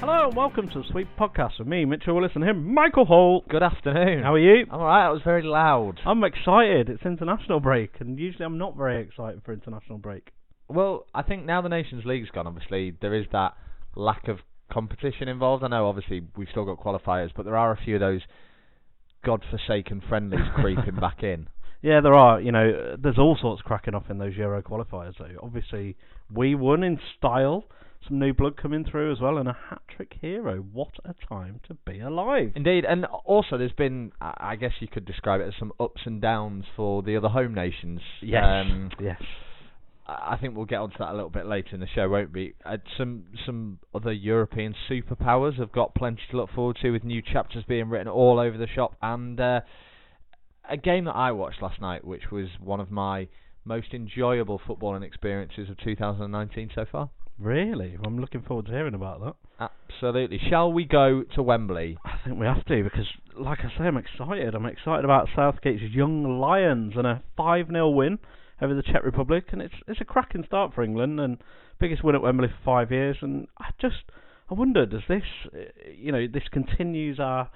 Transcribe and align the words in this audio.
Hello 0.00 0.28
and 0.28 0.34
welcome 0.34 0.68
to 0.70 0.78
the 0.78 0.84
Sweeper 0.90 1.10
Podcast 1.18 1.58
with 1.58 1.68
me, 1.68 1.84
Mitchell 1.84 2.14
Willis, 2.14 2.32
and 2.34 2.42
him, 2.42 2.72
Michael 2.72 3.04
Hole. 3.04 3.44
Good 3.48 3.62
afternoon. 3.62 4.22
How 4.22 4.32
are 4.32 4.38
you? 4.38 4.64
I'm 4.70 4.80
alright, 4.80 5.06
that 5.06 5.12
was 5.12 5.22
very 5.22 5.42
loud. 5.42 6.00
I'm 6.06 6.24
excited. 6.24 6.88
It's 6.88 7.04
international 7.04 7.60
break, 7.60 8.00
and 8.00 8.18
usually 8.18 8.46
I'm 8.46 8.56
not 8.56 8.76
very 8.76 9.02
excited 9.02 9.42
for 9.44 9.52
international 9.52 9.98
break. 9.98 10.30
Well, 10.68 11.04
I 11.14 11.22
think 11.22 11.44
now 11.44 11.60
the 11.60 11.68
Nations 11.68 12.04
League's 12.06 12.30
gone, 12.30 12.46
obviously, 12.46 12.96
there 13.02 13.14
is 13.14 13.26
that 13.32 13.54
lack 13.94 14.28
of 14.28 14.38
competition 14.70 15.28
involved. 15.28 15.64
I 15.64 15.68
know, 15.68 15.86
obviously, 15.88 16.22
we've 16.36 16.48
still 16.50 16.64
got 16.64 16.78
qualifiers, 16.78 17.30
but 17.34 17.44
there 17.44 17.56
are 17.56 17.72
a 17.72 17.76
few 17.84 17.96
of 17.96 18.00
those 18.00 18.20
godforsaken 19.24 20.02
friendlies 20.08 20.40
creeping 20.54 20.96
back 20.96 21.22
in. 21.22 21.48
Yeah, 21.82 22.00
there 22.02 22.14
are. 22.14 22.40
You 22.40 22.52
know, 22.52 22.96
there's 23.02 23.18
all 23.18 23.38
sorts 23.40 23.62
cracking 23.62 23.94
off 23.94 24.10
in 24.10 24.18
those 24.18 24.36
Euro 24.36 24.62
qualifiers. 24.62 25.14
Though, 25.18 25.36
obviously, 25.42 25.96
we 26.32 26.54
won 26.54 26.82
in 26.82 26.98
style. 27.18 27.64
Some 28.08 28.18
new 28.18 28.32
blood 28.32 28.56
coming 28.56 28.86
through 28.90 29.12
as 29.12 29.20
well, 29.20 29.36
and 29.36 29.46
a 29.46 29.56
hat 29.68 29.82
trick 29.94 30.14
hero. 30.22 30.56
What 30.72 30.94
a 31.04 31.14
time 31.28 31.60
to 31.68 31.74
be 31.86 32.00
alive! 32.00 32.52
Indeed, 32.56 32.86
and 32.86 33.04
also 33.04 33.58
there's 33.58 33.72
been, 33.72 34.12
I 34.22 34.56
guess 34.56 34.70
you 34.80 34.88
could 34.88 35.04
describe 35.04 35.42
it 35.42 35.48
as 35.48 35.52
some 35.58 35.70
ups 35.78 36.00
and 36.06 36.18
downs 36.20 36.64
for 36.76 37.02
the 37.02 37.14
other 37.18 37.28
home 37.28 37.54
nations. 37.54 38.00
Yes, 38.22 38.42
Um, 38.42 38.90
yes. 38.98 39.20
I 40.10 40.38
think 40.40 40.56
we'll 40.56 40.66
get 40.66 40.80
onto 40.80 40.98
that 40.98 41.10
a 41.10 41.14
little 41.14 41.30
bit 41.30 41.46
later 41.46 41.70
in 41.72 41.80
the 41.80 41.86
show, 41.94 42.08
won't 42.08 42.32
we? 42.32 42.54
Uh, 42.64 42.78
some 42.98 43.24
some 43.46 43.78
other 43.94 44.12
European 44.12 44.74
superpowers 44.90 45.58
have 45.58 45.72
got 45.72 45.94
plenty 45.94 46.22
to 46.30 46.36
look 46.36 46.50
forward 46.50 46.78
to, 46.82 46.90
with 46.90 47.04
new 47.04 47.22
chapters 47.22 47.64
being 47.68 47.88
written 47.88 48.08
all 48.08 48.38
over 48.38 48.58
the 48.58 48.66
shop, 48.66 48.96
and 49.02 49.38
uh, 49.40 49.60
a 50.68 50.76
game 50.76 51.04
that 51.04 51.16
I 51.16 51.32
watched 51.32 51.62
last 51.62 51.80
night, 51.80 52.04
which 52.04 52.30
was 52.32 52.48
one 52.60 52.80
of 52.80 52.90
my 52.90 53.28
most 53.64 53.88
enjoyable 53.92 54.60
footballing 54.66 55.04
experiences 55.04 55.68
of 55.70 55.78
2019 55.78 56.70
so 56.74 56.84
far. 56.90 57.10
Really, 57.38 57.96
I'm 58.04 58.18
looking 58.18 58.42
forward 58.42 58.66
to 58.66 58.72
hearing 58.72 58.94
about 58.94 59.20
that. 59.58 59.70
Absolutely. 59.90 60.38
Shall 60.50 60.72
we 60.72 60.84
go 60.84 61.24
to 61.34 61.42
Wembley? 61.42 61.96
I 62.04 62.18
think 62.24 62.38
we 62.38 62.46
have 62.46 62.64
to 62.66 62.82
because, 62.82 63.06
like 63.38 63.60
I 63.60 63.68
say, 63.78 63.84
I'm 63.84 63.96
excited. 63.96 64.54
I'm 64.54 64.66
excited 64.66 65.04
about 65.04 65.28
Southgate's 65.34 65.82
young 65.82 66.40
Lions 66.40 66.94
and 66.96 67.06
a 67.06 67.22
5 67.36 67.68
0 67.68 67.90
win 67.90 68.18
over 68.62 68.74
the 68.74 68.82
Czech 68.82 69.04
Republic, 69.04 69.44
and 69.52 69.62
it's 69.62 69.74
it's 69.86 70.00
a 70.00 70.04
cracking 70.04 70.44
start 70.44 70.74
for 70.74 70.82
England 70.82 71.20
and 71.20 71.38
biggest 71.78 72.04
win 72.04 72.14
at 72.14 72.22
Wembley 72.22 72.48
for 72.48 72.64
five 72.64 72.90
years. 72.90 73.16
And 73.22 73.46
I 73.58 73.70
just 73.80 74.02
I 74.50 74.54
wonder, 74.54 74.86
does 74.86 75.02
this 75.08 75.22
uh, 75.54 75.58
you 75.96 76.12
know 76.12 76.26
this 76.26 76.44
continues 76.50 77.18
our 77.18 77.50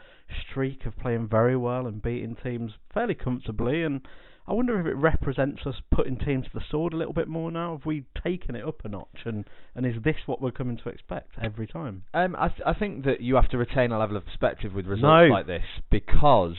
streak 0.50 0.86
of 0.86 0.96
playing 0.98 1.28
very 1.28 1.56
well 1.56 1.86
and 1.86 2.02
beating 2.02 2.36
teams 2.42 2.72
fairly 2.92 3.14
comfortably 3.14 3.82
and. 3.82 4.00
I 4.46 4.52
wonder 4.52 4.78
if 4.78 4.84
it 4.84 4.94
represents 4.96 5.62
us 5.64 5.76
putting 5.90 6.18
teams 6.18 6.44
to 6.44 6.50
the 6.52 6.60
sword 6.70 6.92
a 6.92 6.98
little 6.98 7.14
bit 7.14 7.28
more 7.28 7.50
now. 7.50 7.78
Have 7.78 7.86
we 7.86 8.04
taken 8.22 8.54
it 8.54 8.62
up 8.62 8.84
a 8.84 8.90
notch, 8.90 9.20
and, 9.24 9.46
and 9.74 9.86
is 9.86 9.94
this 10.04 10.16
what 10.26 10.42
we're 10.42 10.50
coming 10.50 10.76
to 10.84 10.90
expect 10.90 11.30
every 11.42 11.66
time? 11.66 12.02
Um, 12.12 12.36
I, 12.38 12.48
th- 12.48 12.60
I 12.66 12.74
think 12.74 13.06
that 13.06 13.22
you 13.22 13.36
have 13.36 13.48
to 13.52 13.56
retain 13.56 13.90
a 13.90 13.98
level 13.98 14.18
of 14.18 14.26
perspective 14.26 14.74
with 14.74 14.84
results 14.84 15.28
No. 15.30 15.34
like 15.34 15.46
this 15.46 15.64
because 15.90 16.56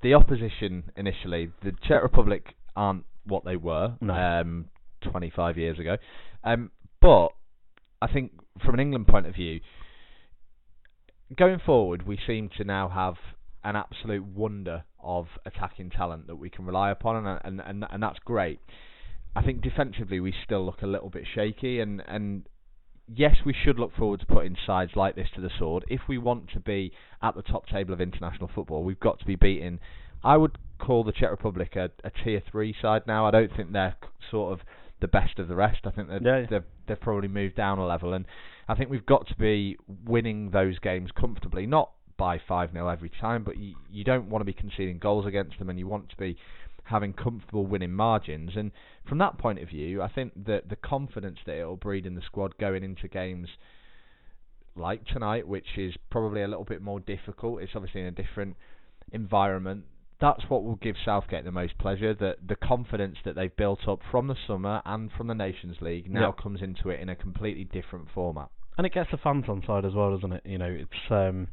the 0.00 0.14
opposition 0.14 0.84
initially, 0.96 1.50
the 1.64 1.72
Czech 1.88 2.04
Republic 2.04 2.54
aren't 2.76 3.02
what 3.26 3.44
they 3.44 3.56
were 3.56 3.94
No. 4.00 4.14
um, 4.14 4.66
25 5.02 5.58
years 5.58 5.78
ago. 5.78 5.96
Um, 6.42 6.70
but 7.00 7.28
I 8.00 8.12
think 8.12 8.32
from 8.64 8.74
an 8.74 8.80
England 8.80 9.06
point 9.06 9.26
of 9.26 9.34
view, 9.34 9.60
going 11.36 11.58
forward, 11.64 12.06
we 12.06 12.18
seem 12.26 12.50
to 12.56 12.64
now 12.64 12.88
have 12.88 13.14
an 13.62 13.76
absolute 13.76 14.24
wonder 14.24 14.84
of 15.02 15.26
attacking 15.46 15.90
talent 15.90 16.26
that 16.26 16.36
we 16.36 16.50
can 16.50 16.64
rely 16.66 16.90
upon, 16.90 17.26
and 17.26 17.40
and 17.44 17.60
and, 17.60 17.84
and 17.90 18.02
that's 18.02 18.18
great. 18.24 18.60
I 19.36 19.42
think 19.42 19.62
defensively 19.62 20.20
we 20.20 20.32
still 20.44 20.64
look 20.64 20.82
a 20.82 20.86
little 20.86 21.10
bit 21.10 21.24
shaky, 21.34 21.80
and 21.80 22.02
and 22.06 22.46
yes, 23.12 23.36
we 23.44 23.54
should 23.54 23.78
look 23.78 23.94
forward 23.96 24.20
to 24.20 24.26
putting 24.26 24.56
sides 24.66 24.92
like 24.94 25.14
this 25.16 25.28
to 25.34 25.40
the 25.40 25.50
sword. 25.58 25.84
If 25.88 26.02
we 26.08 26.18
want 26.18 26.50
to 26.52 26.60
be 26.60 26.92
at 27.22 27.34
the 27.34 27.42
top 27.42 27.66
table 27.66 27.92
of 27.92 28.00
international 28.00 28.50
football, 28.54 28.84
we've 28.84 29.00
got 29.00 29.18
to 29.20 29.24
be 29.24 29.36
beating. 29.36 29.80
I 30.22 30.36
would 30.36 30.56
call 30.78 31.04
the 31.04 31.12
Czech 31.12 31.30
Republic 31.30 31.76
a, 31.76 31.90
a 32.04 32.10
tier 32.10 32.42
three 32.50 32.74
side 32.80 33.02
now. 33.06 33.26
I 33.26 33.30
don't 33.30 33.54
think 33.56 33.72
they're 33.72 33.96
sort 34.30 34.52
of 34.52 34.66
the 35.00 35.08
best 35.08 35.38
of 35.38 35.48
the 35.48 35.54
rest. 35.56 35.80
I 35.84 35.90
think 35.90 36.08
they've, 36.08 36.22
Yeah, 36.22 36.38
yeah. 36.40 36.46
they've 36.50 36.64
they've 36.86 37.00
probably 37.00 37.28
moved 37.28 37.56
down 37.56 37.78
a 37.78 37.86
level, 37.86 38.12
and 38.12 38.26
I 38.68 38.74
think 38.74 38.90
we've 38.90 39.06
got 39.06 39.26
to 39.28 39.36
be 39.36 39.76
winning 40.06 40.50
those 40.50 40.78
games 40.78 41.10
comfortably, 41.18 41.66
not 41.66 41.90
by 42.16 42.40
five 42.46 42.70
0 42.72 42.88
every 42.88 43.10
time, 43.20 43.44
but 43.44 43.56
you 43.56 43.74
you 43.90 44.04
don't 44.04 44.28
want 44.30 44.40
to 44.40 44.46
be 44.46 44.52
conceding 44.52 44.98
goals 44.98 45.26
against 45.26 45.58
them, 45.58 45.68
and 45.70 45.78
you 45.78 45.86
want 45.86 46.10
to 46.10 46.16
be 46.16 46.36
having 46.84 47.12
comfortable 47.12 47.66
winning 47.66 47.92
margins. 47.92 48.50
And 48.56 48.70
from 49.08 49.18
that 49.18 49.38
point 49.38 49.58
of 49.58 49.68
view, 49.68 50.02
I 50.02 50.08
think 50.08 50.32
that 50.46 50.68
the 50.68 50.76
confidence 50.76 51.38
that 51.46 51.56
it'll 51.56 51.76
breed 51.76 52.06
in 52.06 52.14
the 52.14 52.22
squad 52.22 52.58
going 52.58 52.84
into 52.84 53.08
games 53.08 53.48
like 54.76 55.04
tonight, 55.06 55.46
which 55.48 55.78
is 55.78 55.94
probably 56.10 56.42
a 56.42 56.48
little 56.48 56.64
bit 56.64 56.82
more 56.82 57.00
difficult. 57.00 57.62
It's 57.62 57.72
obviously 57.74 58.02
in 58.02 58.06
a 58.08 58.10
different 58.10 58.56
environment. 59.12 59.84
That's 60.20 60.42
what 60.48 60.62
will 60.64 60.76
give 60.76 60.96
Southgate 61.04 61.44
the 61.44 61.50
most 61.52 61.76
pleasure. 61.78 62.14
That 62.14 62.36
the 62.46 62.56
confidence 62.56 63.16
that 63.24 63.34
they've 63.34 63.54
built 63.54 63.86
up 63.88 64.00
from 64.10 64.28
the 64.28 64.36
summer 64.46 64.80
and 64.84 65.10
from 65.12 65.26
the 65.26 65.34
Nations 65.34 65.76
League 65.80 66.10
now 66.10 66.28
Yeah. 66.36 66.42
comes 66.42 66.62
into 66.62 66.88
it 66.90 67.00
in 67.00 67.08
a 67.08 67.16
completely 67.16 67.64
different 67.64 68.08
format. 68.10 68.48
and 68.76 68.84
it 68.86 68.92
gets 68.92 69.10
the 69.12 69.16
fans 69.16 69.44
on 69.48 69.62
side 69.64 69.84
as 69.84 69.94
well, 69.94 70.10
doesn't 70.16 70.32
it? 70.32 70.42
You 70.44 70.58
know, 70.58 70.66
it's 70.70 71.10
um, 71.10 71.48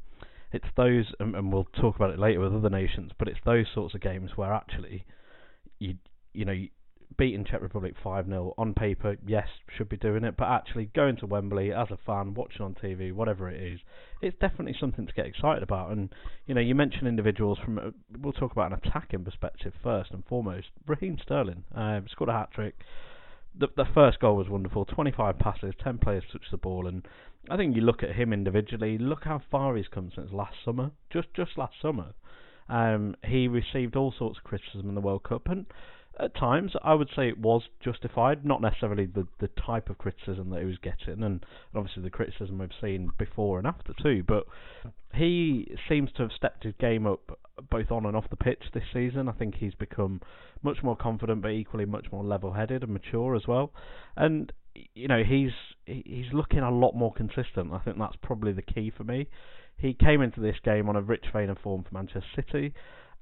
it's 0.51 0.65
those, 0.75 1.05
and, 1.19 1.35
and 1.35 1.53
we'll 1.53 1.65
talk 1.79 1.95
about 1.95 2.09
it 2.11 2.17
later 2.19 2.39
with 2.39 2.53
other 2.53 2.69
nations, 2.69 3.11
but 3.19 3.27
it's 3.27 3.39
those 3.45 3.67
sorts 3.73 3.93
of 3.93 4.01
games 4.01 4.31
where 4.35 4.51
actually, 4.51 5.05
you 5.79 5.95
you 6.33 6.45
know, 6.45 6.57
beating 7.17 7.45
Czech 7.45 7.61
Republic 7.61 7.93
five 8.03 8.27
0 8.27 8.53
on 8.57 8.73
paper, 8.73 9.17
yes, 9.25 9.47
should 9.75 9.89
be 9.89 9.97
doing 9.97 10.23
it, 10.23 10.35
but 10.37 10.47
actually 10.47 10.85
going 10.95 11.17
to 11.17 11.25
Wembley 11.25 11.71
as 11.71 11.87
a 11.91 11.97
fan, 12.05 12.33
watching 12.33 12.61
on 12.61 12.75
TV, 12.75 13.13
whatever 13.13 13.49
it 13.49 13.61
is, 13.61 13.79
it's 14.21 14.37
definitely 14.39 14.75
something 14.79 15.07
to 15.07 15.13
get 15.13 15.25
excited 15.25 15.63
about. 15.63 15.91
And 15.91 16.09
you 16.45 16.53
know, 16.53 16.61
you 16.61 16.75
mentioned 16.75 17.07
individuals 17.07 17.57
from, 17.63 17.77
a, 17.77 17.91
we'll 18.19 18.33
talk 18.33 18.51
about 18.51 18.71
an 18.71 18.79
attacking 18.83 19.23
perspective 19.23 19.73
first 19.83 20.11
and 20.11 20.23
foremost. 20.25 20.67
Raheem 20.87 21.17
Sterling 21.21 21.63
um, 21.75 22.05
scored 22.09 22.29
a 22.29 22.33
hat 22.33 22.49
trick 22.53 22.75
the 23.57 23.67
the 23.75 23.85
first 23.93 24.19
goal 24.19 24.37
was 24.37 24.49
wonderful. 24.49 24.85
Twenty 24.85 25.11
five 25.11 25.37
passes, 25.37 25.73
ten 25.83 25.97
players 25.97 26.23
touched 26.31 26.51
the 26.51 26.57
ball, 26.57 26.87
and 26.87 27.05
I 27.49 27.57
think 27.57 27.75
you 27.75 27.81
look 27.81 28.03
at 28.03 28.15
him 28.15 28.33
individually. 28.33 28.97
Look 28.97 29.23
how 29.25 29.41
far 29.51 29.75
he's 29.75 29.87
come 29.87 30.11
since 30.15 30.31
last 30.31 30.55
summer. 30.63 30.91
Just 31.11 31.33
just 31.33 31.57
last 31.57 31.75
summer, 31.81 32.13
um, 32.69 33.15
he 33.25 33.47
received 33.47 33.95
all 33.95 34.13
sorts 34.17 34.37
of 34.37 34.43
criticism 34.43 34.89
in 34.89 34.95
the 34.95 35.01
World 35.01 35.23
Cup, 35.23 35.47
and 35.47 35.65
at 36.19 36.35
times 36.35 36.73
I 36.83 36.93
would 36.93 37.09
say 37.15 37.27
it 37.29 37.39
was 37.39 37.63
justified. 37.83 38.45
Not 38.45 38.61
necessarily 38.61 39.05
the 39.05 39.27
the 39.39 39.49
type 39.49 39.89
of 39.89 39.97
criticism 39.97 40.49
that 40.51 40.59
he 40.59 40.65
was 40.65 40.77
getting, 40.77 41.23
and, 41.23 41.23
and 41.23 41.45
obviously 41.75 42.03
the 42.03 42.09
criticism 42.09 42.59
we've 42.59 42.69
seen 42.81 43.11
before 43.17 43.57
and 43.57 43.67
after 43.67 43.93
too. 44.01 44.23
But 44.27 44.45
he 45.13 45.75
seems 45.89 46.11
to 46.13 46.23
have 46.23 46.31
stepped 46.35 46.63
his 46.63 46.73
game 46.79 47.05
up 47.05 47.39
both 47.69 47.91
on 47.91 48.05
and 48.05 48.15
off 48.15 48.29
the 48.29 48.35
pitch 48.35 48.63
this 48.73 48.83
season. 48.93 49.27
I 49.27 49.33
think 49.33 49.55
he's 49.55 49.75
become 49.75 50.21
much 50.63 50.77
more 50.83 50.95
confident, 50.95 51.41
but 51.41 51.51
equally 51.51 51.85
much 51.85 52.07
more 52.11 52.23
level-headed 52.23 52.83
and 52.83 52.93
mature 52.93 53.35
as 53.35 53.47
well. 53.47 53.71
And 54.15 54.51
you 54.93 55.07
know 55.07 55.23
he's 55.23 55.51
he's 55.85 56.31
looking 56.33 56.59
a 56.59 56.71
lot 56.71 56.93
more 56.95 57.13
consistent. 57.13 57.73
I 57.73 57.79
think 57.79 57.97
that's 57.97 58.15
probably 58.21 58.53
the 58.53 58.61
key 58.61 58.91
for 58.95 59.03
me. 59.03 59.27
He 59.77 59.93
came 59.93 60.21
into 60.21 60.41
this 60.41 60.57
game 60.63 60.89
on 60.89 60.95
a 60.95 61.01
rich 61.01 61.25
vein 61.33 61.49
of 61.49 61.57
form 61.59 61.83
for 61.83 61.93
Manchester 61.93 62.27
City, 62.35 62.73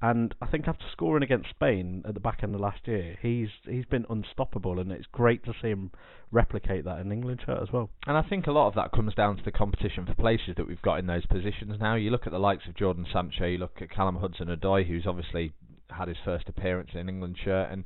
and 0.01 0.33
I 0.41 0.47
think 0.47 0.67
after 0.67 0.85
scoring 0.91 1.23
against 1.23 1.49
Spain 1.49 2.03
at 2.07 2.13
the 2.13 2.19
back 2.19 2.39
end 2.41 2.55
of 2.55 2.61
last 2.61 2.87
year, 2.87 3.17
he's 3.21 3.49
he's 3.65 3.85
been 3.85 4.05
unstoppable, 4.09 4.79
and 4.79 4.91
it's 4.91 5.07
great 5.11 5.43
to 5.45 5.53
see 5.61 5.69
him 5.69 5.91
replicate 6.31 6.85
that 6.85 6.99
in 6.99 7.11
England 7.11 7.41
shirt 7.45 7.61
as 7.61 7.71
well. 7.73 7.89
And 8.07 8.15
I 8.17 8.21
think 8.21 8.47
a 8.47 8.51
lot 8.51 8.67
of 8.67 8.75
that 8.75 8.91
comes 8.91 9.13
down 9.13 9.37
to 9.37 9.43
the 9.43 9.51
competition 9.51 10.05
for 10.05 10.13
places 10.13 10.55
that 10.57 10.67
we've 10.67 10.81
got 10.81 10.99
in 10.99 11.07
those 11.07 11.25
positions 11.25 11.75
now. 11.79 11.95
You 11.95 12.11
look 12.11 12.25
at 12.25 12.31
the 12.31 12.39
likes 12.39 12.63
of 12.67 12.75
Jadon 12.75 13.11
Sancho, 13.11 13.45
you 13.45 13.57
look 13.57 13.81
at 13.81 13.89
Callum 13.89 14.17
Hudson-Odoi, 14.17 14.87
who's 14.87 15.05
obviously 15.05 15.51
had 15.89 16.07
his 16.07 16.17
first 16.23 16.47
appearance 16.47 16.91
in 16.93 17.09
England 17.09 17.37
shirt, 17.43 17.69
and 17.71 17.83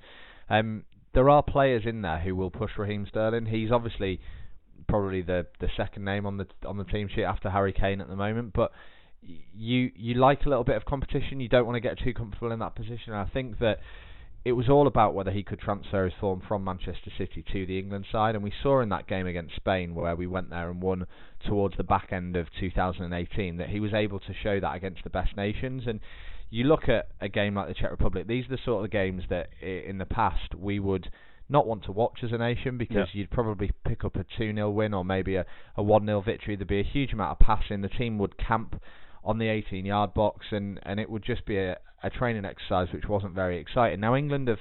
um, 0.49 0.83
there 1.13 1.29
are 1.29 1.41
players 1.41 1.83
in 1.85 2.01
there 2.01 2.19
who 2.19 2.35
will 2.35 2.51
push 2.51 2.71
Raheem 2.77 3.07
Sterling. 3.07 3.47
He's 3.47 3.71
obviously 3.71 4.19
probably 4.87 5.21
the 5.21 5.47
the 5.59 5.69
second 5.75 6.03
name 6.03 6.25
on 6.25 6.37
the 6.37 6.45
on 6.65 6.77
the 6.77 6.83
team 6.83 7.07
sheet 7.07 7.23
after 7.23 7.49
Harry 7.49 7.73
Kane 7.73 8.01
at 8.01 8.07
the 8.07 8.15
moment, 8.15 8.53
but 8.53 8.71
you 9.55 9.91
you 9.95 10.15
like 10.15 10.45
a 10.45 10.49
little 10.49 10.63
bit 10.63 10.75
of 10.75 10.85
competition. 10.85 11.39
You 11.39 11.49
don't 11.49 11.65
want 11.65 11.75
to 11.75 11.79
get 11.81 11.97
too 11.99 12.13
comfortable 12.13 12.51
in 12.51 12.59
that 12.59 12.75
position. 12.75 13.13
And 13.13 13.15
I 13.15 13.25
think 13.25 13.59
that 13.59 13.79
it 14.45 14.51
was 14.53 14.67
all 14.67 14.87
about 14.87 15.13
whether 15.13 15.31
he 15.31 15.41
could 15.43 15.59
transfer 15.59 16.03
his 16.03 16.13
form 16.19 16.41
from 16.45 16.63
Manchester 16.65 17.09
City 17.17 17.43
to 17.53 17.65
the 17.65 17.79
England 17.79 18.05
side, 18.11 18.35
and 18.35 18.43
we 18.43 18.51
saw 18.61 18.81
in 18.81 18.89
that 18.89 19.07
game 19.07 19.25
against 19.25 19.55
Spain 19.55 19.95
where 19.95 20.15
we 20.17 20.27
went 20.27 20.49
there 20.49 20.69
and 20.69 20.81
won 20.81 21.07
towards 21.47 21.77
the 21.77 21.83
back 21.83 22.09
end 22.11 22.35
of 22.35 22.47
2018 22.59 23.57
that 23.57 23.69
he 23.69 23.79
was 23.79 23.93
able 23.93 24.19
to 24.19 24.33
show 24.43 24.59
that 24.59 24.75
against 24.75 25.03
the 25.05 25.09
best 25.09 25.37
nations. 25.37 25.83
And 25.87 26.01
you 26.49 26.65
look 26.65 26.89
at 26.89 27.07
a 27.21 27.29
game 27.29 27.55
like 27.55 27.69
the 27.69 27.73
Czech 27.73 27.91
Republic; 27.91 28.27
these 28.27 28.45
are 28.45 28.55
the 28.57 28.61
sort 28.65 28.83
of 28.83 28.91
games 28.91 29.23
that 29.29 29.49
in 29.61 29.97
the 29.97 30.05
past 30.05 30.53
we 30.55 30.77
would 30.79 31.09
not 31.49 31.65
want 31.67 31.83
to 31.85 31.91
watch 31.91 32.19
as 32.23 32.31
a 32.31 32.37
nation 32.37 32.77
because 32.77 33.09
Yeah. 33.13 33.19
you'd 33.21 33.31
probably 33.31 33.71
pick 33.85 34.03
up 34.03 34.15
a 34.15 34.23
2 34.37 34.53
0 34.53 34.69
win 34.71 34.93
or 34.93 35.05
maybe 35.05 35.35
a, 35.35 35.45
a 35.77 35.83
1 35.83 36.05
0 36.05 36.21
victory. 36.21 36.55
There'd 36.55 36.67
be 36.67 36.79
a 36.79 36.83
huge 36.83 37.13
amount 37.13 37.31
of 37.31 37.39
passing. 37.39 37.81
The 37.81 37.89
team 37.89 38.17
would 38.17 38.37
camp 38.37 38.81
on 39.23 39.37
the 39.37 39.47
18 39.47 39.85
yard 39.85 40.13
box, 40.13 40.47
and, 40.51 40.79
and 40.83 40.99
it 40.99 41.09
would 41.09 41.23
just 41.23 41.45
be 41.45 41.57
a, 41.57 41.77
a 42.03 42.09
training 42.09 42.45
exercise 42.45 42.87
which 42.93 43.07
wasn't 43.07 43.33
very 43.33 43.59
exciting. 43.59 43.99
Now, 43.99 44.15
England 44.15 44.47
have 44.47 44.59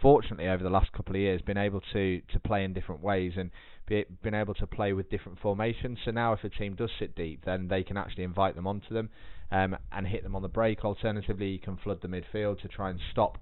fortunately 0.00 0.48
over 0.48 0.62
the 0.62 0.70
last 0.70 0.92
couple 0.92 1.14
of 1.14 1.20
years 1.20 1.42
been 1.42 1.58
able 1.58 1.80
to, 1.92 2.20
to 2.32 2.40
play 2.40 2.64
in 2.64 2.72
different 2.72 3.02
ways 3.02 3.32
and 3.36 3.50
be, 3.86 4.04
been 4.22 4.34
able 4.34 4.54
to 4.54 4.66
play 4.66 4.92
with 4.92 5.10
different 5.10 5.38
formations. 5.40 5.98
So 6.04 6.10
now, 6.10 6.32
if 6.32 6.44
a 6.44 6.48
team 6.48 6.74
does 6.74 6.90
sit 6.98 7.14
deep, 7.14 7.44
then 7.44 7.68
they 7.68 7.82
can 7.82 7.96
actually 7.96 8.24
invite 8.24 8.54
them 8.54 8.66
onto 8.66 8.92
them 8.92 9.10
um, 9.50 9.76
and 9.92 10.06
hit 10.06 10.22
them 10.22 10.36
on 10.36 10.42
the 10.42 10.48
break. 10.48 10.84
Alternatively, 10.84 11.48
you 11.48 11.58
can 11.58 11.76
flood 11.76 12.00
the 12.02 12.08
midfield 12.08 12.60
to 12.62 12.68
try 12.68 12.90
and 12.90 13.00
stop 13.10 13.38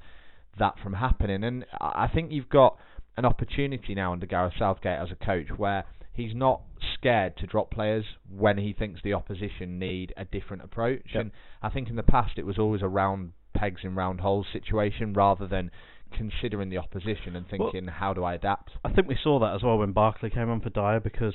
that 0.59 0.75
from 0.83 0.95
happening. 0.95 1.45
And 1.45 1.67
I 1.81 2.09
think 2.13 2.33
you've 2.33 2.49
got 2.49 2.79
an 3.17 3.25
opportunity 3.25 3.95
now 3.95 4.13
under 4.13 4.27
Gareth 4.27 4.55
Southgate 4.59 4.99
as 4.99 5.09
a 5.11 5.25
coach 5.25 5.49
where 5.57 5.85
he's 6.17 6.35
not 6.35 6.63
scared 6.95 7.37
to 7.37 7.47
drop 7.47 7.71
players 7.71 8.05
when 8.35 8.59
he 8.59 8.73
thinks 8.73 9.01
the 9.03 9.13
opposition 9.13 9.79
need 9.79 10.13
a 10.17 10.25
different 10.25 10.65
approach. 10.65 11.11
Yep. 11.15 11.21
And 11.21 11.31
I 11.63 11.69
think 11.71 11.89
in 11.89 11.97
the 11.97 12.03
past 12.03 12.39
it 12.39 12.47
was 12.47 12.59
always 12.59 12.83
a 12.83 12.89
round 12.89 13.33
pegs 13.55 13.83
in 13.85 13.95
round 13.95 14.21
holes 14.21 14.47
situation 14.53 15.13
rather 15.13 15.47
than 15.47 15.71
considering 16.17 16.71
the 16.71 16.79
opposition 16.79 17.37
and 17.37 17.47
thinking, 17.49 17.87
how 17.87 18.15
do 18.15 18.25
I 18.25 18.35
adapt? 18.35 18.71
I 18.85 18.93
think 18.93 19.09
we 19.09 19.19
saw 19.23 19.39
that 19.41 19.55
as 19.55 19.63
well 19.63 19.79
when 19.79 19.93
Barkley 19.93 20.31
came 20.31 20.49
on 20.51 20.61
for 20.61 20.71
Dier 20.71 21.01
because, 21.01 21.35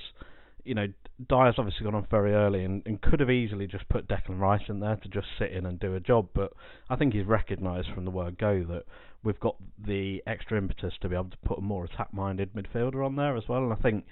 you 0.63 0.74
know, 0.74 0.88
Dier's 1.30 1.56
obviously 1.57 1.83
gone 1.83 1.95
on 1.95 2.07
very 2.10 2.33
early 2.33 2.63
and, 2.63 2.81
and 2.86 3.01
could 3.01 3.19
have 3.19 3.30
easily 3.30 3.68
just 3.68 3.88
put 3.89 4.07
Declan 4.07 4.39
Rice 4.39 4.63
in 4.69 4.80
there 4.80 4.95
to 4.95 5.10
just 5.10 5.28
sit 5.38 5.51
in 5.51 5.66
and 5.66 5.80
do 5.80 5.95
a 5.95 6.00
job. 6.00 6.30
But 6.33 6.54
I 6.89 6.95
think 6.95 7.13
he's 7.13 7.25
recognised 7.25 7.89
from 7.94 8.06
the 8.06 8.12
word 8.12 8.39
go 8.39 8.63
that 8.69 8.83
we've 9.24 9.39
got 9.39 9.57
the 9.86 10.24
extra 10.25 10.57
impetus 10.57 10.94
to 11.01 11.10
be 11.10 11.16
able 11.16 11.30
to 11.30 11.38
put 11.45 11.60
a 11.60 11.62
more 11.62 11.86
attack-minded 11.86 12.54
midfielder 12.54 13.06
on 13.06 13.16
there 13.16 13.36
as 13.38 13.44
well. 13.48 13.63
And 13.63 13.74
I 13.74 13.78
think 13.78 14.06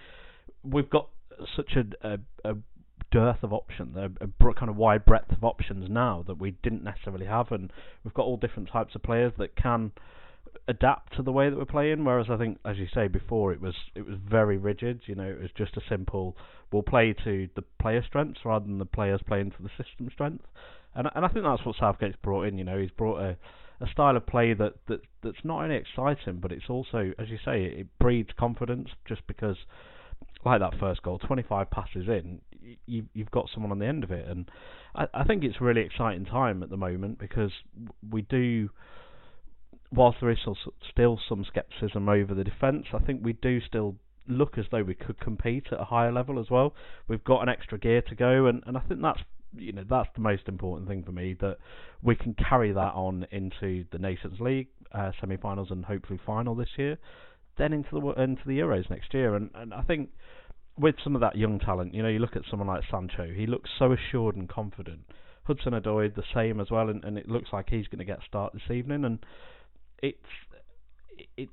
we've 0.64 0.90
got 0.90 1.10
such 1.56 1.76
a, 1.76 2.08
a, 2.08 2.20
a 2.50 2.56
dearth 3.12 3.44
of 3.44 3.54
options, 3.54 3.96
a, 3.96 4.10
a 4.22 4.54
kind 4.54 4.70
of 4.70 4.76
wide 4.76 5.06
breadth 5.06 5.32
of 5.32 5.44
options 5.44 5.90
now 5.90 6.24
that 6.28 6.40
we 6.40 6.52
didn't 6.64 6.84
necessarily 6.84 7.26
have, 7.26 7.52
and 7.52 7.72
we've 8.04 8.14
got 8.14 8.26
all 8.26 8.38
different 8.38 8.70
types 8.70 8.96
of 8.96 9.04
players 9.04 9.34
that 9.38 9.56
can 9.56 9.92
adapt 10.68 11.16
to 11.16 11.24
the 11.24 11.32
way 11.32 11.50
that 11.50 11.58
we're 11.58 11.66
playing. 11.66 12.06
Whereas 12.06 12.28
I 12.30 12.38
think, 12.38 12.60
as 12.66 12.78
you 12.78 12.88
say 12.94 13.08
before, 13.08 13.52
it 13.52 13.62
was 13.62 13.76
it 13.96 14.06
was 14.06 14.16
very 14.18 14.58
rigid. 14.58 15.02
You 15.06 15.16
know, 15.16 15.30
it 15.30 15.42
was 15.42 15.52
just 15.58 15.78
a 15.78 15.82
simple 15.90 16.36
we'll 16.72 16.84
play 16.84 17.16
to 17.24 17.50
the 17.56 17.64
player 17.82 18.04
strengths 18.06 18.42
rather 18.46 18.66
than 18.66 18.78
the 18.78 18.86
players 18.86 19.22
playing 19.28 19.52
to 19.52 19.64
the 19.64 19.70
system 19.70 20.10
strength. 20.14 20.46
And 20.96 21.08
and 21.16 21.26
I 21.26 21.28
think 21.30 21.46
that's 21.46 21.66
what 21.66 21.76
Southgate's 21.80 22.18
brought 22.22 22.48
in. 22.48 22.58
You 22.58 22.64
know, 22.64 22.80
he's 22.80 22.92
brought 22.92 23.22
a 23.22 23.38
a 23.82 23.88
style 23.88 24.18
of 24.18 24.28
play 24.28 24.54
that, 24.54 24.74
that 24.88 25.02
that's 25.24 25.44
not 25.44 25.64
only 25.64 25.76
exciting, 25.76 26.40
but 26.42 26.52
it's 26.52 26.70
also, 26.70 27.14
as 27.18 27.30
you 27.30 27.38
say, 27.46 27.64
it 27.64 27.88
breeds 28.00 28.30
confidence. 28.38 28.90
Just 29.08 29.26
because, 29.28 29.58
like 30.46 30.62
that 30.62 30.80
first 30.80 31.04
goal, 31.04 31.20
25 31.20 31.70
passes 31.70 32.08
in, 32.08 32.40
you, 32.86 33.06
you've 33.14 33.32
got 33.32 33.50
someone 33.54 33.72
on 33.72 33.80
the 33.80 33.86
end 33.86 34.04
of 34.04 34.12
it, 34.12 34.28
and 34.28 34.50
I, 34.96 35.08
I 35.14 35.24
think 35.24 35.44
it's 35.44 35.58
a 35.60 35.64
really 35.64 35.82
exciting 35.82 36.26
time 36.26 36.64
at 36.64 36.70
the 36.70 36.78
moment 36.78 37.20
because 37.20 37.52
we 38.10 38.22
do 38.24 38.70
whilst 39.92 40.20
there 40.22 40.30
is 40.30 40.38
still 40.92 41.20
some 41.28 41.46
scepticism 41.54 42.08
over 42.08 42.34
the 42.34 42.44
defence, 42.44 42.86
I 42.94 43.00
think 43.00 43.24
we 43.24 43.34
do 43.34 43.60
still 43.62 43.96
look 44.28 44.58
as 44.58 44.66
though 44.72 44.84
we 44.84 44.94
could 44.94 45.20
compete 45.20 45.66
at 45.72 45.80
a 45.80 45.86
higher 45.86 46.12
level 46.12 46.40
as 46.40 46.50
well. 46.50 46.74
We've 47.08 47.24
got 47.24 47.42
an 47.42 47.50
extra 47.50 47.80
gear 47.80 48.02
to 48.04 48.16
go, 48.16 48.46
and, 48.46 48.62
and 48.66 48.78
I 48.78 48.82
think 48.82 49.02
that's 49.02 49.22
you 49.58 49.72
know 49.72 49.84
that's 49.90 50.10
the 50.14 50.22
most 50.22 50.44
important 50.48 50.88
thing 50.88 51.04
for 51.04 51.12
me 51.12 51.36
that 51.42 51.58
we 52.04 52.16
can 52.16 52.36
carry 52.36 52.72
that 52.72 52.94
on 52.94 53.26
into 53.32 53.84
the 53.92 53.98
Nations 53.98 54.40
League 54.40 54.68
uh, 54.92 55.12
semi-finals 55.20 55.70
and 55.72 55.84
hopefully 55.84 56.20
final 56.26 56.54
this 56.54 56.70
year, 56.78 56.98
then 57.60 57.74
into 57.74 57.90
the 57.92 58.22
into 58.22 58.42
the 58.48 58.58
Euros 58.58 58.90
next 58.90 59.14
year, 59.14 59.36
and 59.36 59.52
and 59.54 59.74
I 59.74 59.82
think 59.84 60.10
with 60.78 60.96
some 61.04 61.14
of 61.14 61.22
that 61.22 61.36
young 61.36 61.60
talent, 61.60 61.94
you 61.94 62.02
know, 62.02 62.10
you 62.10 62.20
look 62.20 62.36
at 62.36 62.44
someone 62.50 62.68
like 62.68 62.84
Sancho, 62.90 63.28
he 63.36 63.46
looks 63.46 63.70
so 63.78 63.92
assured 63.92 64.36
and 64.36 64.50
confident. 64.50 65.02
Hudson 65.44 65.74
Odoi 65.74 66.14
the 66.16 66.24
same 66.34 66.60
as 66.60 66.72
well, 66.72 66.90
and, 66.90 67.04
and 67.04 67.18
it 67.18 67.28
looks 67.28 67.50
like 67.52 67.70
he's 67.70 67.88
going 67.88 68.00
to 68.00 68.06
get 68.06 68.20
a 68.20 68.26
start 68.26 68.54
this 68.54 68.76
evening, 68.76 69.04
and 69.04 69.20
it's 70.02 70.18
it, 71.38 71.50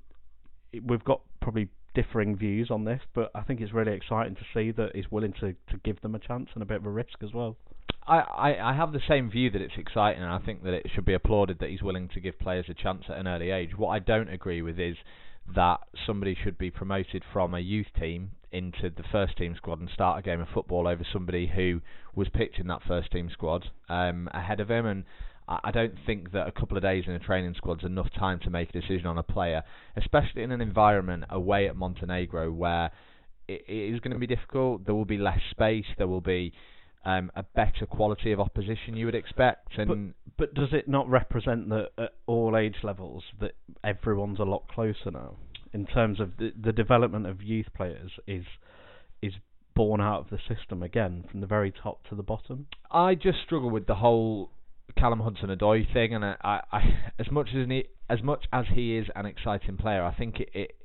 it, 0.73 0.87
we've 0.87 1.05
got 1.05 1.21
probably 1.41 1.69
differing 1.95 2.37
views 2.37 2.71
on 2.71 2.85
this, 2.85 3.01
but 3.15 3.31
I 3.35 3.41
think 3.43 3.61
it's 3.61 3.73
really 3.73 3.93
exciting 3.93 4.37
to 4.37 4.43
see 4.55 4.71
that 4.73 4.95
he's 4.95 5.11
willing 5.11 5.33
to, 5.41 5.55
to 5.71 5.79
give 5.83 6.01
them 6.03 6.15
a 6.15 6.19
chance 6.19 6.51
and 6.55 6.63
a 6.63 6.67
bit 6.67 6.77
of 6.77 6.87
a 6.87 6.91
risk 6.91 7.23
as 7.23 7.33
well. 7.33 7.57
I, 8.07 8.19
I, 8.19 8.71
I 8.71 8.77
have 8.77 8.93
the 8.93 9.01
same 9.09 9.31
view 9.31 9.51
that 9.51 9.63
it's 9.63 9.75
exciting, 9.79 10.23
and 10.23 10.31
I 10.31 10.39
think 10.39 10.63
that 10.65 10.75
it 10.75 10.87
should 10.95 11.07
be 11.07 11.15
applauded 11.15 11.59
that 11.61 11.71
he's 11.71 11.83
willing 11.83 12.09
to 12.11 12.21
give 12.21 12.39
players 12.39 12.67
a 12.69 12.75
chance 12.75 13.05
at 13.09 13.17
an 13.17 13.27
early 13.27 13.51
age. 13.51 13.71
What 13.77 13.89
I 13.89 13.99
don't 13.99 14.29
agree 14.29 14.63
with 14.63 14.79
is 14.79 14.97
that 15.55 15.81
somebody 16.07 16.37
should 16.43 16.59
be 16.59 16.71
promoted 16.71 17.23
from 17.33 17.55
a 17.55 17.61
youth 17.61 17.87
team 17.99 18.33
into 18.53 18.91
the 18.91 19.05
first 19.13 19.37
team 19.37 19.55
squad 19.57 19.81
and 19.81 19.91
start 19.91 20.19
a 20.19 20.23
game 20.23 20.41
of 20.41 20.49
football 20.53 20.89
over 20.89 21.05
somebody 21.13 21.47
who 21.55 21.81
was 22.15 22.29
picked 22.33 22.59
in 22.59 22.67
that 22.69 22.81
first 22.87 23.11
team 23.11 23.29
squad 23.31 23.67
um, 23.89 24.29
ahead 24.33 24.61
of 24.61 24.71
him. 24.71 24.87
And 24.87 25.05
I 25.49 25.71
don't 25.71 25.95
think 26.07 26.33
that 26.33 26.49
a 26.49 26.53
couple 26.53 26.77
of 26.77 26.83
days 26.83 27.05
in 27.07 27.13
a 27.13 27.19
training 27.19 27.55
squad 27.57 27.81
is 27.81 27.87
enough 27.87 28.09
time 28.19 28.41
to 28.41 28.51
make 28.51 28.71
a 28.71 28.81
decision 28.81 29.07
on 29.07 29.19
a 29.19 29.23
player, 29.23 29.63
especially 29.97 30.43
in 30.43 30.53
an 30.53 30.61
environment 30.61 31.25
away 31.31 31.69
at 31.69 31.77
Montenegro 31.77 32.51
where 32.51 32.91
it, 33.47 33.65
it 33.69 33.95
is 33.95 34.01
going 34.01 34.13
to 34.13 34.19
be 34.19 34.27
difficult. 34.27 34.85
There 34.87 34.95
will 34.95 35.05
be 35.05 35.19
less 35.19 35.41
space. 35.51 35.85
There 35.99 36.09
will 36.09 36.21
be 36.21 36.53
um, 37.07 37.31
a 37.37 37.45
better 37.45 37.87
quality 37.87 38.33
of 38.33 38.41
opposition 38.41 38.97
you 38.97 39.07
would 39.07 39.15
expect. 39.15 39.79
And 39.79 40.13
but, 40.37 40.37
but 40.37 40.55
does 40.55 40.71
it 40.73 40.89
not 40.89 41.09
represent 41.09 41.69
that 41.71 41.91
at 41.97 42.15
all 42.27 42.57
age 42.57 42.77
levels 42.83 43.23
that 43.41 43.53
everyone's 43.85 44.41
a 44.41 44.45
lot 44.45 44.69
closer 44.69 45.13
now 45.13 45.37
in 45.73 45.87
terms 45.87 46.21
of 46.21 46.37
the, 46.39 46.53
the 46.61 46.73
development 46.73 47.27
of 47.27 47.43
youth 47.43 47.67
players 47.75 48.11
is 48.27 48.45
is 49.23 49.33
born 49.75 50.01
out 50.01 50.21
of 50.21 50.31
the 50.31 50.39
system 50.53 50.83
again 50.83 51.25
from 51.31 51.41
the 51.41 51.47
very 51.47 51.71
top 51.71 52.01
to 52.09 52.17
the 52.17 52.23
bottom? 52.23 52.67
I 52.91 53.15
just 53.15 53.39
struggle 53.45 53.71
with 53.71 53.87
the 53.87 53.95
whole 53.95 54.51
Callum 54.97 55.21
Hudson 55.21 55.51
Odoi 55.51 55.93
thing, 55.93 56.15
and 56.15 56.25
I, 56.25 56.37
I, 56.43 56.81
as 57.19 57.31
much 57.31 57.51
as 57.55 57.69
he, 57.69 57.85
as 58.09 58.23
much 58.23 58.47
as 58.53 58.65
he 58.73 58.97
is 58.97 59.07
an 59.15 59.27
exciting 59.27 59.77
player, 59.77 60.03
I 60.03 60.15
think 60.15 60.41
it, 60.41 60.49
it 60.55 60.77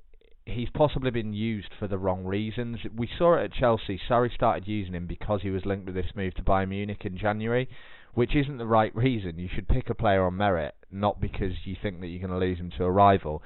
he's 0.46 0.70
possibly 0.74 1.12
been 1.12 1.34
used 1.34 1.70
for 1.80 1.88
the 1.88 1.98
wrong 1.98 2.24
reasons. 2.24 2.80
We 2.96 3.10
saw 3.18 3.36
it 3.38 3.44
at 3.46 3.54
Chelsea. 3.54 4.00
Sarri 4.10 4.34
started 4.34 4.68
using 4.68 4.94
him 4.94 5.08
because 5.08 5.42
he 5.42 5.50
was 5.50 5.66
linked 5.66 5.86
with 5.86 5.96
this 5.96 6.16
move 6.16 6.34
to 6.36 6.42
Bayern 6.42 6.70
Munich 6.70 7.06
in 7.06 7.18
January, 7.18 7.70
which 8.14 8.36
isn't 8.36 8.58
the 8.58 8.66
right 8.66 8.96
reason. 8.96 9.40
You 9.40 9.50
should 9.54 9.68
pick 9.68 9.90
a 9.90 9.96
player 9.96 10.26
on 10.26 10.38
merit, 10.38 10.76
not 10.92 11.22
because 11.22 11.54
you 11.64 11.76
think 11.82 12.00
that 12.00 12.08
you're 12.08 12.28
going 12.28 12.40
to 12.40 12.46
lose 12.46 12.60
him 12.60 12.72
to 12.78 12.86
a 12.86 12.92
rival. 12.92 13.44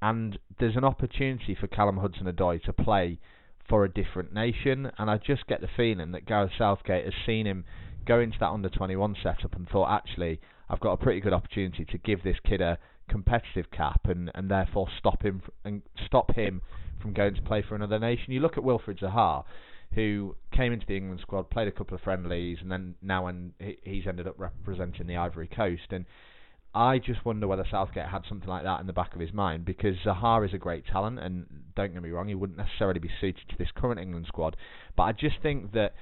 And 0.00 0.38
there's 0.58 0.76
an 0.76 0.84
opportunity 0.84 1.56
for 1.58 1.66
Callum 1.66 1.98
Hudson-Odoi 1.98 2.62
to 2.64 2.72
play 2.72 3.18
for 3.68 3.84
a 3.84 3.92
different 3.92 4.32
nation, 4.32 4.90
and 4.98 5.10
I 5.10 5.18
just 5.18 5.46
get 5.46 5.60
the 5.60 5.68
feeling 5.76 6.12
that 6.12 6.26
Gareth 6.26 6.52
Southgate 6.56 7.04
has 7.04 7.14
seen 7.26 7.46
him 7.46 7.64
go 8.06 8.20
into 8.20 8.38
that 8.38 8.50
under 8.50 8.68
21 8.68 9.16
setup 9.22 9.56
and 9.56 9.68
thought, 9.68 9.92
actually, 9.92 10.40
I've 10.68 10.80
got 10.80 10.92
a 10.92 10.96
pretty 10.96 11.20
good 11.20 11.32
opportunity 11.32 11.84
to 11.84 11.98
give 11.98 12.22
this 12.22 12.36
kid 12.44 12.60
a 12.60 12.78
competitive 13.08 13.70
cap 13.70 14.00
and, 14.04 14.30
and 14.34 14.50
therefore 14.50 14.88
stop 14.98 15.22
him 15.22 15.42
and 15.64 15.82
stop 16.06 16.34
him 16.34 16.62
from 17.00 17.12
going 17.12 17.34
to 17.34 17.42
play 17.42 17.62
for 17.66 17.74
another 17.74 17.98
nation. 17.98 18.32
You 18.32 18.40
look 18.40 18.56
at 18.56 18.64
Wilfried 18.64 19.00
Zaha, 19.00 19.44
who 19.94 20.34
came 20.52 20.72
into 20.72 20.86
the 20.86 20.96
England 20.96 21.20
squad, 21.20 21.50
played 21.50 21.68
a 21.68 21.72
couple 21.72 21.94
of 21.94 22.00
friendlies, 22.02 22.58
and 22.60 22.70
then 22.70 22.94
now 23.02 23.26
and 23.26 23.52
he's 23.82 24.06
ended 24.06 24.26
up 24.26 24.34
representing 24.38 25.06
the 25.06 25.16
Ivory 25.16 25.48
Coast. 25.48 25.90
And 25.90 26.06
I 26.74 26.98
just 26.98 27.24
wonder 27.24 27.46
whether 27.46 27.64
Southgate 27.70 28.06
had 28.06 28.22
something 28.28 28.48
like 28.48 28.64
that 28.64 28.80
in 28.80 28.86
the 28.86 28.92
back 28.92 29.14
of 29.14 29.20
his 29.20 29.32
mind 29.32 29.64
because 29.64 29.96
Zaha 30.04 30.46
is 30.46 30.52
a 30.52 30.58
great 30.58 30.86
talent, 30.86 31.18
and 31.18 31.46
don't 31.74 31.92
get 31.92 32.02
me 32.02 32.10
wrong, 32.10 32.28
he 32.28 32.34
wouldn't 32.34 32.58
necessarily 32.58 33.00
be 33.00 33.10
suited 33.20 33.48
to 33.48 33.56
this 33.58 33.68
current 33.74 34.00
England 34.00 34.26
squad. 34.26 34.56
But 34.96 35.04
I 35.04 35.12
just 35.12 35.36
think 35.42 35.72
that 35.72 35.94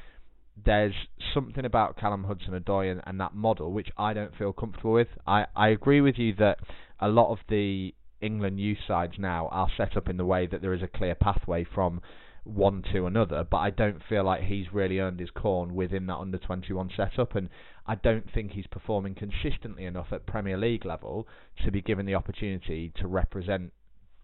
there's 0.65 0.95
something 1.33 1.65
about 1.65 1.97
Callum 1.97 2.25
Hudson-Odoi 2.25 2.91
and, 2.91 3.03
and 3.07 3.21
that 3.21 3.35
model 3.35 3.73
which 3.73 3.89
I 3.97 4.15
don't 4.15 4.35
feel 4.37 4.53
comfortable 4.53 4.93
with. 4.93 5.09
I, 5.27 5.47
I 5.55 5.69
agree 5.69 6.01
with 6.01 6.17
you 6.17 6.35
that 6.37 6.59
a 7.05 7.09
lot 7.09 7.31
of 7.31 7.39
the 7.49 7.95
England 8.23 8.59
youth 8.59 8.79
sides 8.89 9.15
now 9.19 9.49
are 9.49 9.69
set 9.77 9.97
up 9.97 10.09
in 10.09 10.17
the 10.17 10.25
way 10.25 10.47
that 10.47 10.63
there 10.63 10.73
is 10.73 10.83
a 10.83 10.89
clear 10.89 11.15
pathway 11.15 11.65
from 11.75 12.01
one 12.45 12.83
to 12.93 13.07
another, 13.07 13.45
but 13.51 13.59
I 13.59 13.71
don't 13.71 14.03
feel 14.09 14.25
like 14.25 14.43
he's 14.43 14.67
really 14.73 14.99
earned 14.99 15.21
his 15.21 15.31
corn 15.31 15.75
within 15.75 16.07
that 16.07 16.17
under 16.17 16.39
21 16.39 16.91
setup, 16.97 17.35
and 17.35 17.49
I 17.87 17.95
don't 17.95 18.31
think 18.33 18.53
he's 18.53 18.67
performing 18.67 19.15
consistently 19.15 19.85
enough 19.85 20.09
at 20.13 20.27
Premier 20.27 20.57
League 20.57 20.85
level 20.85 21.27
to 21.65 21.71
be 21.71 21.83
given 21.83 22.07
the 22.07 22.15
opportunity 22.15 22.93
to 22.97 23.07
represent 23.07 23.73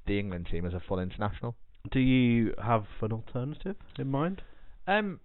the 0.06 0.18
England 0.18 0.48
team 0.50 0.66
as 0.66 0.72
a 0.72 0.82
full 0.86 0.98
international. 0.98 1.54
Do 1.92 2.00
you 2.00 2.54
have 2.62 2.84
an 3.02 3.12
alternative 3.12 3.76
in 3.98 4.10
mind? 4.10 4.42
Um, 4.86 5.20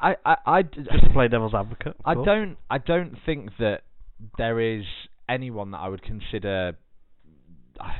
I, 0.00 0.16
I, 0.24 0.36
I 0.46 0.62
just 0.62 0.88
to 0.88 1.10
play 1.12 1.28
devil's 1.28 1.54
advocate. 1.54 1.96
I 2.04 2.14
don't, 2.14 2.56
I 2.68 2.78
don't 2.78 3.16
think 3.24 3.50
that 3.58 3.82
there 4.38 4.60
is 4.60 4.84
anyone 5.30 5.70
that 5.70 5.78
I 5.78 5.88
would 5.88 6.02
consider, 6.02 6.76
uh, 7.78 7.90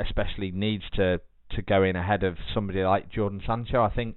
especially 0.00 0.50
needs 0.50 0.84
to 0.94 1.20
to 1.50 1.62
go 1.62 1.82
in 1.82 1.96
ahead 1.96 2.24
of 2.24 2.36
somebody 2.52 2.82
like 2.82 3.10
Jadon 3.10 3.44
Sancho. 3.46 3.82
I 3.82 3.88
think 3.94 4.16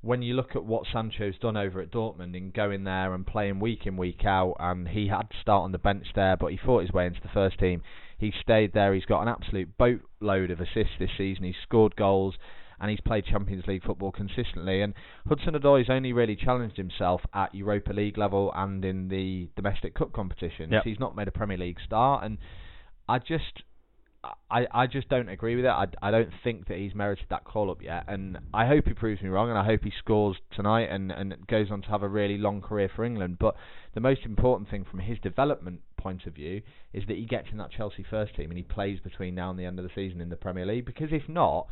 when 0.00 0.20
you 0.20 0.34
look 0.34 0.56
at 0.56 0.64
what 0.64 0.84
Sancho's 0.92 1.38
done 1.40 1.56
over 1.56 1.80
at 1.80 1.92
Dortmund 1.92 2.36
and 2.36 2.52
going 2.52 2.82
there 2.84 3.14
and 3.14 3.24
playing 3.24 3.60
week 3.60 3.86
in 3.86 3.96
week 3.96 4.24
out, 4.24 4.56
and 4.58 4.88
he 4.88 5.06
had 5.06 5.30
to 5.30 5.36
start 5.40 5.62
on 5.62 5.72
the 5.72 5.78
bench 5.78 6.06
there, 6.16 6.36
but 6.36 6.48
he 6.50 6.58
fought 6.58 6.82
his 6.82 6.92
way 6.92 7.06
into 7.06 7.20
the 7.20 7.28
first 7.32 7.58
team. 7.58 7.82
He 8.18 8.32
stayed 8.40 8.72
there. 8.72 8.94
He's 8.94 9.04
got 9.04 9.22
an 9.22 9.28
absolute 9.28 9.76
boatload 9.78 10.50
of 10.50 10.60
assists 10.60 10.94
this 10.98 11.10
season. 11.16 11.44
He's 11.44 11.54
scored 11.62 11.94
goals. 11.94 12.34
And 12.82 12.90
he's 12.90 13.00
played 13.00 13.24
Champions 13.24 13.64
League 13.68 13.84
football 13.84 14.10
consistently. 14.10 14.82
And 14.82 14.92
Hudson 15.28 15.54
Odoi's 15.54 15.88
only 15.88 16.12
really 16.12 16.34
challenged 16.34 16.76
himself 16.76 17.20
at 17.32 17.54
Europa 17.54 17.92
League 17.92 18.18
level 18.18 18.52
and 18.56 18.84
in 18.84 19.08
the 19.08 19.48
domestic 19.54 19.94
cup 19.94 20.12
competitions. 20.12 20.72
Yep. 20.72 20.82
He's 20.84 20.98
not 20.98 21.14
made 21.14 21.28
a 21.28 21.30
Premier 21.30 21.56
League 21.56 21.78
start, 21.86 22.24
and 22.24 22.38
I 23.08 23.20
just 23.20 23.62
I, 24.50 24.66
I 24.72 24.86
just 24.86 25.08
don't 25.08 25.28
agree 25.28 25.56
with 25.56 25.64
it. 25.64 25.68
I, 25.68 25.86
I 26.00 26.10
don't 26.10 26.30
think 26.44 26.68
that 26.68 26.78
he's 26.78 26.94
merited 26.94 27.26
that 27.30 27.44
call 27.44 27.70
up 27.70 27.82
yet, 27.82 28.04
and 28.08 28.38
I 28.52 28.66
hope 28.66 28.86
he 28.86 28.94
proves 28.94 29.22
me 29.22 29.28
wrong, 29.28 29.48
and 29.48 29.58
I 29.58 29.64
hope 29.64 29.82
he 29.82 29.92
scores 29.98 30.36
tonight 30.54 30.88
and, 30.90 31.10
and 31.10 31.34
goes 31.48 31.70
on 31.70 31.82
to 31.82 31.88
have 31.88 32.02
a 32.02 32.08
really 32.08 32.38
long 32.38 32.60
career 32.60 32.90
for 32.94 33.04
England. 33.04 33.38
But 33.38 33.56
the 33.94 34.00
most 34.00 34.20
important 34.24 34.70
thing 34.70 34.84
from 34.88 35.00
his 35.00 35.18
development 35.20 35.80
point 35.96 36.26
of 36.26 36.34
view 36.34 36.62
is 36.92 37.04
that 37.08 37.16
he 37.16 37.24
gets 37.24 37.48
in 37.52 37.58
that 37.58 37.70
Chelsea 37.70 38.04
first 38.08 38.34
team 38.36 38.50
and 38.50 38.58
he 38.58 38.64
plays 38.64 38.98
between 39.00 39.36
now 39.36 39.50
and 39.50 39.58
the 39.58 39.64
end 39.64 39.78
of 39.78 39.84
the 39.84 39.90
season 39.94 40.20
in 40.20 40.28
the 40.28 40.36
Premier 40.36 40.66
League. 40.66 40.84
Because 40.84 41.08
if 41.12 41.28
not, 41.28 41.66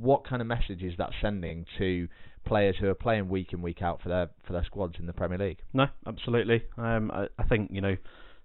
what 0.00 0.26
kind 0.26 0.40
of 0.40 0.48
message 0.48 0.82
is 0.82 0.94
that 0.98 1.10
sending 1.20 1.66
to 1.78 2.08
players 2.44 2.76
who 2.80 2.88
are 2.88 2.94
playing 2.94 3.28
week 3.28 3.52
in 3.52 3.62
week 3.62 3.82
out 3.82 4.02
for 4.02 4.08
their 4.08 4.30
for 4.46 4.52
their 4.52 4.64
squads 4.64 4.94
in 4.98 5.06
the 5.06 5.12
Premier 5.12 5.38
League? 5.38 5.58
No, 5.72 5.86
absolutely. 6.06 6.62
Um, 6.76 7.10
I, 7.12 7.26
I 7.38 7.44
think 7.44 7.70
you 7.72 7.80
know 7.80 7.96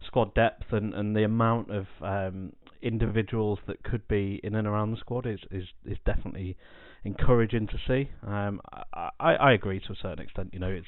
squad 0.06 0.34
depth 0.36 0.72
and, 0.72 0.94
and 0.94 1.16
the 1.16 1.24
amount 1.24 1.72
of 1.72 1.88
um, 2.01 2.54
individuals 2.82 3.60
that 3.68 3.84
could 3.84 4.08
be 4.08 4.39
in 4.44 4.56
and 4.56 4.68
around 4.68 4.92
the 4.92 4.98
squad 4.98 5.25
is 5.25 5.39
is, 5.51 5.66
is 5.86 5.98
definitely 6.06 6.56
encouraging 7.04 7.68
to 7.68 7.77
see. 7.88 8.10
Um, 8.25 8.62
I, 8.94 9.10
I, 9.20 9.34
I 9.36 9.54
agree 9.54 9.80
to 9.80 9.94
a 9.94 9.96
certain 10.01 10.20
extent. 10.20 10.50
You 10.54 10.60
know, 10.60 10.70
it's 10.70 10.88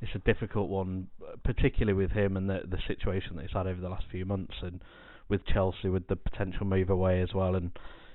it's 0.00 0.12
a 0.14 0.18
difficult 0.18 0.68
one, 0.68 1.08
particularly 1.44 1.94
with 1.94 2.12
him 2.12 2.36
and 2.36 2.48
the 2.48 2.60
the 2.68 2.78
situation 2.86 3.36
that 3.36 3.42
he's 3.42 3.52
had 3.52 3.66
over 3.66 3.80
the 3.80 3.88
last 3.88 4.04
few 4.10 4.24
months, 4.24 4.54
and 4.62 4.80
with 5.28 5.44
Chelsea 5.46 5.88
with 5.88 6.06
the 6.08 6.16
potential 6.16 6.66
move 6.66 6.90
away 6.90 7.20
as 7.20 7.34
well. 7.34 7.54
And 7.54 7.70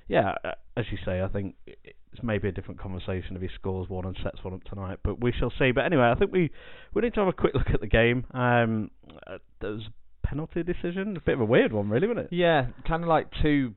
yeah, 0.08 0.34
as 0.76 0.84
you 0.90 0.98
say, 1.04 1.22
I 1.22 1.28
think 1.28 1.54
it's 1.66 2.22
maybe 2.22 2.48
a 2.48 2.52
different 2.52 2.80
conversation 2.80 3.36
if 3.36 3.42
he 3.42 3.48
scores 3.54 3.88
one 3.88 4.04
and 4.04 4.16
sets 4.22 4.42
one 4.44 4.54
up 4.54 4.64
tonight, 4.64 4.98
but 5.02 5.20
we 5.20 5.32
shall 5.32 5.52
see. 5.58 5.72
But 5.72 5.84
anyway, 5.84 6.10
I 6.10 6.14
think 6.18 6.32
we 6.32 6.50
we 6.92 7.02
need 7.02 7.14
to 7.14 7.20
have 7.20 7.28
a 7.28 7.32
quick 7.32 7.54
look 7.54 7.70
at 7.72 7.80
the 7.80 7.86
game. 7.86 8.24
Um, 8.32 8.90
uh, 9.26 9.38
there 9.60 9.72
was 9.72 9.82
a 10.22 10.26
penalty 10.26 10.62
decision, 10.62 11.16
a 11.16 11.20
bit 11.20 11.34
of 11.34 11.40
a 11.40 11.44
weird 11.44 11.72
one, 11.72 11.88
really, 11.88 12.06
wasn't 12.06 12.26
it? 12.26 12.32
Yeah, 12.36 12.66
kind 12.86 13.02
of 13.02 13.08
like 13.08 13.28
two 13.42 13.74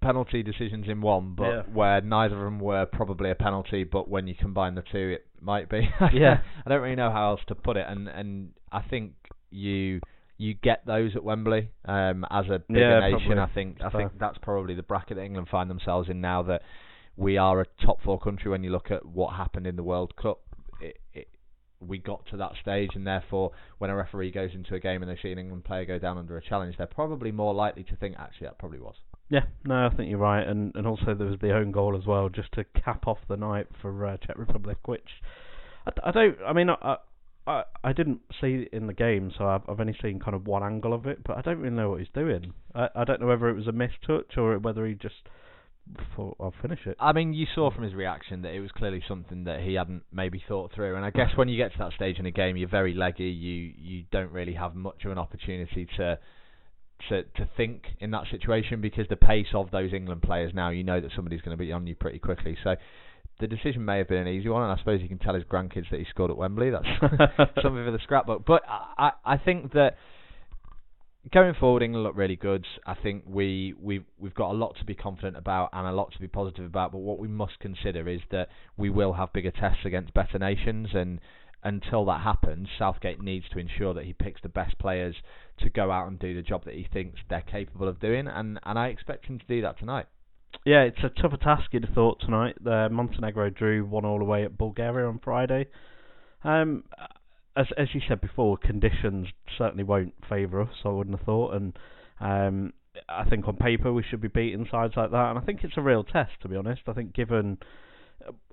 penalty 0.00 0.42
decisions 0.42 0.86
in 0.88 1.00
one, 1.00 1.34
but 1.36 1.48
Yeah. 1.48 1.62
where 1.72 2.00
neither 2.00 2.36
of 2.36 2.42
them 2.42 2.58
were 2.58 2.86
probably 2.86 3.30
a 3.30 3.36
penalty, 3.36 3.84
but 3.84 4.08
when 4.08 4.26
you 4.26 4.34
combine 4.34 4.74
the 4.74 4.82
two, 4.82 5.16
it 5.16 5.26
might 5.40 5.68
be. 5.68 5.88
Yeah. 6.12 6.40
I 6.66 6.68
don't 6.70 6.82
really 6.82 6.96
know 6.96 7.10
how 7.12 7.30
else 7.30 7.40
to 7.48 7.54
put 7.54 7.76
it, 7.76 7.86
and 7.88 8.08
and 8.08 8.50
I 8.72 8.82
think 8.82 9.12
you 9.50 10.00
you 10.42 10.54
get 10.54 10.84
those 10.86 11.14
at 11.14 11.22
Wembley 11.22 11.70
um, 11.84 12.26
as 12.30 12.46
a 12.46 12.58
bigger 12.68 12.80
Yeah, 12.80 13.00
nation. 13.00 13.36
probably. 13.36 13.38
I 13.38 13.54
think 13.54 13.80
I 13.82 13.90
think 13.90 14.12
that's 14.18 14.38
probably 14.38 14.74
the 14.74 14.82
bracket 14.82 15.16
that 15.16 15.22
England 15.24 15.48
find 15.50 15.70
themselves 15.70 16.08
in 16.08 16.20
now 16.20 16.42
that 16.44 16.62
we 17.16 17.36
are 17.38 17.60
a 17.60 17.66
top 17.84 18.02
four 18.02 18.18
country. 18.18 18.50
When 18.50 18.64
you 18.64 18.70
look 18.70 18.90
at 18.90 19.06
what 19.06 19.34
happened 19.36 19.66
in 19.66 19.76
the 19.76 19.82
World 19.82 20.16
Cup, 20.16 20.40
it, 20.80 20.98
it, 21.14 21.28
we 21.80 21.98
got 21.98 22.26
to 22.30 22.36
that 22.38 22.52
stage, 22.60 22.90
and 22.94 23.06
therefore, 23.06 23.52
when 23.78 23.90
a 23.90 23.96
referee 23.96 24.32
goes 24.32 24.50
into 24.54 24.74
a 24.74 24.80
game 24.80 25.02
and 25.02 25.10
they 25.10 25.18
see 25.22 25.30
an 25.32 25.38
England 25.38 25.64
player 25.64 25.84
go 25.84 25.98
down 25.98 26.18
under 26.18 26.36
a 26.36 26.42
challenge, 26.42 26.76
they're 26.76 26.86
probably 26.86 27.30
more 27.30 27.54
likely 27.54 27.84
to 27.84 27.96
think, 27.96 28.16
actually, 28.18 28.46
that 28.48 28.58
probably 28.58 28.80
was. 28.80 28.96
Yeah, 29.28 29.44
no, 29.64 29.86
I 29.86 29.94
think 29.94 30.10
you're 30.10 30.18
right, 30.18 30.46
and 30.46 30.74
and 30.74 30.86
also 30.86 31.14
there 31.14 31.26
was 31.26 31.38
the 31.40 31.54
own 31.54 31.70
goal 31.72 31.96
as 31.96 32.04
well, 32.06 32.28
just 32.28 32.52
to 32.52 32.64
cap 32.64 33.06
off 33.06 33.18
the 33.28 33.36
night 33.36 33.68
for 33.80 34.06
uh, 34.06 34.16
Czech 34.18 34.36
Republic, 34.36 34.78
which 34.86 35.08
I 36.04 36.10
don't. 36.10 36.36
I 36.46 36.52
mean, 36.52 36.68
I, 36.70 36.96
I 37.46 37.64
I 37.82 37.92
didn't 37.92 38.20
see 38.40 38.66
it 38.66 38.68
in 38.72 38.86
the 38.86 38.92
game, 38.92 39.32
so 39.36 39.46
I've 39.46 39.62
I've 39.68 39.80
only 39.80 39.96
seen 40.02 40.20
kind 40.20 40.34
of 40.34 40.46
one 40.46 40.62
angle 40.62 40.92
of 40.92 41.06
it, 41.06 41.24
but 41.24 41.36
I 41.36 41.42
don't 41.42 41.58
really 41.58 41.74
know 41.74 41.90
what 41.90 42.00
he's 42.00 42.08
doing. 42.14 42.52
I 42.74 42.88
I 42.94 43.04
don't 43.04 43.20
know 43.20 43.26
whether 43.26 43.48
it 43.48 43.56
was 43.56 43.66
a 43.66 43.72
missed 43.72 44.02
touch 44.06 44.36
or 44.36 44.58
whether 44.58 44.86
he 44.86 44.94
just 44.94 45.28
thought 46.14 46.36
I'll 46.40 46.54
finish 46.62 46.80
it. 46.86 46.96
I 47.00 47.12
mean, 47.12 47.34
you 47.34 47.46
saw 47.54 47.70
from 47.70 47.84
his 47.84 47.94
reaction 47.94 48.42
that 48.42 48.52
it 48.54 48.60
was 48.60 48.70
clearly 48.70 49.02
something 49.06 49.44
that 49.44 49.60
he 49.60 49.74
hadn't 49.74 50.04
maybe 50.12 50.42
thought 50.46 50.72
through. 50.72 50.96
And 50.96 51.04
I 51.04 51.10
guess 51.10 51.36
when 51.36 51.48
you 51.48 51.56
get 51.56 51.72
to 51.72 51.78
that 51.78 51.92
stage 51.94 52.18
in 52.18 52.26
a 52.26 52.30
game, 52.30 52.56
you're 52.56 52.68
very 52.68 52.94
leggy. 52.94 53.24
You 53.24 53.72
you 53.76 54.04
don't 54.12 54.30
really 54.32 54.54
have 54.54 54.74
much 54.74 55.04
of 55.04 55.10
an 55.10 55.18
opportunity 55.18 55.88
to 55.96 56.18
to 57.08 57.22
to 57.24 57.48
think 57.56 57.82
in 58.00 58.12
that 58.12 58.24
situation 58.30 58.80
because 58.80 59.06
the 59.08 59.16
pace 59.16 59.48
of 59.54 59.70
those 59.70 59.92
England 59.92 60.22
players 60.22 60.52
now, 60.54 60.70
you 60.70 60.84
know 60.84 61.00
that 61.00 61.10
somebody's 61.16 61.40
going 61.40 61.56
to 61.56 61.62
be 61.62 61.72
on 61.72 61.86
you 61.86 61.94
pretty 61.94 62.18
quickly. 62.18 62.56
So 62.62 62.76
the 63.42 63.48
decision 63.48 63.84
may 63.84 63.98
have 63.98 64.08
been 64.08 64.18
an 64.18 64.28
easy 64.28 64.48
one, 64.48 64.62
and 64.62 64.72
I 64.72 64.78
suppose 64.78 65.02
you 65.02 65.08
can 65.08 65.18
tell 65.18 65.34
his 65.34 65.42
grandkids 65.42 65.90
that 65.90 65.98
he 65.98 66.06
scored 66.08 66.30
at 66.30 66.36
Wembley. 66.36 66.70
That's 66.70 66.86
something 67.60 67.84
for 67.84 67.90
the 67.90 67.98
scrapbook. 68.02 68.44
But 68.46 68.62
I 68.68 69.10
I 69.24 69.36
think 69.36 69.72
that 69.72 69.96
going 71.32 71.54
forward, 71.58 71.82
England 71.82 72.04
look 72.04 72.16
really 72.16 72.36
good. 72.36 72.64
I 72.86 72.94
think 72.94 73.24
we 73.26 73.74
we've 73.80 74.04
we've 74.16 74.34
got 74.34 74.52
a 74.52 74.54
lot 74.54 74.76
to 74.78 74.84
be 74.84 74.94
confident 74.94 75.36
about 75.36 75.70
and 75.72 75.88
a 75.88 75.92
lot 75.92 76.12
to 76.12 76.20
be 76.20 76.28
positive 76.28 76.64
about. 76.64 76.92
But 76.92 76.98
what 76.98 77.18
we 77.18 77.26
must 77.26 77.58
consider 77.58 78.08
is 78.08 78.20
that 78.30 78.48
we 78.76 78.90
will 78.90 79.14
have 79.14 79.32
bigger 79.32 79.50
tests 79.50 79.84
against 79.84 80.14
better 80.14 80.38
nations, 80.38 80.90
and 80.94 81.20
until 81.64 82.04
that 82.04 82.20
happens, 82.20 82.68
Southgate 82.78 83.20
needs 83.20 83.46
to 83.52 83.58
ensure 83.58 83.92
that 83.94 84.04
he 84.04 84.12
picks 84.12 84.40
the 84.42 84.48
best 84.48 84.78
players 84.78 85.16
to 85.58 85.68
go 85.68 85.90
out 85.90 86.06
and 86.06 86.16
do 86.20 86.32
the 86.32 86.42
job 86.42 86.64
that 86.64 86.74
he 86.74 86.86
thinks 86.92 87.18
they're 87.28 87.42
capable 87.42 87.88
of 87.88 87.98
doing. 87.98 88.28
And 88.28 88.60
and 88.62 88.78
I 88.78 88.86
expect 88.86 89.26
him 89.26 89.40
to 89.40 89.46
do 89.48 89.62
that 89.62 89.80
tonight. 89.80 90.06
Yeah, 90.64 90.82
it's 90.82 91.02
a 91.02 91.08
tougher 91.08 91.36
task 91.36 91.72
you'd 91.72 91.84
have 91.84 91.94
thought 91.94 92.20
tonight. 92.20 92.56
Uh, 92.64 92.88
Montenegro 92.88 93.50
drew 93.50 93.84
one 93.84 94.04
all 94.04 94.20
away 94.20 94.44
at 94.44 94.56
Bulgaria 94.56 95.08
on 95.08 95.18
Friday. 95.22 95.66
Um, 96.44 96.84
as 97.56 97.66
as 97.76 97.88
you 97.94 98.00
said 98.08 98.20
before, 98.20 98.56
conditions 98.56 99.28
certainly 99.58 99.84
won't 99.84 100.14
favour 100.28 100.60
us. 100.62 100.74
I 100.84 100.88
wouldn't 100.88 101.16
have 101.16 101.26
thought, 101.26 101.54
and 101.54 101.78
um, 102.20 102.72
I 103.08 103.24
think 103.28 103.48
on 103.48 103.56
paper 103.56 103.92
we 103.92 104.02
should 104.08 104.20
be 104.20 104.28
beating 104.28 104.66
sides 104.70 104.94
like 104.96 105.10
that. 105.10 105.30
And 105.30 105.38
I 105.38 105.42
think 105.42 105.60
it's 105.62 105.76
a 105.76 105.82
real 105.82 106.04
test, 106.04 106.32
to 106.42 106.48
be 106.48 106.56
honest. 106.56 106.82
I 106.86 106.92
think 106.92 107.12
given 107.12 107.58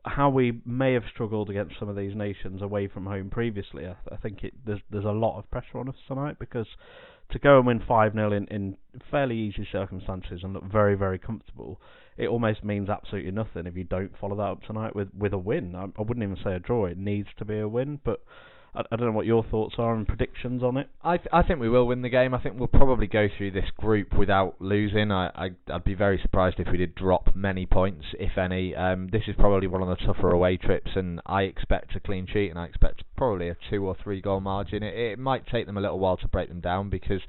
how 0.06 0.30
we 0.30 0.62
may 0.66 0.94
have 0.94 1.04
struggled 1.14 1.50
against 1.50 1.76
some 1.80 1.90
of 1.90 1.96
these 1.96 2.16
nations 2.16 2.62
away 2.62 2.88
from 2.88 3.06
home 3.06 3.30
previously, 3.30 3.86
I, 3.86 3.96
I 4.12 4.18
think 4.18 4.44
it 4.44 4.54
there's 4.66 4.82
there's 4.90 5.06
a 5.06 5.12
lot 5.12 5.38
of 5.38 5.50
pressure 5.52 5.78
on 5.78 5.90
us 5.90 5.96
tonight 6.08 6.38
because 6.40 6.68
to 7.32 7.40
go 7.40 7.58
and 7.58 7.68
win 7.68 7.82
5 7.88 8.14
0 8.14 8.32
in, 8.32 8.48
in 8.48 8.78
fairly 9.12 9.38
easy 9.38 9.68
circumstances 9.72 10.42
and 10.44 10.54
look 10.54 10.64
very, 10.64 10.96
very 10.96 11.20
comfortable, 11.20 11.80
it 12.18 12.28
almost 12.28 12.64
means 12.64 12.90
absolutely 12.90 13.32
nothing 13.32 13.68
if 13.68 13.76
you 13.76 13.84
don't 13.84 14.18
follow 14.18 14.36
that 14.36 14.44
up 14.44 14.64
tonight 14.64 14.96
with, 14.96 15.10
with 15.18 15.34
a 15.34 15.38
win. 15.38 15.76
I, 15.76 15.84
I 15.84 16.02
wouldn't 16.02 16.24
even 16.24 16.38
say 16.44 16.56
a 16.56 16.60
draw, 16.60 16.86
it 16.86 16.98
needs 16.98 17.30
to 17.38 17.46
be 17.46 17.60
a 17.60 17.68
win, 17.68 18.00
but 18.04 18.24
I, 18.76 18.82
I 18.92 18.96
don't 18.96 19.08
know 19.08 19.14
what 19.14 19.26
your 19.26 19.44
thoughts 19.44 19.76
are 19.78 19.94
and 19.96 20.08
predictions 20.08 20.64
on 20.64 20.78
it. 20.78 20.90
I 21.04 21.18
th- 21.18 21.30
I 21.32 21.44
think 21.44 21.60
we 21.60 21.70
will 21.70 21.88
win 21.88 22.02
the 22.02 22.10
game. 22.10 22.34
I 22.34 22.42
think 22.42 22.58
we'll 22.58 22.68
probably 22.68 23.08
go 23.08 23.28
through 23.36 23.52
this 23.52 23.70
group 23.78 24.14
without 24.14 24.56
losing. 24.60 25.12
I, 25.12 25.28
I 25.36 25.50
I'd 25.72 25.84
be 25.84 25.94
very 25.94 26.20
surprised 26.22 26.60
if 26.60 26.68
we 26.72 26.78
did 26.78 26.96
drop 26.96 27.36
many 27.36 27.66
points, 27.66 28.06
if 28.20 28.38
any. 28.38 28.76
Um, 28.76 29.10
this 29.12 29.24
is 29.28 29.36
probably 29.38 29.68
one 29.68 29.82
of 29.82 29.88
the 29.90 30.06
tougher 30.06 30.30
away 30.30 30.58
trips, 30.58 30.92
and 30.96 31.22
I 31.26 31.44
expect 31.44 31.96
a 31.96 32.00
clean 32.00 32.28
sheet, 32.32 32.50
and 32.50 32.60
I 32.60 32.66
expect 32.66 33.04
probably 33.16 33.50
a 33.50 33.58
two 33.70 33.86
or 33.86 33.96
three 34.04 34.22
goal 34.22 34.42
margin. 34.42 34.84
It, 34.84 34.96
it 34.96 35.20
might 35.20 35.48
take 35.48 35.66
them 35.66 35.78
a 35.78 35.82
little 35.82 36.00
while 36.00 36.18
to 36.18 36.28
break 36.28 36.50
them 36.50 36.62
down 36.62 36.90
because 36.90 37.22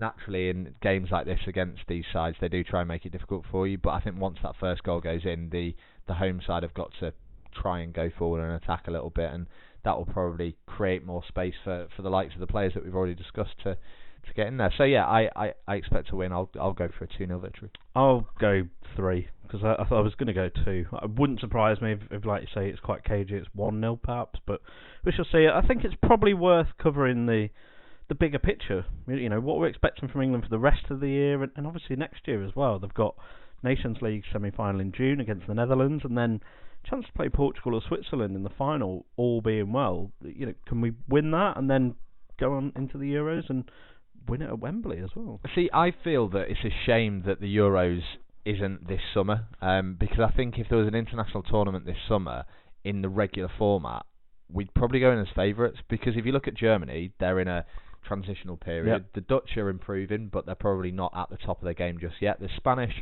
naturally 0.00 0.48
in 0.48 0.74
games 0.80 1.08
like 1.10 1.26
this 1.26 1.40
against 1.48 1.80
these 1.88 2.04
sides 2.12 2.36
they 2.40 2.48
do 2.48 2.62
try 2.62 2.80
and 2.80 2.88
make 2.88 3.04
it 3.04 3.10
difficult 3.10 3.44
for 3.50 3.66
you. 3.66 3.76
But 3.76 3.90
I 3.90 4.00
think 4.00 4.16
once 4.16 4.38
that 4.42 4.54
first 4.58 4.82
goal 4.84 5.00
goes 5.00 5.24
in, 5.24 5.50
the 5.50 5.74
the 6.06 6.14
home 6.14 6.40
side 6.46 6.62
have 6.62 6.74
got 6.74 6.92
to 7.00 7.12
try 7.54 7.80
and 7.80 7.92
go 7.92 8.10
forward 8.16 8.42
and 8.42 8.52
attack 8.52 8.86
a 8.86 8.90
little 8.90 9.10
bit, 9.10 9.30
and 9.32 9.46
that 9.88 9.96
will 9.96 10.04
probably 10.04 10.54
create 10.66 11.06
more 11.06 11.22
space 11.26 11.54
for, 11.64 11.88
for 11.96 12.02
the 12.02 12.10
likes 12.10 12.34
of 12.34 12.40
the 12.40 12.46
players 12.46 12.74
that 12.74 12.84
we've 12.84 12.94
already 12.94 13.14
discussed 13.14 13.54
to, 13.62 13.74
to 13.74 14.34
get 14.36 14.46
in 14.46 14.58
there. 14.58 14.70
So 14.76 14.84
yeah, 14.84 15.06
I, 15.06 15.30
I, 15.34 15.54
I 15.66 15.76
expect 15.76 16.10
to 16.10 16.16
win. 16.16 16.30
I'll 16.30 16.50
I'll 16.60 16.74
go 16.74 16.90
for 16.98 17.04
a 17.04 17.08
two 17.08 17.26
0 17.26 17.38
victory. 17.38 17.70
I'll 17.96 18.28
go 18.38 18.64
three 18.94 19.28
because 19.46 19.64
I, 19.64 19.82
I 19.82 19.88
thought 19.88 20.00
I 20.00 20.02
was 20.02 20.14
going 20.14 20.26
to 20.26 20.34
go 20.34 20.50
two. 20.62 20.84
It 21.02 21.10
wouldn't 21.18 21.40
surprise 21.40 21.80
me 21.80 21.92
if, 21.92 22.00
if, 22.10 22.26
like 22.26 22.42
you 22.42 22.48
say, 22.54 22.68
it's 22.68 22.80
quite 22.80 23.02
cagey. 23.02 23.36
It's 23.36 23.48
one 23.54 23.80
0 23.80 23.98
perhaps, 24.02 24.38
but 24.46 24.60
we 25.06 25.12
shall 25.12 25.24
see. 25.32 25.46
I 25.50 25.66
think 25.66 25.84
it's 25.84 25.96
probably 26.02 26.34
worth 26.34 26.68
covering 26.80 27.24
the 27.24 27.48
the 28.10 28.14
bigger 28.14 28.38
picture. 28.38 28.84
You 29.06 29.30
know 29.30 29.40
what 29.40 29.58
we're 29.58 29.68
expecting 29.68 30.10
from 30.10 30.20
England 30.20 30.44
for 30.44 30.50
the 30.50 30.58
rest 30.58 30.90
of 30.90 31.00
the 31.00 31.08
year 31.08 31.42
and, 31.42 31.50
and 31.56 31.66
obviously 31.66 31.96
next 31.96 32.28
year 32.28 32.44
as 32.44 32.54
well. 32.54 32.78
They've 32.78 32.92
got 32.92 33.14
Nations 33.62 33.96
League 34.02 34.24
semi 34.30 34.50
final 34.50 34.82
in 34.82 34.92
June 34.92 35.18
against 35.18 35.46
the 35.46 35.54
Netherlands, 35.54 36.04
and 36.04 36.16
then 36.16 36.42
chance 36.84 37.06
to 37.06 37.12
play 37.12 37.28
Portugal 37.28 37.74
or 37.74 37.82
Switzerland 37.86 38.36
in 38.36 38.42
the 38.42 38.50
final. 38.50 39.06
All 39.16 39.40
being 39.40 39.72
well, 39.72 40.12
you 40.22 40.46
know, 40.46 40.54
can 40.66 40.80
we 40.80 40.92
win 41.08 41.30
that 41.32 41.56
and 41.56 41.70
then 41.70 41.94
go 42.38 42.54
on 42.54 42.72
into 42.76 42.98
the 42.98 43.12
Euros 43.12 43.48
and 43.50 43.70
win 44.26 44.42
it 44.42 44.48
at 44.48 44.58
Wembley 44.58 44.98
as 44.98 45.10
well? 45.14 45.40
See, 45.54 45.68
I 45.72 45.92
feel 46.04 46.28
that 46.30 46.50
it's 46.50 46.64
a 46.64 46.74
shame 46.86 47.22
that 47.26 47.40
the 47.40 47.56
Euros 47.56 48.02
isn't 48.44 48.88
this 48.88 49.00
summer, 49.12 49.46
um, 49.60 49.96
because 49.98 50.20
I 50.20 50.34
think 50.34 50.58
if 50.58 50.68
there 50.68 50.78
was 50.78 50.88
an 50.88 50.94
international 50.94 51.42
tournament 51.42 51.84
this 51.84 51.96
summer 52.08 52.44
in 52.84 53.02
the 53.02 53.08
regular 53.08 53.50
format, 53.58 54.06
we'd 54.50 54.72
probably 54.74 55.00
go 55.00 55.12
in 55.12 55.18
as 55.18 55.26
favourites. 55.34 55.78
Because 55.88 56.16
if 56.16 56.24
you 56.24 56.32
look 56.32 56.48
at 56.48 56.54
Germany, 56.54 57.12
they're 57.20 57.40
in 57.40 57.48
a 57.48 57.66
transitional 58.06 58.56
period. 58.56 58.86
Yep. 58.86 59.12
The 59.14 59.20
Dutch 59.20 59.56
are 59.56 59.68
improving, 59.68 60.28
but 60.32 60.46
they're 60.46 60.54
probably 60.54 60.92
not 60.92 61.12
at 61.14 61.28
the 61.30 61.36
top 61.36 61.58
of 61.58 61.64
their 61.64 61.74
game 61.74 61.98
just 62.00 62.16
yet. 62.20 62.40
The 62.40 62.48
Spanish 62.56 62.94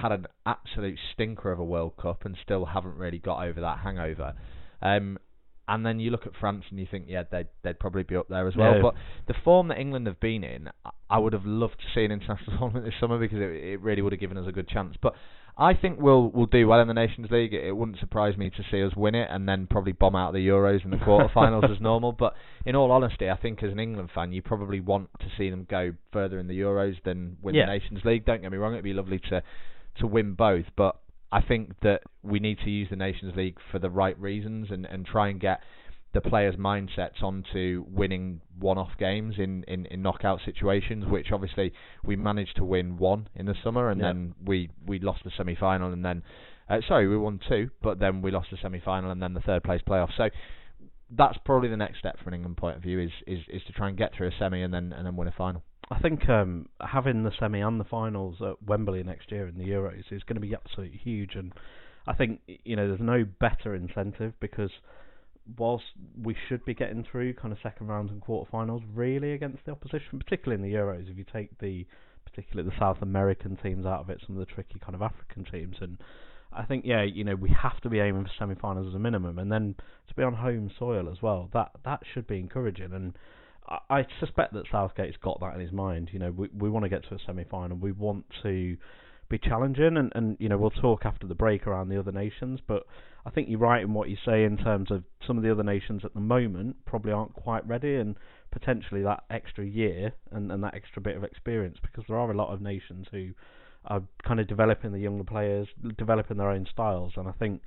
had 0.00 0.12
an 0.12 0.26
absolute 0.46 0.98
stinker 1.12 1.50
of 1.52 1.58
a 1.58 1.64
World 1.64 1.94
Cup 2.00 2.24
and 2.24 2.36
still 2.42 2.64
haven't 2.66 2.96
really 2.96 3.18
got 3.18 3.44
over 3.46 3.60
that 3.60 3.78
hangover. 3.78 4.34
Um, 4.80 5.18
and 5.66 5.84
then 5.84 6.00
you 6.00 6.10
look 6.10 6.26
at 6.26 6.32
France 6.40 6.64
and 6.70 6.78
you 6.80 6.86
think, 6.90 7.04
yeah, 7.08 7.24
they'd, 7.30 7.48
they'd 7.62 7.78
probably 7.78 8.02
be 8.02 8.16
up 8.16 8.28
there 8.28 8.48
as 8.48 8.56
well. 8.56 8.76
Yeah. 8.76 8.82
But 8.82 8.94
the 9.26 9.34
form 9.44 9.68
that 9.68 9.78
England 9.78 10.06
have 10.06 10.18
been 10.18 10.42
in, 10.42 10.70
I- 11.10 11.18
would 11.18 11.34
have 11.34 11.44
loved 11.44 11.74
to 11.80 11.84
see 11.94 12.04
an 12.04 12.10
international 12.12 12.56
tournament 12.58 12.86
this 12.86 12.94
summer 12.98 13.18
because 13.18 13.38
it, 13.38 13.50
it 13.74 13.80
really 13.82 14.00
would 14.00 14.12
have 14.12 14.20
given 14.20 14.38
us 14.38 14.46
a 14.48 14.52
good 14.52 14.68
chance. 14.68 14.96
But 15.02 15.12
I 15.60 15.74
think 15.74 15.98
we'll 16.00 16.28
we'll 16.30 16.46
do 16.46 16.68
well 16.68 16.80
in 16.80 16.86
the 16.88 16.94
Nations 16.94 17.26
League. 17.30 17.52
It, 17.52 17.64
it 17.66 17.72
wouldn't 17.76 17.98
surprise 17.98 18.36
me 18.38 18.48
to 18.48 18.62
see 18.70 18.82
us 18.82 18.92
win 18.96 19.14
it 19.16 19.28
and 19.30 19.46
then 19.48 19.66
probably 19.68 19.90
bomb 19.92 20.14
out 20.16 20.32
the 20.32 20.38
Euros 20.46 20.84
in 20.84 20.90
the 20.90 20.96
quarterfinals 20.98 21.70
as 21.74 21.80
normal. 21.80 22.12
But 22.12 22.34
in 22.64 22.76
all 22.76 22.90
honesty, 22.92 23.28
I 23.28 23.36
think 23.36 23.62
as 23.64 23.72
an 23.72 23.80
England 23.80 24.10
fan, 24.14 24.32
you 24.32 24.40
probably 24.40 24.78
want 24.80 25.10
to 25.18 25.26
see 25.36 25.50
them 25.50 25.66
go 25.68 25.92
further 26.12 26.38
in 26.38 26.46
the 26.46 26.58
Euros 26.58 26.94
than 27.04 27.36
win 27.42 27.56
Yeah. 27.56 27.66
the 27.66 27.72
Nations 27.72 28.00
League. 28.04 28.24
Don't 28.24 28.40
get 28.40 28.52
me 28.52 28.56
wrong; 28.58 28.72
it'd 28.72 28.84
be 28.84 28.92
lovely 28.94 29.18
to 29.30 29.42
to 30.00 30.06
win 30.06 30.34
both, 30.34 30.66
but 30.76 30.96
I 31.30 31.40
think 31.42 31.80
that 31.82 32.02
we 32.22 32.40
need 32.40 32.58
to 32.64 32.70
use 32.70 32.88
the 32.90 32.96
Nations 32.96 33.34
League 33.36 33.58
for 33.70 33.78
the 33.78 33.90
right 33.90 34.18
reasons 34.18 34.68
and 34.70 34.86
and 34.86 35.04
try 35.06 35.28
and 35.28 35.40
get 35.40 35.60
the 36.14 36.20
players' 36.22 36.56
mindsets 36.56 37.22
onto 37.22 37.84
winning 37.86 38.40
one-off 38.58 38.92
games 38.98 39.34
in, 39.38 39.62
in, 39.68 39.84
in 39.86 40.00
knockout 40.00 40.40
situations, 40.42 41.04
which 41.04 41.26
obviously 41.32 41.70
we 42.02 42.16
managed 42.16 42.56
to 42.56 42.64
win 42.64 42.96
one 42.96 43.28
in 43.34 43.44
the 43.44 43.54
summer, 43.62 43.90
and 43.90 44.00
Yeah. 44.00 44.06
then 44.06 44.34
we, 44.42 44.70
we 44.86 44.98
lost 45.00 45.22
the 45.24 45.30
semi-final, 45.36 45.92
and 45.92 46.02
then 46.02 46.22
uh, 46.70 46.80
sorry, 46.88 47.08
we 47.08 47.16
won 47.18 47.38
two, 47.46 47.70
but 47.82 47.98
then 47.98 48.22
we 48.22 48.30
lost 48.30 48.48
the 48.50 48.56
semi-final, 48.60 49.10
and 49.10 49.22
then 49.22 49.34
the 49.34 49.40
third 49.40 49.62
place 49.62 49.82
playoff. 49.86 50.08
So 50.16 50.30
that's 51.16 51.38
probably 51.44 51.68
the 51.68 51.76
next 51.76 51.98
step 51.98 52.18
from 52.18 52.28
an 52.28 52.34
England 52.34 52.56
point 52.56 52.76
of 52.76 52.82
view 52.82 53.00
is, 53.00 53.10
is, 53.26 53.40
is 53.48 53.62
to 53.66 53.72
try 53.72 53.88
and 53.88 53.96
get 53.96 54.14
through 54.14 54.28
a 54.28 54.32
semi 54.38 54.62
and 54.62 54.72
then 54.72 54.92
and 54.92 55.06
then 55.06 55.16
win 55.16 55.28
a 55.28 55.32
final. 55.32 55.62
I 55.90 55.98
think 56.00 56.28
um, 56.28 56.68
having 56.80 57.24
the 57.24 57.32
semi 57.38 57.60
and 57.60 57.80
the 57.80 57.84
finals 57.84 58.36
at 58.42 58.62
Wembley 58.66 59.02
next 59.02 59.32
year 59.32 59.48
in 59.48 59.56
the 59.56 59.64
Euros 59.64 60.04
is 60.10 60.22
going 60.24 60.34
to 60.34 60.40
be 60.40 60.54
absolutely 60.54 60.98
huge, 60.98 61.34
and 61.34 61.52
I 62.06 62.14
think 62.14 62.40
you 62.46 62.76
know 62.76 62.88
there's 62.88 63.00
no 63.00 63.24
better 63.40 63.74
incentive 63.74 64.34
because 64.38 64.70
whilst 65.56 65.84
we 66.22 66.36
should 66.48 66.62
be 66.66 66.74
getting 66.74 67.06
through 67.10 67.32
kind 67.34 67.52
of 67.52 67.58
second 67.62 67.86
rounds 67.86 68.10
and 68.10 68.20
quarterfinals 68.20 68.82
really 68.94 69.32
against 69.32 69.64
the 69.64 69.72
opposition, 69.72 70.18
particularly 70.18 70.62
in 70.62 70.70
the 70.70 70.76
Euros, 70.76 71.10
if 71.10 71.16
you 71.16 71.24
take 71.32 71.58
the 71.58 71.86
particularly 72.26 72.68
the 72.68 72.78
South 72.78 72.98
American 73.00 73.56
teams 73.62 73.86
out 73.86 74.00
of 74.00 74.10
it, 74.10 74.22
some 74.26 74.36
of 74.36 74.46
the 74.46 74.52
tricky 74.52 74.78
kind 74.78 74.94
of 74.94 75.00
African 75.00 75.46
teams, 75.50 75.76
and 75.80 75.96
I 76.52 76.64
think 76.64 76.84
yeah, 76.84 77.02
you 77.02 77.24
know 77.24 77.34
we 77.34 77.50
have 77.50 77.80
to 77.82 77.90
be 77.90 78.00
aiming 78.00 78.24
for 78.24 78.30
semi-finals 78.38 78.88
as 78.88 78.94
a 78.94 78.98
minimum, 78.98 79.38
and 79.38 79.50
then 79.52 79.74
to 80.08 80.14
be 80.14 80.22
on 80.22 80.34
home 80.34 80.70
soil 80.78 81.08
as 81.10 81.20
well. 81.22 81.48
That 81.52 81.72
that 81.84 82.00
should 82.12 82.26
be 82.26 82.38
encouraging, 82.38 82.92
and 82.92 83.16
I, 83.68 83.78
I 83.90 84.06
suspect 84.20 84.54
that 84.54 84.64
Southgate's 84.70 85.16
got 85.22 85.40
that 85.40 85.54
in 85.54 85.60
his 85.60 85.72
mind. 85.72 86.10
You 86.12 86.18
know, 86.18 86.30
we 86.30 86.48
we 86.56 86.70
want 86.70 86.84
to 86.84 86.88
get 86.88 87.04
to 87.08 87.14
a 87.14 87.18
semi-final, 87.26 87.76
we 87.76 87.92
want 87.92 88.24
to 88.42 88.76
be 89.28 89.38
challenging, 89.38 89.96
and 89.96 90.10
and 90.14 90.36
you 90.40 90.48
know 90.48 90.56
we'll 90.56 90.70
talk 90.70 91.04
after 91.04 91.26
the 91.26 91.34
break 91.34 91.66
around 91.66 91.90
the 91.90 91.98
other 91.98 92.12
nations, 92.12 92.60
but 92.66 92.84
I 93.26 93.30
think 93.30 93.48
you're 93.50 93.58
right 93.58 93.82
in 93.82 93.92
what 93.92 94.08
you 94.08 94.16
say 94.24 94.44
in 94.44 94.56
terms 94.56 94.90
of 94.90 95.04
some 95.26 95.36
of 95.36 95.42
the 95.42 95.52
other 95.52 95.62
nations 95.62 96.02
at 96.04 96.14
the 96.14 96.20
moment 96.20 96.76
probably 96.86 97.12
aren't 97.12 97.34
quite 97.34 97.66
ready, 97.68 97.96
and 97.96 98.16
potentially 98.50 99.02
that 99.02 99.24
extra 99.28 99.66
year 99.66 100.14
and, 100.30 100.50
and 100.50 100.64
that 100.64 100.74
extra 100.74 101.02
bit 101.02 101.16
of 101.16 101.24
experience, 101.24 101.76
because 101.82 102.04
there 102.08 102.16
are 102.16 102.30
a 102.30 102.36
lot 102.36 102.52
of 102.52 102.62
nations 102.62 103.06
who 103.10 103.28
are 103.88 104.02
kind 104.26 104.38
of 104.38 104.46
developing 104.46 104.92
the 104.92 104.98
younger 104.98 105.24
players, 105.24 105.66
developing 105.96 106.36
their 106.36 106.50
own 106.50 106.66
styles, 106.70 107.12
and 107.16 107.26
I 107.26 107.32
think 107.32 107.62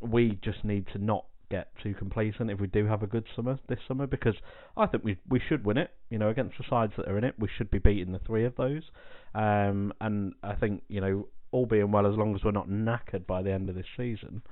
we 0.00 0.38
just 0.42 0.64
need 0.64 0.86
to 0.92 0.98
not 0.98 1.24
get 1.50 1.68
too 1.82 1.94
complacent 1.94 2.50
if 2.50 2.60
we 2.60 2.66
do 2.66 2.86
have 2.86 3.02
a 3.02 3.06
good 3.06 3.24
summer 3.34 3.58
this 3.68 3.78
summer, 3.86 4.06
because 4.06 4.34
I 4.76 4.86
think 4.86 5.04
we 5.04 5.18
we 5.28 5.40
should 5.48 5.64
win 5.64 5.78
it. 5.78 5.90
You 6.10 6.18
know, 6.18 6.28
against 6.28 6.58
the 6.58 6.64
sides 6.68 6.92
that 6.96 7.08
are 7.08 7.18
in 7.18 7.24
it, 7.24 7.34
we 7.38 7.48
should 7.56 7.70
be 7.70 7.78
beating 7.78 8.12
the 8.12 8.20
three 8.20 8.44
of 8.44 8.54
those, 8.56 8.82
um, 9.34 9.92
and 10.00 10.34
I 10.42 10.54
think 10.54 10.82
you 10.88 11.00
know, 11.00 11.28
all 11.50 11.66
being 11.66 11.90
well, 11.90 12.06
as 12.06 12.16
long 12.16 12.34
as 12.34 12.44
we're 12.44 12.52
not 12.52 12.68
knackered 12.68 13.26
by 13.26 13.42
the 13.42 13.52
end 13.52 13.68
of 13.68 13.74
this 13.74 13.86
season, 13.96 14.42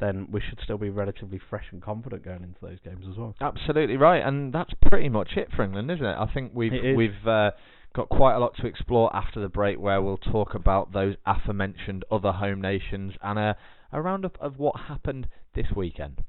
then 0.00 0.28
we 0.30 0.40
should 0.40 0.58
still 0.62 0.78
be 0.78 0.90
relatively 0.90 1.40
fresh 1.50 1.66
and 1.72 1.82
confident 1.82 2.24
going 2.24 2.42
into 2.42 2.58
those 2.62 2.78
games 2.84 3.04
as 3.10 3.16
well. 3.16 3.34
Absolutely 3.40 3.96
right, 3.96 4.26
and 4.26 4.52
that's 4.52 4.72
pretty 4.90 5.08
much 5.08 5.30
it 5.36 5.48
for 5.54 5.64
England, 5.64 5.90
isn't 5.90 6.06
it? 6.06 6.16
I 6.16 6.26
think 6.32 6.52
we've 6.54 6.96
we've 6.96 7.26
uh, 7.26 7.50
got 7.94 8.08
quite 8.08 8.34
a 8.34 8.38
lot 8.40 8.56
to 8.56 8.66
explore 8.66 9.14
after 9.14 9.40
the 9.40 9.48
break, 9.48 9.78
where 9.78 10.02
we'll 10.02 10.18
talk 10.18 10.54
about 10.54 10.92
those 10.92 11.14
aforementioned 11.24 12.04
other 12.10 12.32
home 12.32 12.60
nations 12.60 13.14
and 13.22 13.38
a, 13.38 13.56
a 13.92 14.02
roundup 14.02 14.36
of 14.40 14.58
what 14.58 14.90
happened 14.90 15.28
this 15.54 15.70
weekend. 15.74 16.18
It 16.18 16.26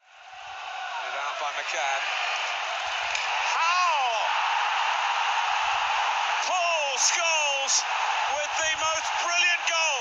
out 0.00 1.36
by 1.36 1.52
McCann. 1.60 2.00
How? 3.52 4.24
Paul 6.48 6.96
Scholes 6.96 7.84
with 8.40 8.52
the 8.56 8.72
most 8.80 9.08
brilliant 9.20 9.62
goal. 9.68 10.00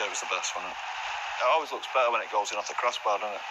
Yeah, 0.00 0.08
it 0.08 0.16
was 0.16 0.24
the 0.24 0.32
best 0.32 0.56
one. 0.56 0.64
It 0.64 1.46
always 1.52 1.70
looks 1.72 1.88
better 1.92 2.10
when 2.10 2.24
it 2.24 2.32
goes 2.32 2.50
in 2.50 2.56
off 2.56 2.68
the 2.68 2.74
crossbar, 2.74 3.20
doesn't 3.20 3.36
it? 3.36 3.44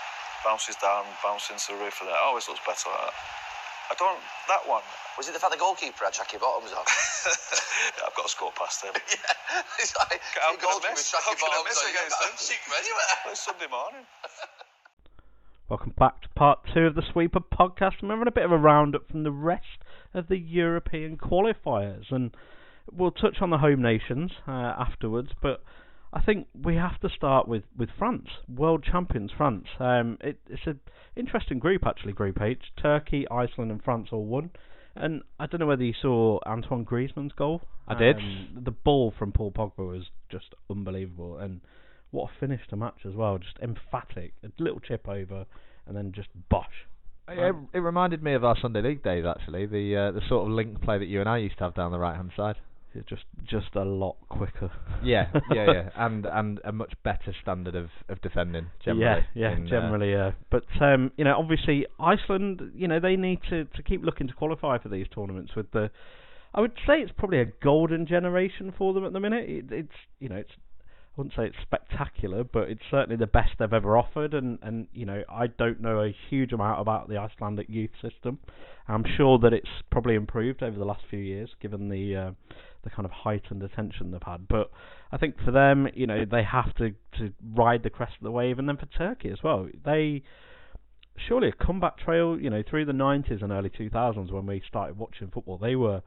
Bounces 0.44 0.76
down, 0.82 1.06
bounces 1.24 1.62
into 1.62 1.78
the 1.78 1.86
roof, 1.86 2.02
and 2.02 2.10
it 2.10 2.18
always 2.18 2.50
looks 2.50 2.60
better 2.66 2.90
like 2.90 3.14
that. 3.14 3.43
I 3.92 3.96
don't. 4.00 4.20
That 4.48 4.64
one. 4.68 4.82
Was 5.18 5.30
it 5.30 5.34
the 5.34 5.40
fact 5.40 5.54
the 5.54 5.60
goalkeeper 5.60 6.06
had 6.06 6.14
tracky 6.14 6.40
bottoms 6.40 6.72
on? 6.74 6.82
yeah, 6.86 8.08
I've 8.08 8.16
got 8.16 8.24
to 8.26 8.30
score 8.32 8.52
past 8.58 8.84
him. 8.84 8.94
yeah. 8.98 9.62
It's 9.80 9.94
like, 9.98 10.22
How 10.42 10.52
the 10.54 10.58
can 10.58 10.68
I 10.68 10.72
goalkeeper 10.72 10.94
miss? 10.98 11.14
with 11.14 11.22
How 11.24 11.32
tracky 11.32 11.38
can 11.38 11.50
I 11.50 11.52
bottoms 11.54 11.70
miss 11.70 11.78
on. 11.78 11.86
You 11.86 11.94
against 11.94 12.18
can't 12.18 12.32
him? 12.32 12.38
see 12.38 12.58
from 12.64 12.74
anywhere. 12.80 13.12
It's 13.30 13.42
Sunday 13.46 13.70
morning. 13.70 14.06
Welcome 15.70 15.94
back 15.98 16.22
to 16.22 16.30
part 16.30 16.60
two 16.74 16.86
of 16.88 16.96
the 16.96 17.04
Sweeper 17.12 17.40
podcast. 17.40 18.00
And 18.02 18.10
we're 18.10 18.16
having 18.18 18.28
a 18.28 18.32
bit 18.36 18.46
of 18.46 18.52
a 18.52 18.58
roundup 18.58 19.10
from 19.10 19.24
the 19.24 19.32
rest 19.32 19.80
of 20.14 20.28
the 20.28 20.38
European 20.38 21.18
qualifiers, 21.18 22.12
and 22.12 22.36
we'll 22.92 23.12
touch 23.12 23.38
on 23.42 23.50
the 23.50 23.58
home 23.58 23.82
nations 23.82 24.32
uh, 24.48 24.52
afterwards. 24.78 25.32
But 25.42 25.64
I 26.14 26.22
think 26.22 26.48
we 26.54 26.76
have 26.76 27.00
to 27.02 27.10
start 27.10 27.48
with, 27.48 27.64
with 27.76 27.90
France, 27.98 28.28
world 28.48 28.84
champions 28.90 29.32
France. 29.36 29.66
Um, 29.80 30.18
it, 30.22 30.40
it's 30.48 30.62
an 30.68 30.80
interesting 31.16 31.58
group 31.58 31.86
actually, 31.86 32.14
Group 32.14 32.40
H. 32.40 32.62
Turkey, 32.80 33.26
Iceland, 33.30 33.72
and 33.72 33.84
France 33.84 34.10
all 34.12 34.26
won. 34.26 34.52
And 34.96 35.24
I 35.40 35.48
don't 35.48 35.60
know 35.60 35.66
whether 35.66 35.84
you 35.84 35.94
saw 36.00 36.40
Antoine 36.46 36.86
Griezmann's 36.86 37.34
goal. 37.34 37.62
I 37.88 37.96
did. 37.96 38.18
Um, 38.18 38.62
the 38.64 38.72
ball 38.72 39.12
from 39.18 39.32
Paul 39.32 39.52
Pogba 39.52 39.88
was 39.88 40.04
just 40.30 40.54
unbelievable, 40.70 41.40
and 41.40 41.62
what 42.12 42.30
a 42.30 42.40
finish 42.40 42.62
to 42.70 42.76
match 42.76 43.00
as 43.08 43.16
well. 43.16 43.40
Just 43.40 43.58
emphatic, 43.60 44.34
a 44.44 44.50
little 44.60 44.80
chip 44.80 45.10
over, 45.10 45.46
and 45.88 45.98
then 45.98 46.12
just 46.16 46.30
bosh. 46.50 46.86
It, 47.28 47.56
it 47.74 47.80
reminded 47.80 48.22
me 48.22 48.34
of 48.34 48.44
our 48.44 48.56
Sunday 48.62 48.82
League 48.82 49.04
days, 49.04 49.26
actually. 49.26 49.66
The 49.66 49.96
uh, 49.96 50.12
the 50.12 50.22
sort 50.30 50.46
of 50.46 50.54
link 50.54 50.82
play 50.82 51.00
that 51.00 51.08
you 51.08 51.22
and 51.22 51.30
I 51.30 51.38
used 51.38 51.58
to 51.58 51.64
have 51.64 51.74
down 51.74 51.92
the 51.92 52.00
right 52.00 52.16
hand 52.16 52.32
side. 52.38 52.58
It's 52.96 53.08
just 53.08 53.24
just 53.48 53.76
a 53.76 53.84
lot 53.84 54.18
quicker. 54.30 54.72
Yeah, 55.04 55.30
yeah, 55.52 55.72
yeah, 55.72 55.90
and 55.96 56.26
and 56.26 56.60
a 56.64 56.72
much 56.72 56.94
better 57.04 57.34
standard 57.42 57.76
of, 57.76 57.90
of 58.10 58.22
defending. 58.22 58.68
Generally, 58.84 59.26
yeah, 59.34 59.50
yeah, 59.50 59.56
in, 59.58 59.66
uh, 59.66 59.70
generally, 59.70 60.12
yeah. 60.12 60.32
But 60.52 60.66
um, 60.82 61.12
you 61.18 61.24
know, 61.24 61.36
obviously, 61.38 61.86
Iceland, 62.00 62.72
you 62.76 62.88
know, 62.88 63.00
they 63.00 63.16
need 63.16 63.40
to 63.50 63.66
to 63.66 63.84
keep 63.84 64.04
looking 64.04 64.28
to 64.28 64.34
qualify 64.34 64.78
for 64.78 64.90
these 64.90 65.08
tournaments. 65.14 65.56
With 65.56 65.72
the, 65.72 65.90
I 66.54 66.62
would 66.62 66.74
say 66.88 67.02
it's 67.02 67.12
probably 67.18 67.40
a 67.40 67.46
golden 67.46 68.06
generation 68.06 68.74
for 68.78 68.94
them 68.94 69.06
at 69.06 69.14
the 69.14 69.20
minute. 69.20 69.50
It, 69.50 69.66
it's 69.72 69.96
you 70.20 70.30
know, 70.30 70.38
it's 70.38 70.52
I 71.16 71.22
wouldn't 71.22 71.36
say 71.36 71.46
it's 71.46 71.62
spectacular, 71.62 72.44
but 72.44 72.70
it's 72.70 72.82
certainly 72.90 73.18
the 73.18 73.28
best 73.28 73.52
they've 73.60 73.72
ever 73.72 73.96
offered. 73.96 74.34
And 74.34 74.58
and 74.64 74.88
you 74.94 75.06
know, 75.06 75.24
I 75.30 75.46
don't 75.46 75.80
know 75.80 76.02
a 76.02 76.16
huge 76.30 76.54
amount 76.54 76.82
about 76.82 77.08
the 77.08 77.18
Icelandic 77.18 77.68
youth 77.70 77.92
system. 78.02 78.40
I'm 78.88 79.06
sure 79.16 79.38
that 79.40 79.54
it's 79.54 79.70
probably 79.92 80.16
improved 80.16 80.64
over 80.64 80.78
the 80.78 80.86
last 80.86 81.04
few 81.10 81.20
years, 81.20 81.52
given 81.62 81.90
the 81.90 82.16
uh, 82.16 82.32
the 82.84 82.90
kind 82.90 83.06
of 83.06 83.12
heightened 83.12 83.62
attention 83.62 84.10
they've 84.10 84.24
had. 84.26 84.48
But 84.48 84.72
I 85.12 85.18
think 85.18 85.36
for 85.46 85.52
them, 85.52 85.88
you 85.94 86.08
know, 86.08 86.26
they 86.26 86.44
have 86.44 86.74
to 86.76 86.96
to 87.20 87.32
ride 87.54 87.84
the 87.84 87.92
crest 87.92 88.14
of 88.18 88.24
the 88.24 88.32
wave, 88.32 88.58
and 88.58 88.68
then 88.68 88.78
for 88.78 88.88
Turkey 88.88 89.30
as 89.30 89.44
well, 89.44 89.70
they 89.86 90.24
surely 91.28 91.50
a 91.50 91.66
comeback 91.66 92.00
trail. 92.00 92.40
You 92.40 92.50
know, 92.50 92.64
through 92.68 92.86
the 92.86 92.92
90s 92.92 93.44
and 93.44 93.52
early 93.52 93.70
2000s 93.70 94.32
when 94.32 94.48
we 94.48 94.64
started 94.68 94.98
watching 94.98 95.30
football, 95.30 95.60
they 95.60 95.76
were 95.76 96.02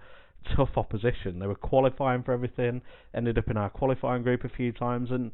tough 0.57 0.77
opposition. 0.77 1.39
They 1.39 1.47
were 1.47 1.55
qualifying 1.55 2.23
for 2.23 2.33
everything. 2.33 2.83
Ended 3.15 3.39
up 3.39 3.49
in 3.51 3.57
our 3.57 3.71
qualifying 3.71 4.23
group 4.23 4.45
a 4.45 4.49
few 4.49 4.73
times, 4.73 5.11
and 5.11 5.33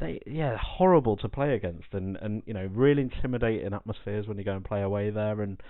they 0.00 0.20
yeah 0.26 0.56
horrible 0.60 1.16
to 1.18 1.28
play 1.28 1.54
against, 1.54 1.88
and 1.92 2.16
and 2.16 2.42
you 2.46 2.54
know 2.54 2.68
really 2.72 3.02
intimidating 3.02 3.72
atmospheres 3.72 4.26
when 4.26 4.38
you 4.38 4.44
go 4.44 4.52
and 4.56 4.64
play 4.64 4.82
away 4.82 5.10
there, 5.10 5.42
and 5.42 5.60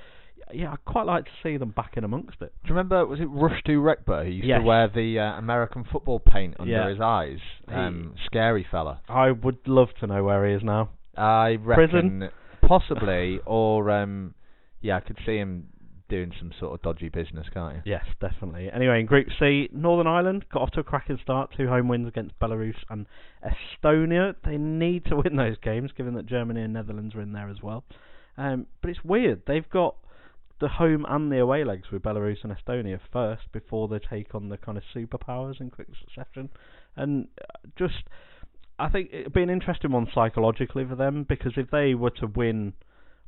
yeah, 0.53 0.73
I'd 0.73 0.85
quite 0.85 1.05
like 1.07 1.25
to 1.25 1.31
see 1.43 1.57
them 1.57 1.71
back 1.71 1.97
in 1.97 2.05
amongst 2.05 2.41
it. 2.41 2.53
Do 2.63 2.69
you 2.69 2.75
remember? 2.75 3.05
Was 3.07 3.21
it 3.21 3.29
Rüştü 3.29 3.77
Reçber 3.83 4.25
who 4.25 4.31
used 4.31 4.47
Yes. 4.47 4.61
to 4.61 4.65
wear 4.65 4.89
the 4.89 5.19
uh, 5.19 5.39
American 5.39 5.85
football 5.85 6.21
paint 6.21 6.55
under 6.59 6.73
Yeah. 6.73 6.89
his 6.89 7.01
eyes? 7.01 7.39
He- 7.69 7.75
Um, 7.75 8.15
scary 8.27 8.65
fella. 8.71 9.01
I 9.09 9.33
would 9.33 9.59
love 9.67 9.89
to 10.01 10.07
know 10.07 10.25
where 10.25 10.47
he 10.47 10.55
is 10.55 10.63
now. 10.63 10.91
I 11.17 11.59
Prison? 11.63 12.31
possibly, 12.63 13.41
or 13.47 13.91
um, 13.91 14.35
yeah, 14.81 14.97
I 14.97 15.01
could 15.01 15.19
see 15.27 15.37
him 15.39 15.67
doing 16.09 16.33
some 16.39 16.53
sort 16.59 16.75
of 16.75 16.83
dodgy 16.83 17.09
business, 17.09 17.47
can't 17.53 17.77
you? 17.77 17.83
Yes, 17.85 18.05
definitely. 18.21 18.71
Anyway, 18.73 19.01
in 19.01 19.07
Group 19.07 19.29
C, 19.39 19.69
Northern 19.73 20.07
Ireland 20.07 20.45
got 20.53 20.63
off 20.63 20.71
to 20.73 20.81
a 20.81 20.85
cracking 20.85 21.19
start. 21.23 21.51
Two 21.57 21.69
home 21.69 21.89
wins 21.89 22.09
against 22.09 22.39
Belarus 22.39 22.77
and 22.91 23.07
Estonia. 23.45 24.35
They 24.45 24.57
need 24.57 25.05
to 25.07 25.17
win 25.17 25.37
those 25.37 25.57
games, 25.63 25.91
given 25.97 26.15
that 26.15 26.27
Germany 26.27 26.63
and 26.63 26.73
Netherlands 26.73 27.15
are 27.15 27.21
in 27.21 27.33
there 27.33 27.49
as 27.49 27.63
well. 27.63 27.85
Um, 28.37 28.67
but 28.81 28.91
it's 28.91 29.05
weird. 29.05 29.43
They've 29.47 29.69
got 29.69 29.97
the 30.61 30.69
home 30.69 31.07
and 31.09 31.31
the 31.31 31.39
away 31.39 31.65
legs 31.65 31.91
with 31.93 32.03
Belarus 32.03 32.39
and 32.43 32.53
Estonia 32.53 32.99
first 33.13 33.43
before 33.53 33.89
they 33.89 33.99
take 33.99 34.35
on 34.35 34.49
the 34.49 34.57
kind 34.57 34.77
of 34.77 34.85
superpowers 34.95 35.61
in 35.61 35.71
quick 35.71 35.89
succession. 36.01 36.49
And 36.97 37.29
uh, 37.41 37.69
just, 37.79 37.95
I 38.79 38.89
think 38.89 39.11
it'd 39.13 39.33
be 39.33 39.43
an 39.43 39.51
interesting 39.51 39.93
one 39.93 40.09
psychologically 40.13 40.85
for 40.85 40.97
them 40.97 41.25
because 41.29 41.53
if 41.57 41.71
they 41.71 41.95
were 41.95 42.11
to 42.11 42.27
win 42.27 42.73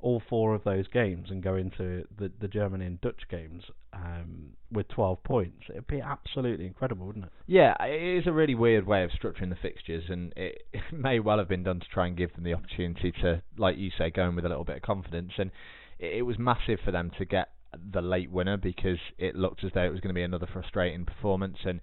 all 0.03 0.23
four 0.29 0.55
of 0.55 0.65
those 0.65 0.87
games 0.89 1.29
and 1.31 1.43
go 1.43 1.57
into 1.57 2.05
the 2.19 2.31
the 2.41 2.49
Germany 2.49 2.87
and 2.87 3.01
Dutch 3.01 3.23
games 3.31 3.63
um, 3.93 4.51
with 4.73 4.89
12 4.89 5.23
points, 5.25 5.65
it'd 5.69 5.87
be 5.87 6.01
absolutely 6.01 6.67
incredible, 6.67 7.07
wouldn't 7.07 7.27
it? 7.27 7.33
Yeah, 7.47 7.75
it 7.81 8.19
is 8.19 8.27
a 8.27 8.33
really 8.33 8.55
weird 8.55 8.87
way 8.87 9.03
of 9.05 9.11
structuring 9.11 9.51
the 9.51 9.57
fixtures, 9.61 10.05
and 10.09 10.33
it, 10.37 10.63
may 10.93 11.21
well 11.21 11.39
have 11.39 11.49
been 11.49 11.65
done 11.65 11.81
to 11.81 11.87
try 11.93 12.07
and 12.07 12.17
give 12.17 12.33
them 12.35 12.45
the 12.45 12.55
opportunity 12.55 13.13
to, 13.23 13.43
like 13.57 13.77
you 13.79 13.91
say, 13.97 14.11
go 14.11 14.29
in 14.29 14.37
with 14.37 14.45
a 14.45 14.49
little 14.49 14.65
bit 14.65 14.77
of 14.77 14.83
confidence. 14.83 15.33
And 15.39 15.51
it, 15.99 16.19
it 16.19 16.23
was 16.23 16.39
massive 16.39 16.79
for 16.85 16.91
them 16.91 17.11
to 17.19 17.25
get 17.25 17.51
the 17.93 18.01
late 18.01 18.31
winner 18.31 18.57
because 18.57 18.99
it 19.19 19.37
looked 19.37 19.65
as 19.65 19.71
though 19.75 19.85
it 19.85 19.91
was 19.91 20.01
going 20.01 20.15
to 20.15 20.19
be 20.19 20.23
another 20.23 20.49
frustrating 20.53 21.05
performance. 21.05 21.59
And 21.65 21.81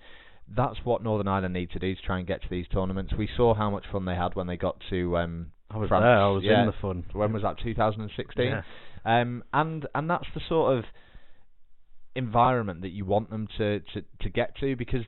that's 0.47 0.79
what 0.83 1.03
Northern 1.03 1.27
Ireland 1.27 1.53
need 1.53 1.71
to 1.71 1.79
do 1.79 1.95
to 1.95 2.01
try 2.01 2.19
and 2.19 2.27
get 2.27 2.41
to 2.41 2.49
these 2.49 2.67
tournaments. 2.67 3.13
We 3.17 3.29
saw 3.35 3.53
how 3.53 3.69
much 3.69 3.85
fun 3.91 4.05
they 4.05 4.15
had 4.15 4.35
when 4.35 4.47
they 4.47 4.57
got 4.57 4.81
to 4.89 5.17
um, 5.17 5.51
I 5.69 5.77
was 5.77 5.89
France. 5.89 6.03
there. 6.03 6.21
I 6.21 6.27
was 6.29 6.43
yeah. 6.43 6.61
in 6.61 6.67
the 6.67 6.73
fun. 6.81 7.03
When 7.13 7.33
was 7.33 7.43
that? 7.43 7.57
2016. 7.63 8.45
Yeah. 8.45 8.61
Um, 9.05 9.43
and 9.53 9.85
and 9.95 10.09
that's 10.09 10.27
the 10.33 10.41
sort 10.47 10.77
of 10.77 10.85
environment 12.15 12.81
that 12.81 12.89
you 12.89 13.05
want 13.05 13.29
them 13.29 13.47
to, 13.57 13.79
to, 13.79 14.01
to 14.21 14.29
get 14.29 14.57
to 14.57 14.75
because 14.75 15.01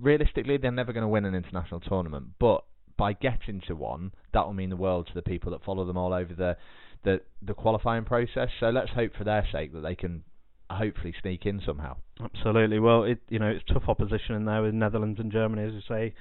realistically 0.00 0.56
they're 0.56 0.72
never 0.72 0.92
going 0.92 1.02
to 1.02 1.08
win 1.08 1.24
an 1.24 1.34
international 1.34 1.80
tournament, 1.80 2.26
but 2.40 2.64
by 2.96 3.12
getting 3.12 3.60
to 3.66 3.74
one, 3.74 4.12
that 4.32 4.46
will 4.46 4.54
mean 4.54 4.70
the 4.70 4.76
world 4.76 5.06
to 5.06 5.14
the 5.14 5.22
people 5.22 5.52
that 5.52 5.62
follow 5.64 5.84
them 5.84 5.96
all 5.96 6.12
over 6.12 6.34
the 6.34 6.56
the, 7.04 7.20
the 7.42 7.52
qualifying 7.52 8.04
process. 8.04 8.48
So 8.60 8.70
let's 8.70 8.90
hope 8.90 9.12
for 9.16 9.24
their 9.24 9.46
sake 9.52 9.74
that 9.74 9.80
they 9.80 9.94
can 9.94 10.24
hopefully 10.70 11.14
sneak 11.20 11.44
in 11.44 11.60
somehow. 11.66 11.96
Absolutely. 12.18 12.78
Well, 12.78 13.04
it 13.04 13.20
you 13.28 13.38
know 13.38 13.48
it's 13.48 13.64
tough 13.70 13.84
opposition 13.88 14.34
in 14.34 14.46
there 14.46 14.62
with 14.62 14.74
Netherlands 14.74 15.20
and 15.20 15.30
Germany, 15.30 15.64
as 15.68 15.74
you 15.74 15.82
say. 15.86 16.14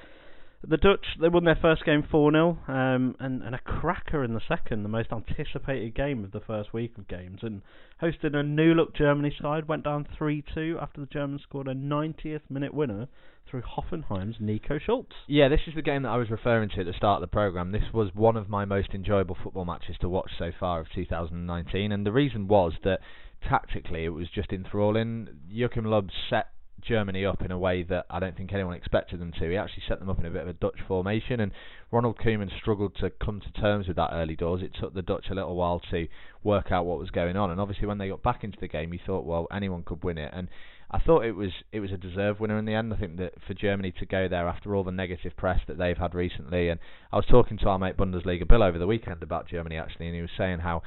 The 0.65 0.77
Dutch 0.77 1.05
they 1.19 1.27
won 1.27 1.43
their 1.43 1.59
first 1.61 1.83
game 1.83 2.03
four 2.09 2.31
0 2.31 2.57
um, 2.69 3.15
and 3.19 3.43
and 3.43 3.53
a 3.53 3.59
cracker 3.59 4.23
in 4.23 4.33
the 4.33 4.41
second, 4.47 4.83
the 4.83 4.89
most 4.89 5.11
anticipated 5.11 5.93
game 5.93 6.23
of 6.23 6.31
the 6.31 6.39
first 6.39 6.73
week 6.73 6.97
of 6.97 7.05
games, 7.09 7.39
and 7.43 7.61
hosted 8.01 8.33
a 8.33 8.43
new 8.43 8.73
look 8.73 8.95
Germany 8.95 9.35
side 9.41 9.67
went 9.67 9.83
down 9.83 10.07
three 10.17 10.41
two 10.53 10.77
after 10.81 11.01
the 11.01 11.07
Germans 11.07 11.41
scored 11.43 11.67
a 11.67 11.75
90th 11.75 12.49
minute 12.49 12.73
winner 12.73 13.09
through 13.49 13.63
Hoffenheim's 13.63 14.37
Nico 14.39 14.79
Schulz. 14.79 15.11
Yeah, 15.27 15.49
this 15.49 15.59
is 15.67 15.75
the 15.75 15.81
game 15.81 16.03
that 16.03 16.09
I 16.09 16.17
was 16.17 16.29
referring 16.29 16.69
to 16.69 16.79
at 16.79 16.85
the 16.85 16.93
start 16.93 17.21
of 17.21 17.29
the 17.29 17.33
program. 17.33 17.73
This 17.73 17.93
was 17.93 18.15
one 18.15 18.37
of 18.37 18.47
my 18.47 18.63
most 18.63 18.91
enjoyable 18.93 19.35
football 19.43 19.65
matches 19.65 19.97
to 19.99 20.07
watch 20.07 20.31
so 20.39 20.51
far 20.57 20.79
of 20.79 20.87
2019, 20.95 21.91
and 21.91 22.05
the 22.05 22.13
reason 22.13 22.47
was 22.47 22.71
that 22.85 23.01
tactically 23.49 24.05
it 24.05 24.09
was 24.09 24.29
just 24.33 24.53
enthralling. 24.53 25.27
Joachim 25.49 25.83
Löw 25.83 26.09
set 26.29 26.47
Germany 26.85 27.25
up 27.25 27.41
in 27.41 27.51
a 27.51 27.57
way 27.57 27.83
that 27.83 28.05
I 28.09 28.19
don't 28.19 28.35
think 28.35 28.53
anyone 28.53 28.75
expected 28.75 29.19
them 29.19 29.31
to. 29.39 29.49
He 29.49 29.57
actually 29.57 29.83
set 29.87 29.99
them 29.99 30.09
up 30.09 30.19
in 30.19 30.25
a 30.25 30.29
bit 30.29 30.41
of 30.41 30.47
a 30.47 30.53
Dutch 30.53 30.79
formation, 30.87 31.39
and 31.39 31.51
Ronald 31.91 32.17
Koeman 32.17 32.49
struggled 32.59 32.95
to 32.97 33.09
come 33.09 33.41
to 33.41 33.61
terms 33.61 33.87
with 33.87 33.97
that 33.97 34.11
early 34.13 34.35
doors. 34.35 34.61
It 34.61 34.71
took 34.79 34.93
the 34.93 35.01
Dutch 35.01 35.25
a 35.29 35.35
little 35.35 35.55
while 35.55 35.81
to 35.91 36.07
work 36.43 36.71
out 36.71 36.85
what 36.85 36.99
was 36.99 37.09
going 37.09 37.37
on, 37.37 37.51
and 37.51 37.59
obviously 37.59 37.87
when 37.87 37.97
they 37.97 38.09
got 38.09 38.23
back 38.23 38.43
into 38.43 38.59
the 38.59 38.67
game, 38.67 38.91
he 38.91 38.99
thought, 39.05 39.25
well, 39.25 39.47
anyone 39.51 39.83
could 39.83 40.03
win 40.03 40.17
it, 40.17 40.31
and 40.33 40.47
I 40.93 40.99
thought 40.99 41.25
it 41.25 41.35
was 41.35 41.51
it 41.71 41.79
was 41.79 41.91
a 41.91 41.97
deserved 41.97 42.39
winner 42.39 42.57
in 42.59 42.65
the 42.65 42.75
end. 42.75 42.93
I 42.93 42.97
think 42.97 43.17
that 43.17 43.33
for 43.47 43.55
Germany 43.55 43.91
to 43.97 44.05
go 44.05 44.27
there 44.27 44.47
after 44.47 44.75
all 44.75 44.83
the 44.83 44.91
negative 44.91 45.35
press 45.35 45.59
that 45.67 45.79
they've 45.79 45.97
had 45.97 46.13
recently, 46.13 46.69
and 46.69 46.79
I 47.11 47.15
was 47.15 47.25
talking 47.25 47.57
to 47.57 47.69
our 47.69 47.79
mate 47.79 47.97
Bundesliga 47.97 48.47
Bill 48.47 48.61
over 48.61 48.77
the 48.77 48.85
weekend 48.85 49.23
about 49.23 49.47
Germany 49.47 49.77
actually, 49.77 50.05
and 50.05 50.15
he 50.15 50.21
was 50.21 50.29
saying 50.37 50.59
how 50.59 50.83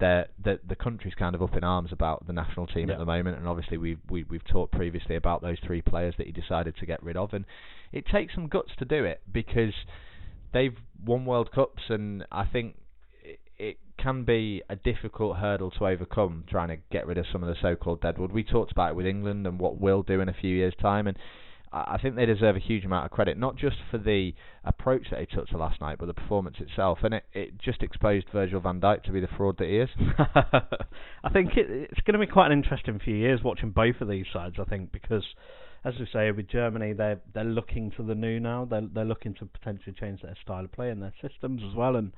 they're, 0.00 0.26
the 0.42 0.58
the 0.66 0.74
country's 0.74 1.14
kind 1.14 1.34
of 1.34 1.42
up 1.42 1.54
in 1.56 1.62
arms 1.62 1.92
about 1.92 2.26
the 2.26 2.32
national 2.32 2.66
team 2.66 2.88
Yeah. 2.88 2.94
at 2.94 2.98
the 2.98 3.06
moment, 3.06 3.38
and 3.38 3.46
obviously 3.46 3.76
we've 3.76 4.00
we, 4.08 4.24
we've 4.24 4.44
talked 4.44 4.72
previously 4.72 5.14
about 5.16 5.42
those 5.42 5.58
three 5.64 5.82
players 5.82 6.14
that 6.18 6.26
he 6.26 6.32
decided 6.32 6.74
to 6.78 6.86
get 6.86 7.02
rid 7.02 7.16
of, 7.16 7.32
and 7.32 7.44
it 7.92 8.06
takes 8.06 8.34
some 8.34 8.48
guts 8.48 8.70
to 8.78 8.84
do 8.84 9.04
it 9.04 9.20
because 9.30 9.74
they've 10.52 10.76
won 11.04 11.24
World 11.26 11.52
Cups, 11.52 11.82
and 11.88 12.24
I 12.32 12.44
think 12.46 12.76
it, 13.22 13.38
it 13.58 13.76
can 13.98 14.24
be 14.24 14.62
a 14.68 14.76
difficult 14.76 15.36
hurdle 15.36 15.70
to 15.72 15.86
overcome 15.86 16.44
trying 16.48 16.68
to 16.68 16.78
get 16.90 17.06
rid 17.06 17.18
of 17.18 17.26
some 17.30 17.42
of 17.42 17.48
the 17.48 17.56
so-called 17.60 18.00
deadwood. 18.00 18.32
We 18.32 18.42
talked 18.42 18.72
about 18.72 18.90
it 18.90 18.96
with 18.96 19.06
England 19.06 19.46
and 19.46 19.60
what 19.60 19.78
we'll 19.78 20.02
do 20.02 20.20
in 20.20 20.28
a 20.28 20.34
few 20.34 20.56
years' 20.56 20.74
time, 20.80 21.06
and 21.06 21.16
I 21.72 21.98
think 22.02 22.16
they 22.16 22.26
deserve 22.26 22.56
a 22.56 22.60
huge 22.60 22.84
amount 22.84 23.04
of 23.04 23.12
credit, 23.12 23.38
not 23.38 23.56
just 23.56 23.76
for 23.90 23.98
the 23.98 24.32
approach 24.64 25.06
that 25.10 25.18
they 25.18 25.26
took 25.26 25.46
to 25.48 25.56
last 25.56 25.80
night, 25.80 25.98
but 25.98 26.06
the 26.06 26.14
performance 26.14 26.56
itself. 26.58 26.98
And 27.02 27.14
it, 27.14 27.24
it 27.32 27.60
just 27.60 27.82
exposed 27.82 28.26
Virgil 28.32 28.60
van 28.60 28.80
Dijk 28.80 29.04
to 29.04 29.12
be 29.12 29.20
the 29.20 29.28
fraud 29.36 29.56
that 29.58 29.68
he 29.68 29.76
is. 29.78 29.88
I 31.24 31.30
think 31.32 31.56
it, 31.56 31.66
it's 31.90 32.00
going 32.00 32.18
to 32.18 32.26
be 32.26 32.30
quite 32.30 32.46
an 32.46 32.52
interesting 32.52 32.98
few 32.98 33.14
years 33.14 33.40
watching 33.44 33.70
both 33.70 34.00
of 34.00 34.08
these 34.08 34.26
sides. 34.32 34.56
I 34.58 34.64
think 34.64 34.90
because, 34.90 35.24
as 35.84 35.94
we 36.00 36.08
say, 36.12 36.30
with 36.32 36.48
Germany, 36.48 36.92
they're 36.92 37.20
they're 37.32 37.44
looking 37.44 37.92
to 37.96 38.02
the 38.02 38.16
new 38.16 38.40
now. 38.40 38.64
They're 38.68 38.88
they're 38.92 39.04
looking 39.04 39.34
to 39.34 39.46
potentially 39.46 39.94
change 39.98 40.22
their 40.22 40.36
style 40.42 40.64
of 40.64 40.72
play 40.72 40.90
and 40.90 41.00
their 41.00 41.14
systems 41.22 41.62
as 41.68 41.76
well. 41.76 41.94
And 41.94 42.10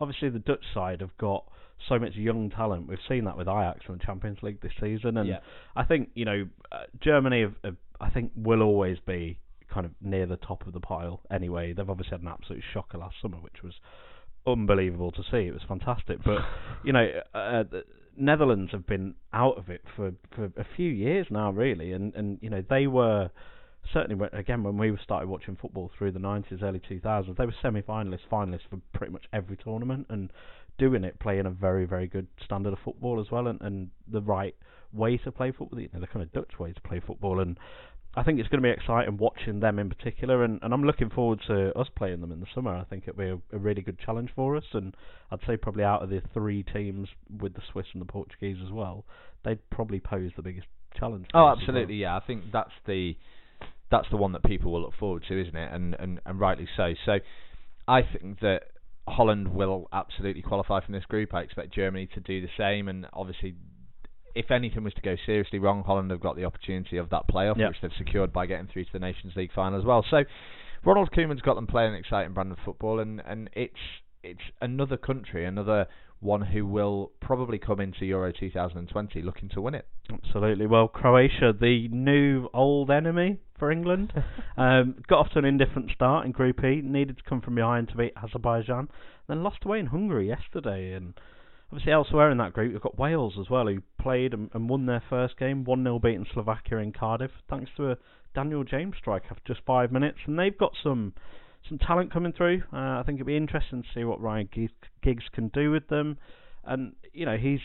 obviously, 0.00 0.28
the 0.28 0.38
Dutch 0.38 0.64
side 0.72 1.00
have 1.00 1.16
got 1.18 1.44
so 1.88 1.98
much 1.98 2.14
young 2.14 2.50
talent. 2.50 2.86
We've 2.86 2.98
seen 3.08 3.24
that 3.24 3.36
with 3.36 3.48
Ajax 3.48 3.80
in 3.88 3.98
the 3.98 4.04
Champions 4.04 4.38
League 4.42 4.60
this 4.60 4.72
season. 4.80 5.16
And 5.16 5.28
Yeah. 5.28 5.40
I 5.74 5.84
think 5.84 6.10
you 6.14 6.26
know 6.26 6.46
uh, 6.70 6.84
Germany, 7.00 7.42
have, 7.42 7.54
have, 7.64 7.76
I 8.00 8.10
think, 8.10 8.32
will 8.34 8.62
always 8.62 8.98
be 9.06 9.38
kind 9.72 9.86
of 9.86 9.92
near 10.00 10.26
the 10.26 10.36
top 10.36 10.66
of 10.66 10.72
the 10.72 10.80
pile. 10.80 11.20
Anyway, 11.30 11.72
they've 11.72 11.88
obviously 11.88 12.12
had 12.12 12.22
an 12.22 12.28
absolute 12.28 12.62
shocker 12.72 12.98
last 12.98 13.16
summer, 13.22 13.36
which 13.38 13.62
was 13.62 13.74
unbelievable 14.46 15.12
to 15.12 15.22
see. 15.30 15.46
It 15.46 15.52
was 15.52 15.62
fantastic, 15.66 16.18
but 16.24 16.38
you 16.84 16.92
know, 16.92 17.06
uh, 17.34 17.64
the 17.70 17.84
Netherlands 18.16 18.72
have 18.72 18.86
been 18.86 19.14
out 19.32 19.58
of 19.58 19.68
it 19.68 19.82
for 19.96 20.12
for 20.34 20.46
a 20.56 20.66
few 20.76 20.90
years 20.90 21.26
now, 21.30 21.50
really, 21.50 21.92
and 21.92 22.14
and 22.14 22.38
you 22.40 22.50
know 22.50 22.62
they 22.68 22.86
were 22.86 23.30
certainly 23.92 24.14
when, 24.14 24.30
again 24.32 24.62
when 24.62 24.76
we 24.76 24.96
started 25.02 25.28
watching 25.28 25.56
football 25.60 25.90
through 25.96 26.12
the 26.12 26.18
90s, 26.18 26.62
early 26.62 26.80
2000s, 26.80 27.36
they 27.36 27.46
were 27.46 27.54
semi-finalists, 27.62 28.28
finalists 28.30 28.68
for 28.68 28.78
pretty 28.92 29.12
much 29.12 29.24
every 29.32 29.56
tournament, 29.56 30.06
and 30.10 30.32
doing 30.78 31.04
it, 31.04 31.18
playing 31.20 31.46
a 31.46 31.50
very 31.50 31.86
very 31.86 32.06
good 32.06 32.26
standard 32.44 32.72
of 32.72 32.78
football 32.84 33.20
as 33.20 33.30
well, 33.30 33.46
and 33.46 33.60
and 33.60 33.90
the 34.10 34.20
right 34.20 34.54
way 34.92 35.16
to 35.18 35.30
play 35.30 35.52
football, 35.52 35.80
you 35.80 35.88
know, 35.92 36.00
the 36.00 36.06
kind 36.06 36.22
of 36.22 36.32
Dutch 36.32 36.58
way 36.58 36.72
to 36.72 36.80
play 36.80 37.00
football, 37.04 37.40
and 37.40 37.58
I 38.14 38.24
think 38.24 38.40
it's 38.40 38.48
going 38.48 38.60
to 38.60 38.66
be 38.66 38.72
exciting 38.72 39.18
watching 39.18 39.60
them 39.60 39.78
in 39.78 39.88
particular, 39.88 40.42
and, 40.42 40.58
and 40.62 40.74
I'm 40.74 40.82
looking 40.82 41.10
forward 41.10 41.40
to 41.46 41.72
us 41.78 41.86
playing 41.96 42.20
them 42.20 42.32
in 42.32 42.40
the 42.40 42.46
summer. 42.54 42.74
I 42.74 42.84
think 42.84 43.04
it'll 43.06 43.18
be 43.18 43.28
a, 43.28 43.56
a 43.56 43.58
really 43.58 43.82
good 43.82 43.98
challenge 44.04 44.30
for 44.34 44.56
us, 44.56 44.64
and 44.72 44.96
I'd 45.30 45.38
say 45.46 45.56
probably 45.56 45.84
out 45.84 46.02
of 46.02 46.10
the 46.10 46.20
three 46.34 46.64
teams 46.64 47.08
with 47.40 47.54
the 47.54 47.62
Swiss 47.70 47.86
and 47.92 48.02
the 48.02 48.06
Portuguese 48.06 48.56
as 48.64 48.72
well, 48.72 49.04
they'd 49.44 49.60
probably 49.70 50.00
pose 50.00 50.32
the 50.36 50.42
biggest 50.42 50.66
challenge. 50.98 51.26
Oh, 51.34 51.46
us 51.46 51.58
as 51.62 51.68
well. 51.68 51.76
absolutely, 51.76 51.94
yeah. 51.96 52.16
I 52.16 52.20
think 52.20 52.44
that's 52.52 52.72
the 52.86 53.16
that's 53.92 54.08
the 54.10 54.16
one 54.16 54.32
that 54.32 54.44
people 54.44 54.72
will 54.72 54.82
look 54.82 54.94
forward 54.98 55.24
to, 55.28 55.40
isn't 55.40 55.56
it? 55.56 55.72
And 55.72 55.94
and, 55.94 56.20
and 56.26 56.40
rightly 56.40 56.66
so. 56.76 56.94
So 57.06 57.18
I 57.86 58.00
think 58.02 58.40
that 58.40 58.62
Holland 59.06 59.54
will 59.54 59.88
absolutely 59.92 60.42
qualify 60.42 60.84
from 60.84 60.94
this 60.94 61.04
group. 61.04 61.32
I 61.32 61.42
expect 61.42 61.72
Germany 61.72 62.08
to 62.14 62.20
do 62.20 62.40
the 62.40 62.50
same, 62.58 62.88
and 62.88 63.06
obviously. 63.12 63.54
If 64.34 64.50
anything 64.50 64.84
was 64.84 64.94
to 64.94 65.00
go 65.02 65.16
seriously 65.26 65.58
wrong, 65.58 65.82
Holland 65.84 66.10
have 66.10 66.20
got 66.20 66.36
the 66.36 66.44
opportunity 66.44 66.96
of 66.96 67.10
that 67.10 67.28
playoff, 67.28 67.56
Yep. 67.58 67.68
which 67.68 67.76
they've 67.82 67.90
secured 67.98 68.32
by 68.32 68.46
getting 68.46 68.68
through 68.72 68.84
to 68.84 68.92
the 68.92 68.98
Nations 68.98 69.34
League 69.36 69.52
final 69.54 69.78
as 69.78 69.84
well. 69.84 70.04
So, 70.10 70.24
Ronald 70.84 71.10
Koeman's 71.12 71.42
got 71.42 71.54
them 71.54 71.66
playing 71.66 71.92
an 71.94 71.98
exciting 72.00 72.32
brand 72.32 72.52
of 72.52 72.58
football, 72.64 73.00
and, 73.00 73.20
and 73.26 73.50
it's 73.54 73.74
it's 74.22 74.40
another 74.60 74.96
country, 74.98 75.46
another 75.46 75.86
one 76.20 76.42
who 76.42 76.66
will 76.66 77.10
probably 77.20 77.58
come 77.58 77.80
into 77.80 78.04
Euro 78.04 78.30
2020 78.32 79.22
looking 79.22 79.48
to 79.48 79.60
win 79.62 79.74
it. 79.74 79.86
Absolutely. 80.12 80.66
Well, 80.66 80.88
Croatia, 80.88 81.54
the 81.58 81.88
new 81.88 82.48
old 82.52 82.90
enemy 82.90 83.38
for 83.58 83.72
England, 83.72 84.12
um, 84.58 84.96
got 85.08 85.20
off 85.20 85.30
to 85.32 85.38
an 85.38 85.46
indifferent 85.46 85.90
start 85.92 86.26
in 86.26 86.32
Group 86.32 86.62
E. 86.62 86.82
Needed 86.84 87.16
to 87.16 87.22
come 87.22 87.40
from 87.40 87.54
behind 87.54 87.88
to 87.88 87.96
beat 87.96 88.12
Azerbaijan, 88.22 88.88
then 89.28 89.42
lost 89.42 89.64
away 89.64 89.78
in 89.78 89.86
Hungary 89.86 90.28
yesterday. 90.28 90.92
And 90.92 91.14
obviously 91.70 91.92
elsewhere 91.92 92.30
in 92.30 92.38
that 92.38 92.52
group, 92.52 92.72
you've 92.72 92.82
got 92.82 92.98
Wales 92.98 93.34
as 93.40 93.48
well, 93.48 93.66
who 93.66 93.80
played 94.00 94.34
and, 94.34 94.50
and 94.54 94.68
won 94.68 94.86
their 94.86 95.02
first 95.08 95.38
game, 95.38 95.64
one 95.64 95.82
0 95.82 95.98
beating 95.98 96.26
Slovakia 96.32 96.78
in 96.78 96.92
Cardiff, 96.92 97.30
thanks 97.48 97.70
to 97.76 97.92
a 97.92 97.96
Daniel 98.34 98.64
James 98.64 98.94
strike 98.98 99.24
after 99.30 99.42
just 99.46 99.60
five 99.66 99.92
minutes. 99.92 100.18
And 100.26 100.38
they've 100.38 100.56
got 100.56 100.72
some 100.82 101.14
some 101.68 101.78
talent 101.78 102.12
coming 102.12 102.32
through. 102.32 102.62
Uh, 102.72 102.98
I 102.98 103.02
think 103.04 103.20
it'll 103.20 103.26
be 103.26 103.36
interesting 103.36 103.82
to 103.82 103.88
see 103.94 104.04
what 104.04 104.20
Ryan 104.20 104.48
Giggs 105.02 105.24
can 105.32 105.48
do 105.48 105.70
with 105.70 105.86
them. 105.88 106.18
And 106.64 106.94
you 107.12 107.26
know 107.26 107.36
he's 107.36 107.60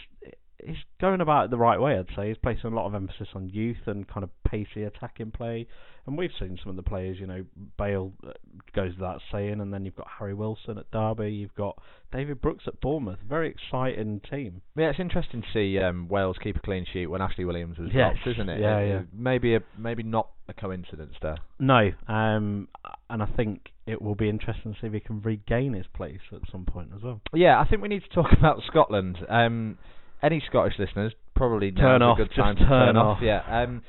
he's 0.64 0.76
going 1.02 1.22
about 1.22 1.46
it 1.46 1.52
the 1.52 1.58
right 1.58 1.80
way. 1.80 1.98
I'd 1.98 2.08
say 2.16 2.28
he's 2.30 2.38
placing 2.38 2.72
a 2.72 2.76
lot 2.76 2.86
of 2.88 2.96
emphasis 2.96 3.28
on 3.36 3.50
youth 3.50 3.86
and 3.88 4.08
kind 4.08 4.24
of 4.24 4.30
pacey 4.48 4.84
attacking 4.84 5.32
play. 5.32 5.68
And 6.08 6.18
we've 6.18 6.32
seen 6.40 6.58
some 6.62 6.70
of 6.70 6.76
the 6.76 6.84
players. 6.84 7.18
You 7.20 7.26
know, 7.26 7.46
Bale 7.80 8.14
uh, 8.26 8.32
goes 8.76 8.92
without 8.94 9.22
saying, 9.32 9.60
and 9.60 9.74
then 9.74 9.86
you've 9.86 9.96
got 9.96 10.08
Harry 10.20 10.36
Wilson 10.36 10.78
at 10.78 10.90
Derby. 10.92 11.32
You've 11.32 11.56
got 11.56 11.78
David 12.12 12.42
Brooks 12.42 12.66
at 12.68 12.80
Bournemouth. 12.80 13.18
Very 13.28 13.50
exciting 13.50 14.22
team. 14.30 14.62
Yeah, 14.78 14.90
it's 14.92 15.00
interesting 15.00 15.42
to 15.42 15.48
see 15.52 15.80
um, 15.80 16.08
Wales 16.08 16.38
keep 16.44 16.58
a 16.58 16.60
clean 16.60 16.86
sheet 16.94 17.08
when 17.08 17.22
Ashley 17.22 17.44
Williams 17.46 17.80
was 17.80 17.90
Yes, 17.94 18.14
dropped, 18.24 18.28
isn't 18.38 18.50
it? 18.50 18.60
yeah, 18.62 18.78
It- 18.78 18.90
yeah. 18.90 19.02
Maybe 19.14 19.56
a 19.56 19.62
maybe 19.78 20.04
not 20.04 20.30
a 20.48 20.54
coincidence 20.54 21.16
there. 21.24 21.38
No, 21.60 21.90
um, 22.08 22.68
and 23.10 23.24
I 23.24 23.26
think 23.36 23.70
it 23.88 24.00
will 24.00 24.14
be 24.14 24.30
interesting 24.30 24.74
to 24.76 24.80
see 24.80 24.88
if 24.88 24.94
he 24.94 25.00
can 25.00 25.22
regain 25.22 25.74
his 25.74 25.88
place 25.96 26.20
at 26.32 26.42
some 26.52 26.66
point 26.66 26.90
as 26.96 27.02
well. 27.02 27.20
Yeah, 27.34 27.60
I 27.60 27.68
think 27.68 27.82
we 27.82 27.88
need 27.88 28.04
to 28.04 28.10
talk 28.10 28.32
about 28.38 28.62
Scotland. 28.68 29.18
Um, 29.28 29.80
any 30.26 30.44
Scottish 30.48 30.74
listeners 30.80 31.14
probably 31.36 31.72
Turn 31.72 32.02
off, 32.02 32.18
a 32.18 32.24
good 32.24 32.30
just 32.30 32.40
time 32.40 32.56
to 32.56 32.66
turn 32.66 32.98
off. 32.98 33.18
off. 33.18 33.24
Yeah. 33.24 33.42
Um, 33.48 33.84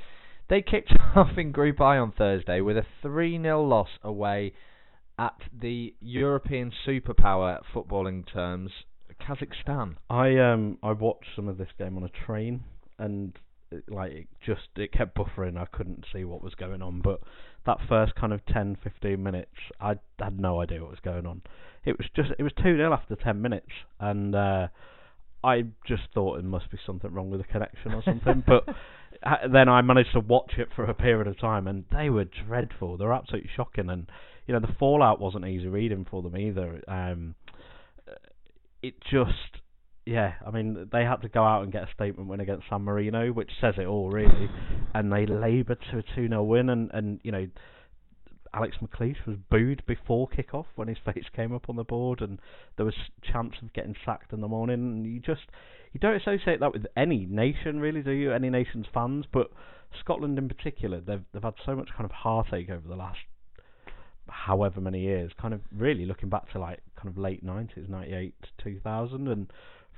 they 0.49 0.63
kicked 0.63 0.93
off 1.17 1.31
in 1.37 1.53
Group 1.53 1.81
I 1.81 1.97
on 1.99 2.13
Thursday 2.13 2.61
with 2.61 2.77
a 2.77 2.85
3 3.03 3.41
0 3.41 3.63
loss 3.65 3.89
away 4.03 4.53
at 5.19 5.35
the 5.59 5.95
European 6.01 6.73
superpower 6.87 7.59
footballing 7.75 8.31
terms, 8.31 8.71
Kazakhstan. 9.21 9.97
I 10.11 10.37
um 10.39 10.79
I 10.83 10.93
watched 10.93 11.29
some 11.35 11.49
of 11.49 11.57
this 11.59 11.71
game 11.79 11.97
on 11.97 12.05
a 12.05 12.27
train 12.27 12.65
and 12.99 13.33
it, 13.71 13.85
like 13.89 14.13
it 14.13 14.27
just 14.45 14.69
it 14.77 14.93
kept 14.93 15.17
buffering. 15.17 15.57
I 15.57 15.65
couldn't 15.67 16.05
see 16.13 16.25
what 16.25 16.43
was 16.43 16.55
going 16.55 16.83
on, 16.83 17.01
but 17.01 17.21
that 17.65 17.79
first 17.89 18.15
kind 18.15 18.33
of 18.33 18.45
10 18.47 18.77
15 18.85 19.23
minutes, 19.23 19.51
I 19.81 19.95
had 20.19 20.39
no 20.39 20.61
idea 20.61 20.83
what 20.83 20.91
was 20.91 21.01
going 21.03 21.27
on. 21.27 21.43
It 21.85 21.97
was 21.99 22.07
just 22.15 22.31
it 22.39 22.43
was 22.43 22.53
2 22.63 22.77
0 22.77 22.93
after 22.93 23.17
10 23.17 23.41
minutes 23.41 23.71
and 23.99 24.35
uh 24.35 24.69
I 25.45 25.65
just 25.87 26.03
thought 26.15 26.39
it 26.39 26.45
must 26.45 26.71
be 26.71 26.79
something 26.85 27.13
wrong 27.13 27.31
with 27.31 27.41
the 27.41 27.47
connection 27.47 27.93
or 27.93 28.03
something, 28.03 28.43
but 28.47 28.65
then 29.53 29.69
I 29.69 29.83
managed 29.83 30.13
to 30.13 30.21
watch 30.21 30.53
it 30.59 30.69
for 30.75 30.85
a 30.85 30.95
period 30.95 31.27
of 31.27 31.39
time, 31.39 31.67
and 31.67 31.85
they 31.93 32.11
were 32.11 32.25
dreadful. 32.25 32.97
They 32.97 33.05
were 33.05 33.15
absolutely 33.15 33.51
shocking, 33.57 33.91
and 33.91 34.07
you 34.47 34.55
know 34.55 34.61
the 34.61 34.75
fallout 34.79 35.21
wasn't 35.21 35.47
easy 35.47 35.69
reading 35.69 36.07
for 36.11 36.23
them 36.23 36.37
either. 36.37 36.83
Um, 36.89 37.35
it 38.83 38.95
just, 39.11 39.63
yeah, 40.05 40.35
I 40.47 40.51
mean 40.51 40.89
they 40.93 41.03
had 41.03 41.23
to 41.23 41.29
go 41.29 41.45
out 41.45 41.63
and 41.63 41.73
get 41.73 41.85
a 41.85 41.93
statement 41.95 42.29
win 42.29 42.41
against 42.41 42.69
San 42.69 42.83
Marino, 42.83 43.29
which 43.33 43.51
says 43.61 43.75
it 43.79 43.87
all 43.87 44.11
really, 44.11 44.51
and 44.95 45.13
they 45.13 45.27
laboured 45.27 45.79
to 45.91 45.99
a 45.99 46.03
two 46.15 46.29
0 46.29 46.43
win, 46.45 46.71
and 46.71 46.91
and 46.93 47.21
you 47.23 47.33
know. 47.33 47.47
Alex 48.55 48.77
McLeish 48.83 49.27
was 49.27 49.37
booed 49.51 49.83
before 49.87 50.29
kick-off 50.29 50.67
when 50.75 50.89
his 50.89 50.99
face 51.05 51.25
came 51.35 51.55
up 51.55 51.69
on 51.69 51.77
the 51.77 51.85
board, 51.85 52.21
and 52.21 52.39
there 52.77 52.87
was 52.87 52.95
chance 53.23 53.55
of 53.63 53.73
getting 53.73 53.95
sacked 54.05 54.33
in 54.33 54.41
the 54.41 54.49
morning. 54.49 54.81
And 54.81 55.07
you 55.07 55.21
just 55.21 55.43
you 55.93 56.01
don't 56.01 56.17
associate 56.17 56.61
that 56.61 56.73
with 56.73 56.87
any 56.97 57.27
nation, 57.27 57.81
really, 57.81 58.03
do 58.03 58.11
you? 58.11 58.33
Any 58.33 58.51
nation's 58.51 58.87
fans, 58.93 59.25
but 59.33 59.51
Scotland 60.01 60.39
in 60.39 60.49
particular, 60.49 61.01
they've 61.01 61.25
they've 61.33 61.43
had 61.43 61.55
so 61.65 61.75
much 61.75 61.89
kind 61.91 62.05
of 62.05 62.11
heartache 62.11 62.71
over 62.71 62.87
the 62.87 62.97
last 62.97 63.19
however 64.29 64.81
many 64.81 65.01
years. 65.01 65.33
Kind 65.41 65.55
of 65.55 65.61
really 65.73 66.05
looking 66.07 66.29
back 66.29 66.51
to 66.53 66.59
like 66.59 66.81
kind 66.97 67.09
of 67.09 67.19
late 67.19 67.43
nineties, 67.43 67.87
ninety 67.89 68.15
eight 68.15 68.35
to 68.43 68.49
two 68.63 68.81
thousand, 68.81 69.29
and 69.29 69.51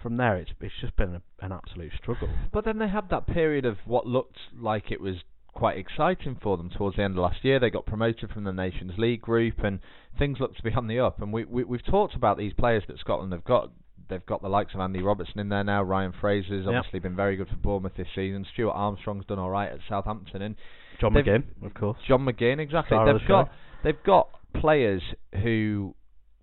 from 0.02 0.16
there 0.16 0.36
it's 0.36 0.50
it's 0.60 0.74
just 0.80 0.96
been 0.96 1.16
a, 1.16 1.22
an 1.40 1.52
absolute 1.52 1.92
struggle. 2.00 2.28
But 2.52 2.64
then 2.64 2.78
they 2.78 2.88
had 2.88 3.10
that 3.10 3.26
period 3.26 3.64
of 3.64 3.78
what 3.84 4.06
looked 4.06 4.38
like 4.56 4.90
it 4.90 5.00
was 5.00 5.16
quite 5.58 5.76
exciting 5.76 6.36
for 6.40 6.56
them 6.56 6.70
towards 6.70 6.96
the 6.96 7.02
end 7.02 7.14
of 7.14 7.22
last 7.22 7.44
year. 7.44 7.58
They 7.58 7.68
got 7.70 7.84
promoted 7.84 8.30
from 8.30 8.44
the 8.44 8.52
Nations 8.52 8.92
League 8.96 9.20
group, 9.20 9.58
and 9.64 9.80
things 10.18 10.38
looked 10.40 10.56
to 10.58 10.62
be 10.62 10.72
on 10.72 10.86
the 10.86 11.00
up. 11.00 11.20
And 11.20 11.32
we, 11.32 11.44
we 11.44 11.64
we've 11.64 11.84
talked 11.84 12.14
about 12.14 12.38
these 12.38 12.52
players 12.52 12.84
that 12.88 12.98
Scotland 13.00 13.32
have 13.32 13.44
got. 13.44 13.70
They've 14.08 14.24
got 14.24 14.40
the 14.40 14.48
likes 14.48 14.72
of 14.72 14.80
Andy 14.80 15.02
Robertson 15.02 15.38
in 15.40 15.48
there 15.50 15.64
now. 15.64 15.82
Ryan 15.82 16.14
Fraser's 16.18 16.64
Yep. 16.64 16.74
obviously 16.74 17.00
been 17.00 17.16
very 17.16 17.36
good 17.36 17.48
for 17.48 17.56
Bournemouth 17.56 17.92
this 17.96 18.06
season. 18.14 18.46
Stuart 18.54 18.70
Armstrong's 18.72 19.26
done 19.26 19.38
all 19.38 19.50
right 19.50 19.70
at 19.70 19.80
Southampton, 19.88 20.40
and 20.42 20.54
John 21.00 21.12
McGinn, 21.12 21.42
of 21.66 21.74
course. 21.74 21.98
John 22.06 22.24
McGinn 22.24 22.60
exactly. 22.60 22.96
Star 22.96 23.12
they've 23.12 23.28
got 23.28 23.46
show. 23.48 23.52
they've 23.84 24.02
got 24.06 24.28
players 24.60 25.02
who 25.42 25.94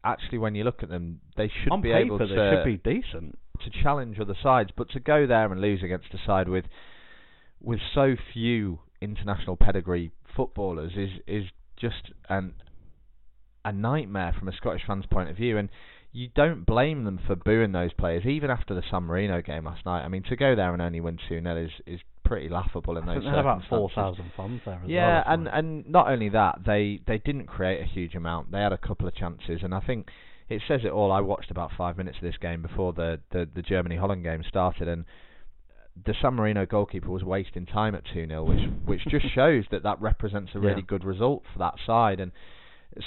actually, 0.03 0.37
when 0.37 0.53
you 0.55 0.63
look 0.65 0.83
at 0.83 0.89
them, 0.89 1.21
they 1.37 1.49
should 1.63 1.71
On 1.71 1.81
be 1.81 1.89
paper, 1.91 2.05
able 2.05 2.17
they 2.19 2.27
to 2.27 2.51
should 2.63 2.65
be 2.65 2.77
decent. 2.77 3.39
to 3.63 3.69
challenge 3.81 4.19
other 4.19 4.35
sides, 4.43 4.69
but 4.77 4.89
to 4.91 4.99
go 4.99 5.25
there 5.25 5.51
and 5.51 5.59
lose 5.61 5.81
against 5.83 6.07
a 6.13 6.17
side 6.27 6.47
with 6.49 6.65
with 7.61 7.79
so 7.95 8.15
few 8.33 8.79
international 9.01 9.55
pedigree 9.55 10.11
footballers 10.35 10.91
is 10.95 11.09
is 11.27 11.45
just 11.77 12.11
an 12.29 12.53
a 13.63 13.71
nightmare 13.71 14.33
from 14.37 14.47
a 14.47 14.53
Scottish 14.53 14.83
fan's 14.85 15.05
point 15.07 15.29
of 15.29 15.35
view, 15.35 15.57
and 15.57 15.69
you 16.11 16.29
don't 16.35 16.65
blame 16.65 17.03
them 17.03 17.19
for 17.25 17.35
booing 17.35 17.71
those 17.71 17.91
players, 17.93 18.25
even 18.25 18.49
after 18.49 18.73
the 18.75 18.83
San 18.89 19.03
Marino 19.03 19.41
game 19.41 19.65
last 19.65 19.85
night. 19.85 20.03
I 20.03 20.07
mean, 20.07 20.23
to 20.29 20.35
go 20.35 20.55
there 20.55 20.71
and 20.71 20.81
only 20.81 21.01
win 21.01 21.17
two 21.27 21.41
0 21.41 21.63
is 21.65 21.71
is 21.85 21.99
pretty 22.23 22.49
laughable 22.49 22.97
in 22.97 23.03
I 23.03 23.15
those 23.15 23.23
think 23.23 23.35
had 23.35 23.39
about 23.39 23.61
4,000 23.69 24.31
fans 24.35 24.61
there 24.65 24.81
as 24.83 24.89
Yeah, 24.89 25.23
well. 25.27 25.33
and 25.33 25.47
and 25.47 25.89
not 25.89 26.07
only 26.07 26.29
that, 26.29 26.59
they 26.65 27.01
they 27.07 27.17
didn't 27.17 27.47
create 27.47 27.81
a 27.81 27.85
huge 27.85 28.15
amount. 28.15 28.51
They 28.51 28.59
had 28.59 28.71
a 28.73 28.77
couple 28.77 29.07
of 29.07 29.15
chances, 29.15 29.61
and 29.63 29.73
I 29.73 29.79
think 29.79 30.09
it 30.47 30.61
says 30.67 30.81
it 30.83 30.91
all. 30.91 31.11
I 31.11 31.21
watched 31.21 31.49
about 31.51 31.71
five 31.75 31.97
minutes 31.97 32.17
of 32.17 32.23
this 32.23 32.37
game 32.37 32.61
before 32.61 32.93
the 32.93 33.19
the, 33.31 33.47
the 33.53 33.61
Germany 33.63 33.95
Holland 33.97 34.23
game 34.23 34.43
started, 34.47 34.87
and 34.87 35.05
the 36.03 36.13
San 36.21 36.33
Marino 36.33 36.65
goalkeeper 36.65 37.09
was 37.09 37.23
wasting 37.23 37.65
time 37.65 37.95
at 37.95 38.03
two 38.13 38.27
0 38.27 38.43
which 38.43 38.69
which 38.85 39.01
just 39.09 39.33
shows 39.33 39.63
that 39.71 39.83
that 39.83 40.01
represents 40.01 40.51
a 40.55 40.59
really 40.59 40.81
Yeah. 40.81 40.87
good 40.87 41.03
result 41.05 41.43
for 41.53 41.59
that 41.59 41.75
side. 41.85 42.19
And 42.19 42.31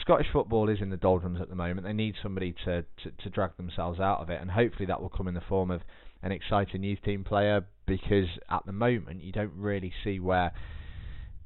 Scottish 0.01 0.27
football 0.33 0.69
is 0.69 0.81
in 0.81 0.91
the 0.91 0.97
doldrums 0.97 1.41
at 1.41 1.49
the 1.49 1.55
moment. 1.55 1.87
They 1.87 1.93
need 1.93 2.15
somebody 2.23 2.55
to, 2.65 2.83
to 3.03 3.11
to 3.11 3.31
drag 3.31 3.57
themselves 3.57 4.01
out 4.01 4.21
of 4.21 4.31
it, 4.31 4.41
and 4.41 4.51
hopefully 4.51 4.87
that 4.87 5.01
will 5.01 5.09
come 5.09 5.29
in 5.29 5.35
the 5.35 5.41
form 5.43 5.71
of 5.71 5.83
an 6.23 6.33
exciting 6.33 6.83
youth 6.83 7.03
team 7.03 7.25
player. 7.25 7.65
Because 7.87 8.29
at 8.51 8.67
the 8.67 8.73
moment, 8.73 9.23
you 9.23 9.33
don't 9.33 9.53
really 9.57 9.93
see 10.05 10.21
where 10.21 10.53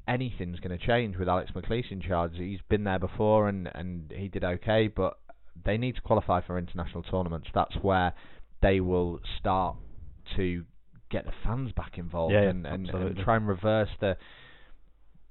anything's 0.08 0.58
going 0.58 0.76
to 0.76 0.84
change 0.84 1.16
with 1.16 1.28
Alex 1.28 1.52
McLeish 1.54 1.92
in 1.92 2.00
charge. 2.00 2.32
He's 2.36 2.60
been 2.68 2.84
there 2.84 2.98
before 2.98 3.48
and 3.48 3.68
and 3.74 4.12
he 4.16 4.28
did 4.28 4.44
okay, 4.44 4.88
but 4.88 5.18
they 5.64 5.76
need 5.76 5.94
to 5.96 6.00
qualify 6.00 6.40
for 6.40 6.58
international 6.58 7.02
tournaments. 7.04 7.48
That's 7.54 7.76
where 7.82 8.12
they 8.60 8.80
will 8.80 9.20
start 9.38 9.76
to 10.36 10.64
get 11.12 11.26
the 11.26 11.32
fans 11.44 11.70
back 11.72 11.98
involved 11.98 12.32
Yeah, 12.32 12.42
and, 12.42 12.66
and, 12.66 12.88
and 12.88 13.16
try 13.18 13.36
and 13.36 13.46
reverse 13.46 13.90
the 14.00 14.16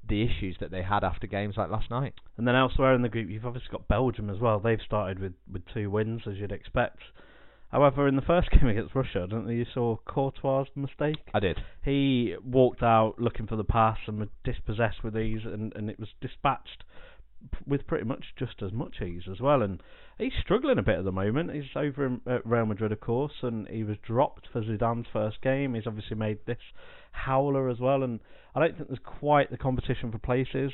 the 0.08 0.24
issues 0.24 0.58
that 0.60 0.72
they 0.72 0.82
had 0.82 1.04
after 1.04 1.28
games 1.28 1.56
like 1.58 1.70
last 1.70 1.89
night. 1.91 2.13
And 2.38 2.48
then 2.48 2.56
elsewhere 2.56 2.96
in 2.96 3.02
the 3.02 3.10
group, 3.10 3.30
you've 3.30 3.46
obviously 3.46 3.70
got 3.72 3.88
Belgium 3.88 4.30
as 4.30 4.39
well. 4.39 4.60
They've 4.60 4.80
started 4.84 5.20
with, 5.20 5.34
with 5.50 5.62
two 5.74 5.91
wins, 5.91 6.24
as 6.28 6.38
you'd 6.38 6.52
expect. 6.52 6.98
However, 7.72 8.08
in 8.08 8.15
the 8.15 8.24
first 8.24 8.50
game 8.52 8.67
against 8.67 8.96
Russia, 8.96 9.24
I 9.24 9.28
don't 9.28 9.46
think 9.46 9.60
you 9.60 9.65
saw 9.74 9.98
Courtois' 10.06 10.65
mistake. 10.76 11.17
I 11.34 11.39
did. 11.39 11.60
He 11.86 12.36
walked 12.44 12.84
out 12.84 13.15
looking 13.20 13.48
for 13.48 13.56
the 13.56 13.63
pass 13.63 13.98
and 14.08 14.20
was 14.20 14.30
dispossessed 14.44 15.04
with 15.04 15.15
ease, 15.15 15.41
and, 15.46 15.72
and 15.76 15.89
it 15.89 16.00
was 16.00 16.10
dispatched 16.20 16.84
with 17.65 17.86
pretty 17.88 18.06
much 18.06 18.25
just 18.38 18.62
as 18.62 18.71
much 18.71 19.01
ease 19.01 19.23
as 19.32 19.39
well. 19.39 19.62
And 19.62 19.82
he's 20.17 20.34
struggling 20.41 20.77
a 20.77 20.84
bit 20.84 20.99
at 20.99 21.06
the 21.06 21.12
moment. 21.12 21.51
He's 21.54 21.63
over 21.75 22.06
in, 22.06 22.21
at 22.27 22.45
Real 22.45 22.65
Madrid, 22.65 22.91
of 22.91 22.99
course, 22.99 23.34
and 23.41 23.67
he 23.67 23.84
was 23.84 23.97
dropped 24.06 24.47
for 24.51 24.62
Zidane's 24.62 25.08
first 25.12 25.41
game. 25.41 25.73
He's 25.73 25.88
obviously 25.88 26.17
made 26.17 26.39
this 26.45 26.58
howler 27.12 27.69
as 27.69 27.80
well, 27.80 28.04
and 28.04 28.19
I 28.56 28.60
don't 28.60 28.75
think 28.75 28.88
there's 28.89 28.99
quite 29.04 29.51
the 29.51 29.58
competition 29.58 30.12
for 30.12 30.17
places 30.17 30.71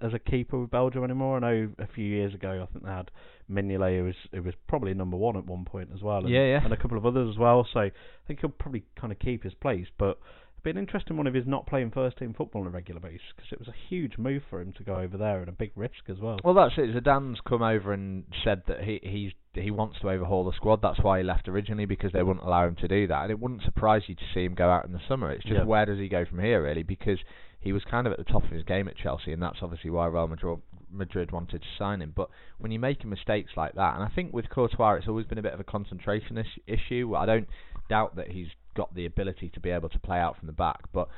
as 0.00 0.14
a 0.14 0.18
keeper 0.18 0.58
with 0.58 0.70
Belgium 0.70 1.04
anymore. 1.04 1.36
I 1.36 1.40
know 1.40 1.70
a 1.78 1.86
few 1.86 2.04
years 2.04 2.34
ago, 2.34 2.66
I 2.68 2.72
think 2.72 2.84
they 2.84 2.90
had 2.90 3.10
Mignolet, 3.50 3.98
who 3.98 4.04
was 4.04 4.14
who 4.32 4.42
was 4.42 4.54
probably 4.68 4.94
number 4.94 5.16
one 5.16 5.36
at 5.36 5.46
one 5.46 5.64
point 5.64 5.90
as 5.94 6.02
well, 6.02 6.18
and, 6.18 6.28
Yeah, 6.28 6.44
yeah. 6.44 6.64
and 6.64 6.72
a 6.72 6.76
couple 6.76 6.98
of 6.98 7.06
others 7.06 7.30
as 7.32 7.38
well. 7.38 7.66
So 7.72 7.80
I 7.80 7.92
think 8.26 8.40
he'll 8.40 8.50
probably 8.50 8.84
kind 9.00 9.12
of 9.12 9.18
keep 9.18 9.44
his 9.44 9.54
place, 9.54 9.86
but 9.98 10.18
be 10.66 10.70
an 10.72 10.78
interesting 10.78 11.16
one 11.16 11.26
if 11.26 11.34
he's 11.34 11.46
not 11.46 11.66
playing 11.66 11.90
first 11.90 12.18
team 12.18 12.34
football 12.36 12.62
on 12.62 12.66
a 12.66 12.70
regular 12.70 13.00
basis 13.00 13.20
because 13.34 13.50
it 13.52 13.58
was 13.58 13.68
a 13.68 13.74
huge 13.88 14.18
move 14.18 14.42
for 14.50 14.60
him 14.60 14.72
to 14.76 14.82
go 14.84 14.96
over 14.96 15.16
there 15.16 15.40
and 15.40 15.48
a 15.48 15.52
big 15.52 15.70
risk 15.76 16.08
as 16.08 16.18
well. 16.18 16.38
Well, 16.44 16.54
that's 16.54 16.74
it. 16.76 16.94
Zidane's 16.94 17.40
come 17.46 17.62
over 17.62 17.92
and 17.92 18.24
said 18.44 18.62
that 18.68 18.82
he 18.84 19.00
he's 19.02 19.32
he 19.54 19.70
wants 19.70 19.98
to 20.00 20.10
overhaul 20.10 20.44
the 20.44 20.52
squad. 20.52 20.82
That's 20.82 20.98
why 21.00 21.18
he 21.18 21.24
left 21.24 21.48
originally 21.48 21.86
because 21.86 22.12
they 22.12 22.22
wouldn't 22.22 22.44
allow 22.44 22.66
him 22.66 22.76
to 22.76 22.88
do 22.88 23.06
that. 23.06 23.22
And 23.22 23.30
it 23.30 23.40
wouldn't 23.40 23.62
surprise 23.62 24.02
you 24.06 24.14
to 24.14 24.22
see 24.34 24.44
him 24.44 24.54
go 24.54 24.68
out 24.68 24.84
in 24.84 24.92
the 24.92 25.00
summer. 25.08 25.30
It's 25.30 25.44
just 25.44 25.56
Yeah. 25.56 25.64
where 25.64 25.86
does 25.86 25.98
he 25.98 26.08
go 26.08 26.24
from 26.26 26.40
here, 26.40 26.62
really? 26.62 26.82
Because 26.82 27.18
he 27.60 27.72
was 27.72 27.82
kind 27.84 28.06
of 28.06 28.12
at 28.12 28.18
the 28.18 28.24
top 28.30 28.44
of 28.44 28.50
his 28.50 28.64
game 28.64 28.86
at 28.86 28.96
Chelsea, 28.96 29.32
and 29.32 29.42
that's 29.42 29.58
obviously 29.62 29.90
why 29.90 30.06
Real 30.06 30.28
Madrid 30.28 30.58
Madrid 30.92 31.30
wanted 31.32 31.62
to 31.62 31.68
sign 31.78 32.00
him. 32.02 32.12
But 32.14 32.28
when 32.58 32.70
you're 32.70 32.80
making 32.80 33.10
mistakes 33.10 33.52
like 33.56 33.74
that, 33.74 33.94
and 33.94 34.04
I 34.04 34.08
think 34.08 34.32
with 34.32 34.48
Courtois, 34.48 34.94
it's 34.94 35.08
always 35.08 35.26
been 35.26 35.38
a 35.38 35.42
bit 35.42 35.52
of 35.52 35.60
a 35.60 35.64
concentration 35.64 36.38
is- 36.38 36.58
issue. 36.66 37.14
I 37.16 37.26
don't 37.26 37.48
doubt 37.88 38.16
that 38.16 38.28
he's 38.28 38.48
got 38.76 38.94
the 38.94 39.06
ability 39.06 39.50
to 39.54 39.60
be 39.60 39.70
able 39.70 39.88
to 39.88 39.98
play 39.98 40.18
out 40.18 40.38
from 40.38 40.46
the 40.46 40.52
back, 40.52 40.80
but 40.92 41.08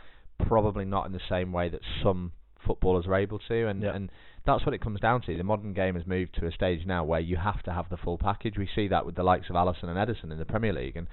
probably 0.46 0.84
not 0.84 1.06
in 1.06 1.12
the 1.12 1.20
same 1.28 1.52
way 1.52 1.68
that 1.68 1.80
some 2.02 2.32
footballers 2.66 3.06
are 3.06 3.14
able 3.14 3.38
to. 3.48 3.66
And 3.68 3.84
and 3.84 4.10
that's 4.46 4.64
what 4.64 4.74
it 4.74 4.80
comes 4.80 5.00
down 5.00 5.22
to. 5.22 5.36
The 5.36 5.44
modern 5.44 5.74
game 5.74 5.94
has 5.94 6.06
moved 6.06 6.34
to 6.40 6.46
a 6.46 6.52
stage 6.52 6.86
now 6.86 7.04
where 7.04 7.20
you 7.20 7.36
have 7.36 7.62
to 7.64 7.72
have 7.72 7.88
the 7.90 7.96
full 7.96 8.18
package. 8.18 8.56
We 8.56 8.68
see 8.74 8.88
that 8.88 9.04
with 9.04 9.14
the 9.14 9.22
likes 9.22 9.50
of 9.50 9.56
Alisson 9.56 9.84
and 9.84 9.96
Ederson 9.96 10.32
in 10.32 10.38
the 10.38 10.44
Premier 10.44 10.72
League, 10.72 10.96
and 10.96 11.06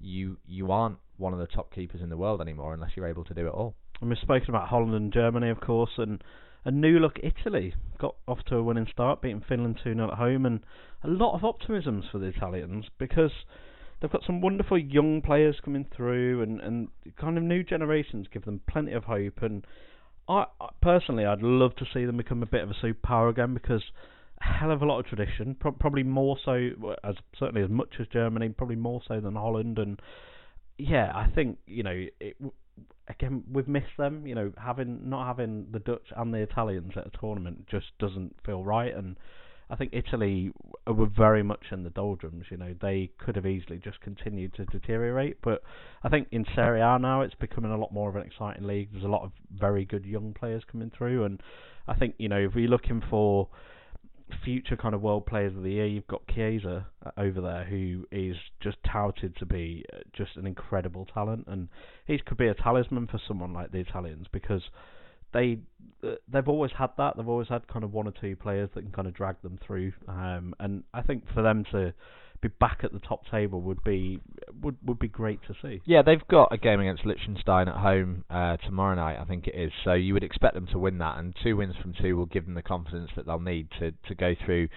you 0.00 0.36
you 0.46 0.70
aren't 0.70 0.98
one 1.16 1.32
of 1.32 1.38
the 1.38 1.46
top 1.46 1.72
keepers 1.72 2.00
in 2.02 2.10
the 2.10 2.16
world 2.16 2.40
anymore 2.40 2.74
unless 2.74 2.90
you're 2.96 3.06
able 3.06 3.24
to 3.24 3.34
do 3.34 3.46
it 3.46 3.50
all. 3.50 3.74
And 4.00 4.10
we've 4.10 4.18
spoken 4.18 4.50
about 4.50 4.68
Holland 4.68 4.94
and 4.94 5.12
Germany, 5.12 5.48
of 5.48 5.60
course, 5.60 5.92
and 5.96 6.22
a 6.64 6.70
new 6.70 6.98
look 6.98 7.18
Italy 7.22 7.74
got 7.98 8.16
off 8.26 8.38
to 8.48 8.56
a 8.56 8.62
winning 8.62 8.88
start, 8.90 9.22
beating 9.22 9.42
Finland 9.48 9.80
2 9.82 9.94
0 9.94 10.10
at 10.10 10.18
home, 10.18 10.44
and 10.46 10.60
a 11.02 11.08
lot 11.08 11.34
of 11.34 11.42
optimisms 11.42 12.10
for 12.10 12.18
the 12.18 12.26
Italians 12.26 12.86
because 12.98 13.32
they've 14.02 14.10
got 14.10 14.24
some 14.26 14.40
wonderful 14.40 14.76
young 14.76 15.22
players 15.22 15.56
coming 15.64 15.86
through, 15.96 16.42
and, 16.42 16.60
and 16.60 16.88
kind 17.18 17.38
of 17.38 17.44
new 17.44 17.62
generations 17.62 18.26
give 18.32 18.44
them 18.44 18.60
plenty 18.68 18.92
of 18.92 19.04
hope. 19.04 19.40
And 19.42 19.64
I, 20.28 20.44
I 20.60 20.68
personally, 20.82 21.24
I'd 21.24 21.40
love 21.40 21.76
to 21.76 21.86
see 21.94 22.04
them 22.04 22.16
become 22.16 22.42
a 22.42 22.46
bit 22.46 22.62
of 22.62 22.70
a 22.70 22.74
superpower 22.74 23.30
again 23.30 23.54
because 23.54 23.82
a 24.40 24.44
hell 24.44 24.72
of 24.72 24.82
a 24.82 24.84
lot 24.84 24.98
of 24.98 25.06
tradition, 25.06 25.56
pro- 25.58 25.72
probably 25.72 26.02
more 26.02 26.36
so, 26.44 26.70
as 27.04 27.14
certainly 27.38 27.62
as 27.62 27.70
much 27.70 27.94
as 28.00 28.08
Germany, 28.08 28.48
probably 28.48 28.76
more 28.76 29.00
so 29.06 29.20
than 29.20 29.36
Holland, 29.36 29.78
and 29.78 30.02
yeah, 30.78 31.12
I 31.14 31.28
think 31.32 31.58
you 31.66 31.82
know 31.84 32.06
it. 32.20 32.36
Again, 33.08 33.44
we've 33.52 33.68
missed 33.68 33.96
them. 33.98 34.26
You 34.26 34.34
know, 34.34 34.52
having 34.56 35.08
not 35.08 35.26
having 35.26 35.66
the 35.70 35.80
Dutch 35.80 36.06
and 36.16 36.32
the 36.32 36.38
Italians 36.38 36.92
at 36.96 37.06
a 37.06 37.10
tournament 37.20 37.66
just 37.70 37.86
doesn't 37.98 38.34
feel 38.44 38.64
right. 38.64 38.94
And 38.94 39.16
I 39.72 39.76
think 39.76 39.94
Italy 39.94 40.52
were 40.86 41.06
very 41.06 41.42
much 41.42 41.64
in 41.70 41.82
the 41.82 41.88
doldrums. 41.88 42.44
You 42.50 42.58
know, 42.58 42.74
they 42.82 43.10
could 43.18 43.36
have 43.36 43.46
easily 43.46 43.78
just 43.78 44.02
continued 44.02 44.52
to 44.56 44.66
deteriorate. 44.66 45.38
But 45.42 45.62
I 46.02 46.10
think 46.10 46.28
in 46.30 46.44
Serie 46.54 46.82
A 46.82 46.98
now, 46.98 47.22
it's 47.22 47.34
becoming 47.34 47.72
a 47.72 47.78
lot 47.78 47.90
more 47.90 48.10
of 48.10 48.16
an 48.16 48.22
exciting 48.22 48.66
league. 48.66 48.90
There's 48.92 49.04
a 49.04 49.08
lot 49.08 49.22
of 49.22 49.32
very 49.50 49.86
good 49.86 50.04
young 50.04 50.34
players 50.34 50.62
coming 50.70 50.92
through, 50.96 51.24
and 51.24 51.42
I 51.88 51.94
think 51.94 52.16
you 52.18 52.28
know 52.28 52.38
if 52.38 52.54
we're 52.54 52.68
looking 52.68 53.02
for 53.08 53.48
future 54.44 54.76
kind 54.76 54.94
of 54.94 55.00
world 55.00 55.24
players 55.24 55.56
of 55.56 55.62
the 55.62 55.70
year, 55.70 55.86
you've 55.86 56.06
got 56.06 56.26
Chiesa 56.28 56.86
uh, 57.06 57.10
over 57.16 57.40
there, 57.40 57.64
who 57.64 58.06
is 58.12 58.36
just 58.60 58.76
touted 58.84 59.36
to 59.38 59.46
be 59.46 59.86
uh, 59.94 60.00
just 60.12 60.36
an 60.36 60.46
incredible 60.46 61.06
talent, 61.14 61.46
and 61.46 61.68
he 62.06 62.18
could 62.18 62.36
be 62.36 62.48
a 62.48 62.54
talisman 62.54 63.06
for 63.06 63.20
someone 63.26 63.54
like 63.54 63.72
the 63.72 63.78
Italians 63.78 64.26
because 64.30 64.62
they 65.32 65.58
uh, 66.04 66.14
they've 66.32 66.48
always 66.48 66.72
had 66.76 66.90
that. 66.98 67.16
They've 67.16 67.28
always 67.28 67.48
had 67.48 67.66
kind 67.68 67.84
of 67.84 67.92
one 67.92 68.06
or 68.06 68.12
two 68.20 68.36
players 68.36 68.70
that 68.74 68.82
can 68.82 68.92
kind 68.92 69.08
of 69.08 69.14
drag 69.14 69.40
them 69.42 69.58
through, 69.66 69.92
um, 70.08 70.54
and 70.58 70.84
I 70.92 71.02
think 71.02 71.24
for 71.32 71.42
them 71.42 71.64
to 71.72 71.94
be 72.40 72.48
back 72.48 72.80
at 72.82 72.92
the 72.92 72.98
top 72.98 73.22
table 73.30 73.60
would 73.62 73.82
be 73.84 74.18
would 74.62 74.76
would 74.84 74.98
be 74.98 75.08
great 75.08 75.38
to 75.46 75.54
see. 75.62 75.80
Yeah, 75.84 76.02
they've 76.02 76.26
got 76.28 76.52
a 76.52 76.58
game 76.58 76.80
against 76.80 77.06
Liechtenstein 77.06 77.68
at 77.68 77.76
home 77.76 78.24
uh, 78.28 78.56
tomorrow 78.58 78.96
night, 78.96 79.18
I 79.20 79.24
think 79.24 79.46
it 79.46 79.54
is. 79.54 79.70
So 79.84 79.92
you 79.92 80.12
would 80.14 80.24
expect 80.24 80.54
them 80.54 80.66
to 80.72 80.78
win 80.78 80.98
that, 80.98 81.18
and 81.18 81.34
two 81.42 81.56
wins 81.56 81.74
from 81.80 81.94
two 81.94 82.16
will 82.16 82.26
give 82.26 82.44
them 82.44 82.54
the 82.54 82.62
confidence 82.62 83.10
that 83.16 83.26
they'll 83.26 83.38
need 83.40 83.68
to 83.78 83.92
to 84.08 84.14
go 84.14 84.34
through 84.44 84.68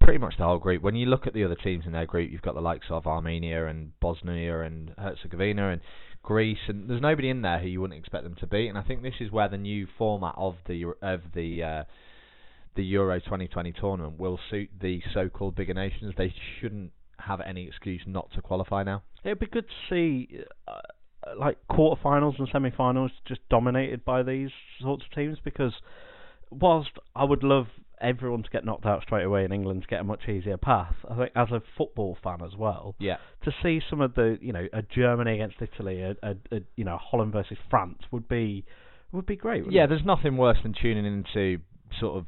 pretty 0.00 0.18
much 0.18 0.34
the 0.36 0.44
whole 0.44 0.58
group. 0.58 0.82
When 0.82 0.96
you 0.96 1.06
look 1.06 1.28
at 1.28 1.34
the 1.34 1.44
other 1.44 1.54
teams 1.54 1.86
in 1.86 1.92
their 1.92 2.06
group, 2.06 2.30
you've 2.32 2.42
got 2.42 2.54
the 2.54 2.60
likes 2.60 2.86
of 2.90 3.06
Armenia 3.06 3.66
and 3.66 3.92
Bosnia 4.00 4.62
and 4.62 4.92
Herzegovina 4.98 5.70
and 5.70 5.80
Greece, 6.22 6.58
and 6.68 6.88
there's 6.88 7.00
nobody 7.00 7.28
in 7.28 7.42
there 7.42 7.58
who 7.58 7.66
you 7.66 7.80
wouldn't 7.80 7.98
expect 7.98 8.24
them 8.24 8.36
to 8.36 8.46
beat. 8.46 8.68
And 8.68 8.78
I 8.78 8.82
think 8.82 9.02
this 9.02 9.14
is 9.20 9.30
where 9.30 9.48
the 9.48 9.58
new 9.58 9.86
format 9.98 10.34
of 10.36 10.54
the 10.66 10.84
of 11.02 11.20
the 11.34 11.62
uh, 11.62 11.84
the 12.74 12.84
Euro 12.84 13.18
2020 13.18 13.72
tournament 13.72 14.18
will 14.18 14.38
suit 14.50 14.70
the 14.80 15.02
so-called 15.12 15.54
bigger 15.54 15.74
nations. 15.74 16.14
They 16.16 16.32
shouldn't 16.60 16.92
have 17.18 17.40
any 17.40 17.66
excuse 17.66 18.02
not 18.06 18.30
to 18.34 18.42
qualify 18.42 18.82
now. 18.82 19.02
It'd 19.24 19.38
be 19.38 19.46
good 19.46 19.66
to 19.66 19.94
see 19.94 20.40
uh, 20.66 20.80
like 21.38 21.58
quarterfinals 21.70 22.38
and 22.38 22.48
semi-finals 22.50 23.10
just 23.26 23.40
dominated 23.48 24.04
by 24.04 24.22
these 24.22 24.50
sorts 24.80 25.04
of 25.04 25.14
teams 25.14 25.38
because 25.44 25.72
whilst 26.50 26.90
I 27.14 27.24
would 27.24 27.42
love 27.42 27.66
everyone 28.02 28.42
to 28.42 28.50
get 28.50 28.64
knocked 28.64 28.84
out 28.86 29.02
straight 29.02 29.24
away 29.24 29.44
and 29.44 29.52
England 29.54 29.82
to 29.82 29.88
get 29.88 30.00
a 30.00 30.04
much 30.04 30.28
easier 30.28 30.56
path, 30.56 30.94
I 31.10 31.16
think 31.16 31.30
as 31.36 31.50
a 31.50 31.62
football 31.78 32.16
fan 32.22 32.38
as 32.44 32.56
well, 32.56 32.94
Yeah. 32.98 33.16
to 33.44 33.52
see 33.62 33.80
some 33.88 34.00
of 34.00 34.14
the 34.14 34.38
you 34.40 34.52
know 34.52 34.66
a 34.72 34.82
Germany 34.82 35.34
against 35.34 35.56
Italy, 35.60 36.02
a, 36.02 36.10
a, 36.22 36.30
a 36.50 36.60
you 36.76 36.84
know 36.84 36.98
Holland 37.00 37.32
versus 37.32 37.58
France 37.70 37.98
would 38.10 38.28
be 38.28 38.64
would 39.12 39.26
be 39.26 39.36
great. 39.36 39.64
Yeah, 39.70 39.84
it? 39.84 39.88
there's 39.88 40.04
nothing 40.04 40.36
worse 40.36 40.58
than 40.62 40.74
tuning 40.80 41.06
into 41.06 41.62
sort 42.00 42.16
of 42.18 42.26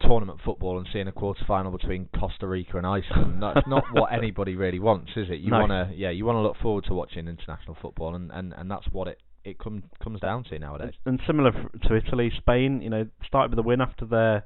tournament 0.00 0.40
football 0.44 0.78
and 0.78 0.86
seeing 0.92 1.06
a 1.06 1.12
quarter 1.12 1.44
final 1.46 1.70
between 1.70 2.08
Costa 2.18 2.46
Rica 2.46 2.76
and 2.76 2.86
Iceland. 2.86 3.40
That's 3.42 3.64
not 3.68 3.84
what 3.92 4.12
anybody 4.12 4.56
really 4.56 4.80
wants, 4.80 5.12
is 5.16 5.28
it? 5.30 5.38
You 5.40 5.50
No. 5.50 5.60
wanna 5.60 5.92
yeah, 5.94 6.10
you 6.10 6.24
wanna 6.24 6.42
look 6.42 6.56
forward 6.62 6.84
to 6.88 6.94
watching 6.94 7.28
international 7.28 7.76
football 7.80 8.14
and, 8.14 8.30
and, 8.32 8.52
and 8.56 8.70
that's 8.70 8.86
what 8.90 9.08
it 9.08 9.18
it 9.44 9.58
come, 9.58 9.82
comes 10.02 10.20
down 10.20 10.44
to 10.44 10.56
nowadays. 10.58 10.94
And 11.04 11.20
similar 11.26 11.50
to 11.50 11.94
Italy, 11.96 12.30
Spain, 12.36 12.80
you 12.80 12.88
know, 12.90 13.06
started 13.26 13.50
with 13.50 13.58
a 13.58 13.66
win 13.66 13.80
after 13.80 14.04
their 14.06 14.44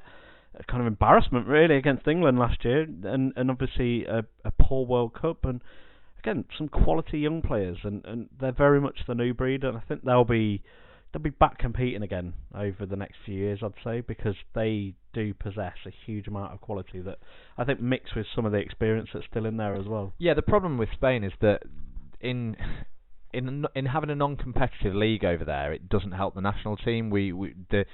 kind 0.68 0.80
of 0.80 0.86
embarrassment 0.86 1.46
really 1.46 1.76
against 1.76 2.06
England 2.06 2.38
last 2.38 2.64
year, 2.64 2.82
and 2.82 3.32
and 3.36 3.50
obviously 3.50 4.04
a, 4.04 4.24
a 4.44 4.52
poor 4.60 4.86
World 4.86 5.14
Cup, 5.14 5.44
and 5.44 5.62
again 6.18 6.44
some 6.56 6.68
quality 6.68 7.18
young 7.18 7.42
players, 7.42 7.78
and, 7.84 8.04
and 8.04 8.28
they're 8.40 8.52
very 8.52 8.80
much 8.80 9.00
the 9.06 9.14
new 9.14 9.34
breed, 9.34 9.64
and 9.64 9.76
I 9.76 9.80
think 9.80 10.04
they'll 10.04 10.24
be 10.24 10.62
they'll 11.12 11.22
be 11.22 11.30
back 11.30 11.58
competing 11.58 12.02
again 12.02 12.34
over 12.54 12.84
the 12.84 12.96
next 12.96 13.16
few 13.24 13.34
years, 13.34 13.60
I'd 13.62 13.72
say, 13.84 14.00
because 14.00 14.34
they 14.54 14.94
do 15.12 15.32
possess 15.34 15.74
a 15.86 15.90
huge 16.04 16.26
amount 16.26 16.52
of 16.52 16.60
quality 16.60 17.00
that 17.00 17.18
I 17.56 17.64
think 17.64 17.80
mixed 17.80 18.14
with 18.14 18.26
some 18.34 18.44
of 18.44 18.52
the 18.52 18.58
experience 18.58 19.08
that's 19.14 19.26
still 19.30 19.46
in 19.46 19.56
there 19.56 19.74
as 19.74 19.86
well. 19.86 20.12
Yeah, 20.18 20.34
the 20.34 20.42
problem 20.42 20.78
with 20.78 20.90
Spain 20.92 21.24
is 21.24 21.32
that 21.40 21.62
in 22.20 22.56
in 23.32 23.66
in 23.74 23.86
having 23.86 24.10
a 24.10 24.14
non-competitive 24.14 24.94
league 24.94 25.24
over 25.24 25.44
there, 25.44 25.72
it 25.72 25.88
doesn't 25.88 26.12
help 26.12 26.34
the 26.34 26.40
national 26.40 26.76
team. 26.76 27.10
We, 27.10 27.32
we 27.32 27.54
the 27.70 27.84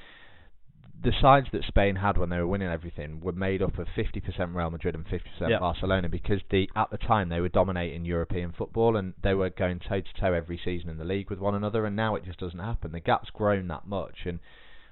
the 1.03 1.12
sides 1.21 1.49
that 1.53 1.65
Spain 1.65 1.97
had 1.97 2.17
when 2.17 2.29
they 2.29 2.37
were 2.38 2.47
winning 2.47 2.69
everything 2.69 3.21
were 3.21 3.33
made 3.33 3.61
up 3.62 3.79
of 3.79 3.88
50% 3.97 4.55
Real 4.55 4.71
Madrid 4.71 4.95
and 4.95 5.05
50% 5.07 5.21
Yeah. 5.51 5.59
Barcelona 5.59 6.09
because 6.09 6.41
the 6.51 6.69
at 6.77 6.91
the 6.91 6.99
time 6.99 7.29
they 7.29 7.41
were 7.41 7.49
dominating 7.49 8.05
European 8.05 8.53
football 8.53 8.97
and 8.97 9.15
they 9.23 9.35
were 9.35 9.51
going 9.51 9.81
toe 9.81 10.01
to 10.01 10.21
toe 10.21 10.33
every 10.33 10.61
season 10.65 10.88
in 10.88 10.99
the 10.99 11.05
league 11.05 11.31
with 11.31 11.38
one 11.38 11.55
another 11.55 11.87
and 11.87 11.97
now 11.97 12.15
it 12.15 12.25
just 12.25 12.38
doesn't 12.38 12.59
happen. 12.61 12.93
The 12.93 13.01
gap's 13.01 13.31
grown 13.31 13.69
that 13.69 13.87
much 13.87 14.27
and 14.27 14.38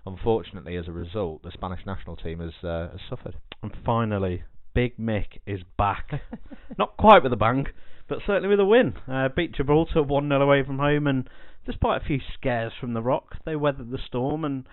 unfortunately 0.06 0.76
as 0.76 0.88
a 0.88 0.92
result 0.92 1.42
the 1.42 1.50
Spanish 1.52 1.84
national 1.86 2.16
team 2.16 2.40
has 2.40 2.64
uh, 2.64 2.88
has 2.90 3.00
suffered. 3.08 3.36
And 3.62 3.72
finally, 3.84 4.42
Big 4.74 4.96
Mick 4.98 5.38
is 5.46 5.60
back. 5.76 6.22
Not 6.78 6.96
quite 6.96 7.22
with 7.22 7.32
a 7.32 7.36
bang, 7.36 7.66
but 8.08 8.18
certainly 8.26 8.48
with 8.48 8.60
a 8.60 8.64
win. 8.64 8.94
Uh, 9.06 9.28
beat 9.28 9.52
Gibraltar 9.52 10.02
1 10.02 10.28
0 10.28 10.40
away 10.40 10.64
from 10.64 10.78
home, 10.78 11.06
and 11.06 11.28
despite 11.66 12.00
a 12.00 12.04
few 12.04 12.20
scares 12.34 12.72
from 12.80 12.94
the 12.94 13.02
Rock, 13.02 13.36
they 13.44 13.56
weathered 13.56 13.90
the 13.90 13.98
storm. 14.06 14.44
And 14.44 14.64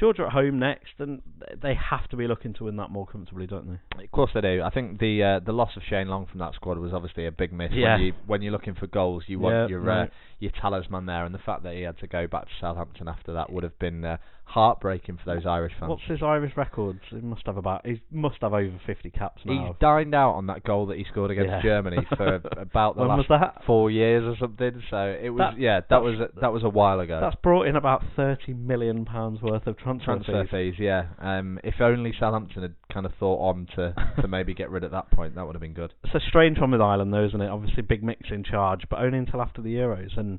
Georgia 0.00 0.24
at 0.24 0.32
home 0.32 0.58
next, 0.58 0.94
and 0.98 1.20
they 1.62 1.74
have 1.74 2.08
to 2.08 2.16
be 2.16 2.26
looking 2.26 2.54
to 2.54 2.64
win 2.64 2.76
that 2.76 2.90
more 2.90 3.06
comfortably, 3.06 3.46
don't 3.46 3.68
they? 3.96 4.04
Of 4.04 4.10
course 4.10 4.30
they 4.34 4.40
do. 4.40 4.62
I 4.62 4.70
think 4.70 4.98
the 4.98 5.22
uh, 5.22 5.44
the 5.44 5.52
loss 5.52 5.70
of 5.76 5.82
Shane 5.88 6.08
Long 6.08 6.26
from 6.26 6.40
that 6.40 6.54
squad 6.54 6.78
was 6.78 6.92
obviously 6.92 7.26
a 7.26 7.32
big 7.32 7.52
miss. 7.52 7.70
Yeah. 7.72 7.96
When 7.96 8.02
you 8.06 8.12
when 8.26 8.42
you're 8.42 8.52
looking 8.52 8.74
for 8.74 8.86
goals, 8.86 9.24
you 9.26 9.38
want 9.38 9.54
Yeah, 9.54 9.66
your 9.68 9.80
right. 9.80 10.08
uh, 10.08 10.10
your 10.40 10.52
talisman 10.60 11.06
there, 11.06 11.24
and 11.24 11.34
the 11.34 11.38
fact 11.38 11.62
that 11.62 11.74
he 11.74 11.82
had 11.82 11.98
to 12.00 12.06
go 12.06 12.26
back 12.26 12.44
to 12.44 12.50
Southampton 12.60 13.08
after 13.08 13.32
that 13.34 13.52
would 13.52 13.62
have 13.62 13.78
been 13.78 14.04
uh, 14.04 14.16
heartbreaking 14.44 15.18
for 15.22 15.34
those 15.34 15.46
Irish 15.46 15.72
fans. 15.78 15.90
What's 15.90 16.02
his 16.08 16.22
Irish 16.22 16.56
records? 16.56 17.00
He 17.10 17.16
must 17.20 17.42
have 17.46 17.56
about. 17.56 17.86
He 17.86 18.00
must 18.10 18.36
have 18.40 18.52
over 18.52 18.80
50 18.86 19.10
caps 19.10 19.42
He's 19.44 19.60
dined 19.80 20.14
out 20.14 20.32
on 20.32 20.46
that 20.48 20.64
goal 20.64 20.86
that 20.86 20.98
he 20.98 21.04
scored 21.10 21.30
against 21.30 21.50
Yeah. 21.50 21.62
Germany 21.62 21.98
for 22.16 22.34
about 22.56 22.96
the 22.96 23.02
last 23.04 23.28
four 23.66 23.90
years 23.90 24.24
or 24.24 24.36
something. 24.40 24.82
So 24.90 25.16
it 25.22 25.30
was 25.30 25.38
That- 25.38 25.60
yeah, 25.60 25.80
that 25.88 26.02
was 26.02 26.14
a, 26.18 26.28
that 26.40 26.52
was 26.52 26.64
a 26.64 26.68
while 26.68 27.00
ago. 27.00 27.20
That's 27.20 27.36
brought 27.42 27.66
in 27.66 27.76
about 27.76 28.02
30 28.16 28.54
million 28.54 29.04
pounds 29.04 29.40
worth 29.42 29.66
of 29.66 29.76
transfer, 29.78 30.16
transfer 30.16 30.44
fees. 30.44 30.74
fees, 30.76 30.80
yeah. 30.80 31.06
Um, 31.20 31.58
if 31.62 31.80
only 31.80 32.12
Southampton 32.18 32.62
had 32.62 32.74
kind 32.92 33.06
of 33.06 33.12
thought 33.20 33.38
on 33.40 33.68
to 33.76 33.94
to 34.20 34.28
maybe 34.28 34.54
get 34.54 34.70
rid 34.70 34.84
at 34.84 34.90
that 34.90 35.10
point, 35.12 35.34
that 35.36 35.46
would 35.46 35.54
have 35.54 35.62
been 35.62 35.74
good. 35.74 35.92
It's 36.04 36.14
a 36.14 36.28
strange 36.28 36.58
one 36.58 36.72
with 36.72 36.80
Ireland, 36.80 37.12
though, 37.12 37.24
isn't 37.26 37.40
it? 37.40 37.48
Obviously, 37.48 37.82
Big 37.82 38.02
Mick's 38.02 38.30
in 38.30 38.42
charge, 38.44 38.82
but 38.90 38.98
only 39.00 39.18
until 39.18 39.40
after 39.42 39.62
the 39.62 39.74
Euros. 39.74 40.16
And 40.18 40.29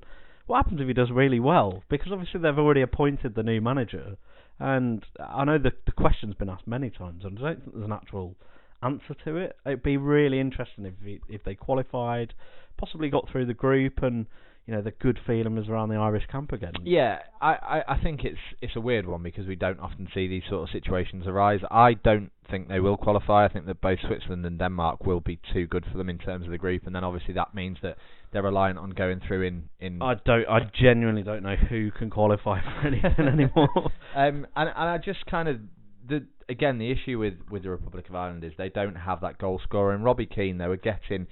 what 0.48 0.58
happens 0.58 0.82
if 0.82 0.88
he 0.88 0.94
does 0.94 1.12
really 1.12 1.40
well? 1.40 1.84
Because 1.90 2.12
obviously 2.12 2.40
they've 2.42 2.58
already 2.58 2.82
appointed 2.82 3.36
the 3.36 3.44
new 3.44 3.62
manager, 3.62 4.18
and 4.60 5.06
I 5.20 5.44
know 5.46 5.58
the 5.58 5.72
the 5.86 5.92
question's 5.92 6.36
been 6.36 6.50
asked 6.50 6.68
many 6.68 6.90
times, 6.90 7.24
and 7.26 7.38
I 7.40 7.42
don't 7.42 7.62
think 7.62 7.74
there's 7.74 7.86
an 7.86 7.92
actual 7.92 8.36
answer 8.84 9.16
to 9.26 9.38
it. 9.38 9.56
It'd 9.66 9.84
be 9.84 9.98
really 9.98 10.40
interesting 10.40 10.86
if 10.86 10.94
he, 11.04 11.20
if 11.30 11.44
they 11.44 11.56
qualified, 11.56 12.34
possibly 12.78 13.10
got 13.10 13.30
through 13.30 13.46
the 13.46 13.54
group, 13.54 14.02
and 14.02 14.26
you 14.66 14.74
know 14.74 14.82
the 14.82 14.92
good 14.92 15.20
feeling 15.26 15.56
was 15.56 15.68
around 15.68 15.90
the 15.90 15.96
Irish 15.96 16.24
camp 16.32 16.52
again. 16.52 16.74
Yeah, 16.84 17.20
I, 17.42 17.54
I, 17.54 17.84
I 17.96 18.02
think 18.02 18.24
it's 18.24 18.40
it's 18.62 18.76
a 18.76 18.82
weird 18.82 19.08
one 19.08 19.24
because 19.24 19.48
we 19.48 19.56
don't 19.56 19.80
often 19.80 20.08
see 20.14 20.28
these 20.28 20.44
sort 20.50 20.64
of 20.64 20.72
situations 20.72 21.26
arise. 21.28 21.60
I 21.70 21.94
don't 21.94 22.32
think 22.50 22.68
they 22.68 22.80
will 22.80 22.98
qualify. 22.98 23.46
I 23.46 23.48
think 23.50 23.66
that 23.66 23.82
both 23.82 24.00
Switzerland 24.06 24.46
and 24.46 24.60
Denmark 24.60 25.06
will 25.06 25.20
be 25.20 25.40
too 25.54 25.68
good 25.68 25.86
for 25.92 25.98
them 25.98 26.10
in 26.10 26.20
terms 26.20 26.46
of 26.46 26.52
the 26.52 26.58
group, 26.58 26.86
and 26.86 26.96
then 26.96 27.04
obviously 27.04 27.34
that 27.34 27.56
means 27.56 27.78
that 27.82 27.98
they're 28.32 28.44
reliant 28.44 28.78
on 28.78 28.92
going 28.92 29.22
through 29.28 29.44
in 29.44 29.64
in. 29.80 30.02
I 30.02 30.16
don't. 30.26 30.48
I 30.48 30.60
genuinely 30.80 31.24
don't 31.24 31.44
know 31.44 31.56
who 31.56 31.92
can 31.92 32.10
qualify 32.10 32.62
for 32.62 32.88
anything 32.88 33.28
anymore. 33.28 33.70
Um, 34.14 34.46
and 34.58 34.70
and 34.76 34.90
I 34.90 34.98
just 34.98 35.26
kind 35.26 35.48
of 35.48 35.62
the 36.06 36.26
again 36.50 36.78
the 36.78 36.92
issue 36.92 37.18
with 37.18 37.36
with 37.50 37.64
the 37.64 37.70
Republic 37.70 38.10
of 38.10 38.16
Ireland 38.16 38.44
is 38.44 38.52
they 38.58 38.68
don't 38.68 38.96
have 38.96 39.22
that 39.22 39.38
goal 39.38 39.60
scorer. 39.64 39.94
And 39.94 40.04
Robbie 40.04 40.26
Keane, 40.26 40.58
they 40.58 40.68
were 40.68 40.76
getting 40.76 41.28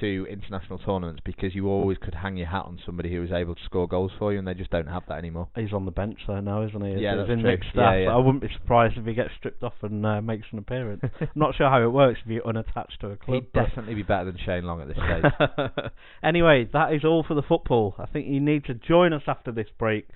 to 0.00 0.26
international 0.30 0.78
tournaments 0.78 1.22
because 1.24 1.54
you 1.54 1.66
always 1.68 1.98
could 1.98 2.14
hang 2.14 2.36
your 2.36 2.46
hat 2.46 2.64
on 2.66 2.78
somebody 2.84 3.10
who 3.12 3.20
was 3.20 3.32
able 3.32 3.54
to 3.54 3.60
score 3.64 3.88
goals 3.88 4.12
for 4.18 4.32
you, 4.32 4.38
and 4.38 4.46
they 4.46 4.54
just 4.54 4.70
don't 4.70 4.86
have 4.86 5.02
that 5.08 5.18
anymore. 5.18 5.48
He's 5.56 5.72
on 5.72 5.84
the 5.86 5.90
bench 5.90 6.18
there 6.28 6.42
now, 6.42 6.62
isn't 6.66 6.80
he? 6.84 7.02
Yeah, 7.02 7.12
He's 7.12 7.18
that's 7.20 7.30
in 7.30 7.40
true. 7.40 7.50
mixed 7.50 7.70
Yeah, 7.74 7.82
staff. 7.82 7.94
yeah. 8.04 8.14
I 8.14 8.16
wouldn't 8.16 8.42
be 8.42 8.48
surprised 8.60 8.96
if 8.98 9.06
he 9.06 9.14
gets 9.14 9.30
stripped 9.38 9.62
off 9.62 9.72
and 9.82 10.04
uh, 10.04 10.20
makes 10.20 10.46
an 10.52 10.58
appearance. 10.58 11.00
I'm 11.20 11.28
not 11.34 11.54
sure 11.56 11.68
how 11.70 11.82
it 11.82 11.88
works 11.92 12.20
if 12.24 12.30
you're 12.30 12.46
unattached 12.46 13.00
to 13.00 13.08
a 13.10 13.16
club. 13.16 13.42
He'd 13.42 13.52
definitely 13.52 13.94
be 13.94 14.02
better 14.02 14.26
than 14.26 14.38
Shane 14.44 14.64
Long 14.64 14.80
at 14.82 14.88
this 14.88 14.96
stage. 14.96 15.90
anyway, 16.22 16.68
that 16.72 16.92
is 16.92 17.04
all 17.04 17.24
for 17.26 17.34
the 17.34 17.42
football. 17.42 17.94
I 17.98 18.06
think 18.06 18.26
you 18.28 18.40
need 18.40 18.64
to 18.66 18.74
join 18.74 19.12
us 19.12 19.22
after 19.26 19.50
this 19.52 19.68
break 19.78 20.06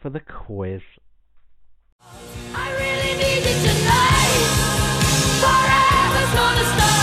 for 0.00 0.10
the 0.10 0.20
quiz. 0.20 0.80
I 2.54 2.70
really 2.72 3.16
need 3.18 3.44
it 3.46 3.60
tonight. 3.62 4.48
Forever's 5.42 6.34
gonna 6.34 6.64
start 6.76 7.01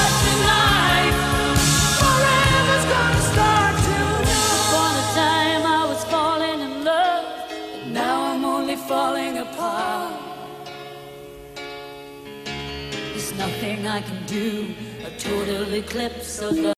There's 13.79 13.85
nothing 13.85 13.87
I 13.87 14.01
can 14.01 14.25
do. 14.25 14.75
A 15.05 15.17
total 15.17 15.73
eclipse 15.73 16.39
of 16.39 16.53
the. 16.55 16.73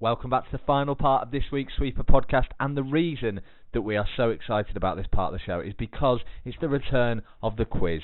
Welcome 0.00 0.30
back 0.30 0.46
to 0.46 0.52
the 0.52 0.62
final 0.66 0.96
part 0.96 1.22
of 1.22 1.30
this 1.30 1.44
week's 1.52 1.74
Sweeper 1.76 2.02
podcast, 2.02 2.48
and 2.58 2.76
the 2.76 2.82
reason 2.82 3.42
that 3.74 3.82
we 3.82 3.96
are 3.96 4.08
so 4.16 4.30
excited 4.30 4.76
about 4.76 4.96
this 4.96 5.06
part 5.12 5.32
of 5.32 5.38
the 5.38 5.44
show 5.44 5.60
is 5.60 5.72
because 5.78 6.18
it's 6.44 6.56
the 6.60 6.68
return 6.68 7.22
of 7.42 7.56
the 7.56 7.64
quiz. 7.64 8.00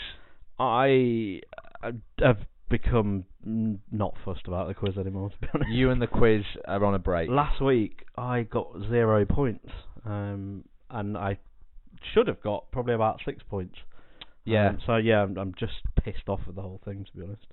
I 0.59 1.41
uh, 1.83 1.93
have 2.21 2.39
become 2.71 3.25
not 3.45 4.15
fussed 4.25 4.47
about 4.47 4.69
the 4.69 4.75
quiz 4.75 4.97
anymore, 4.99 5.31
to 5.31 5.39
be 5.41 5.49
honest. 5.53 5.71
You 5.73 5.91
and 5.91 6.01
the 6.01 6.07
quiz 6.07 6.45
are 6.69 6.85
on 6.85 6.95
a 6.95 7.01
break. 7.01 7.29
Last 7.29 7.61
week 7.61 8.05
I 8.17 8.43
got 8.43 8.69
zero 8.89 9.25
points, 9.25 9.69
um, 10.05 10.65
and 10.91 11.17
I 11.19 11.39
should 12.15 12.29
have 12.29 12.41
got 12.41 12.71
probably 12.71 12.95
about 12.95 13.21
six 13.25 13.43
points. 13.51 13.75
Yeah. 14.47 14.71
Um, 14.71 14.79
so 14.87 14.97
yeah, 14.97 15.23
I'm, 15.23 15.37
I'm 15.37 15.55
just 15.59 15.75
pissed 16.03 16.29
off 16.29 16.41
with 16.47 16.57
the 16.57 16.63
whole 16.63 16.81
thing. 16.85 17.05
To 17.05 17.19
be 17.19 17.25
honest, 17.25 17.47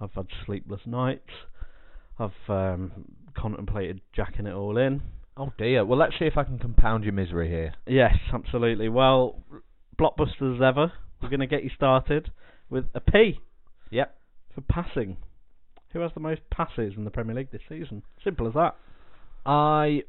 I've 0.00 0.12
had 0.12 0.26
sleepless 0.46 0.82
nights. 0.86 1.30
I've 2.18 2.30
um, 2.48 2.92
contemplated 3.36 4.00
jacking 4.14 4.46
it 4.46 4.54
all 4.54 4.76
in. 4.76 5.02
Oh 5.36 5.52
dear. 5.58 5.84
Well, 5.84 5.98
let's 5.98 6.14
see 6.18 6.26
if 6.26 6.36
I 6.36 6.44
can 6.44 6.58
compound 6.58 7.02
your 7.02 7.12
misery 7.12 7.48
here. 7.48 7.74
Yes, 7.86 8.14
absolutely. 8.32 8.88
Well, 8.88 9.42
blockbusters 9.98 10.56
as 10.56 10.62
ever. 10.62 10.92
We're 11.20 11.30
going 11.30 11.40
to 11.40 11.46
get 11.46 11.64
you 11.64 11.70
started 11.74 12.30
with 12.70 12.84
a 12.94 13.00
P. 13.00 13.40
Yep. 13.90 14.14
For 14.54 14.60
passing. 14.60 15.16
Who 15.92 16.00
has 16.00 16.10
the 16.14 16.20
most 16.20 16.42
passes 16.50 16.94
in 16.96 17.04
the 17.04 17.10
Premier 17.10 17.34
League 17.34 17.50
this 17.50 17.62
season? 17.68 18.02
Simple 18.22 18.46
as 18.46 18.54
that. 18.54 18.76
I 19.46 20.02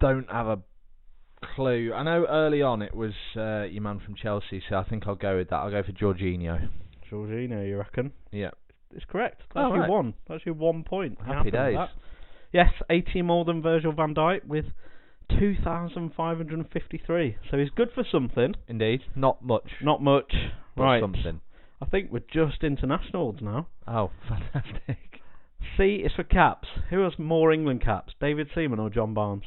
don't 0.00 0.30
have 0.30 0.46
a 0.46 0.58
clue. 1.54 1.92
I 1.94 2.02
know 2.02 2.26
early 2.28 2.62
on 2.62 2.82
it 2.82 2.94
was 2.94 3.12
uh, 3.36 3.62
your 3.64 3.82
man 3.82 4.00
from 4.04 4.14
Chelsea, 4.14 4.62
so 4.68 4.76
I 4.76 4.84
think 4.84 5.06
I'll 5.06 5.14
go 5.14 5.36
with 5.36 5.50
that. 5.50 5.56
I'll 5.56 5.70
go 5.70 5.82
for 5.82 5.92
Jorginho. 5.92 6.68
Jorginho, 7.10 7.66
you 7.66 7.76
reckon? 7.78 8.12
Yeah. 8.32 8.50
It's 8.94 9.04
correct. 9.06 9.42
That's 9.54 9.64
Oh, 9.66 9.72
your 9.74 9.80
right. 9.82 9.90
one. 9.90 10.14
That's 10.28 10.44
your 10.46 10.54
one 10.54 10.82
point. 10.84 11.18
Happy 11.26 11.50
days. 11.50 11.76
Yes, 12.52 12.70
18 12.90 13.26
more 13.26 13.44
than 13.44 13.60
Virgil 13.60 13.92
van 13.92 14.14
Dijk 14.14 14.44
with 14.46 14.64
2,553. 15.38 17.36
So 17.50 17.58
he's 17.58 17.70
good 17.70 17.88
for 17.94 18.04
something. 18.10 18.54
Indeed. 18.66 19.00
Not 19.14 19.42
much. 19.44 19.68
Not 19.82 20.02
much. 20.02 20.32
right. 20.76 21.00
Something. 21.02 21.40
I 21.80 21.86
think 21.86 22.10
we're 22.10 22.20
just 22.32 22.64
internationals 22.64 23.36
now. 23.40 23.68
Oh, 23.86 24.10
fantastic. 24.28 24.98
C 25.76 25.96
is 26.04 26.12
for 26.16 26.24
caps. 26.24 26.66
Who 26.90 27.02
has 27.04 27.12
more 27.18 27.52
England 27.52 27.82
caps, 27.84 28.14
David 28.20 28.48
Seaman 28.54 28.78
or 28.80 28.90
John 28.90 29.14
Barnes? 29.14 29.44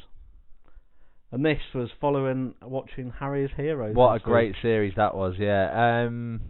And 1.32 1.44
this 1.44 1.58
was 1.74 1.88
following 2.00 2.54
watching 2.62 3.12
Harry's 3.18 3.50
Heroes. 3.56 3.96
What 3.96 4.10
a 4.10 4.12
week. 4.14 4.22
great 4.22 4.54
series 4.60 4.92
that 4.96 5.14
was, 5.14 5.34
yeah. 5.38 6.04
Um, 6.06 6.42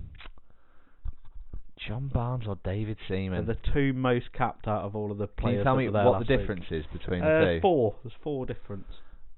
John 1.89 2.09
Barnes 2.13 2.45
or 2.49 2.59
David 2.65 2.97
They're 3.09 3.17
Seaman? 3.19 3.47
the 3.47 3.57
two 3.73 3.93
most 3.93 4.27
capped 4.33 4.67
out 4.69 4.83
of 4.83 4.95
all 4.97 5.11
of 5.13 5.19
the 5.19 5.27
Can 5.29 5.37
players. 5.37 5.59
you 5.59 5.65
tell 5.65 5.77
me 5.77 5.89
what 5.89 6.03
the 6.03 6.11
last 6.11 6.29
week. 6.29 6.39
difference 6.39 6.65
is 6.71 6.85
between 6.93 7.23
Uh, 7.23 7.41
the 7.41 7.55
two? 7.57 7.61
four. 7.61 7.95
There's 8.03 8.15
four 8.23 8.45
difference. 8.47 8.87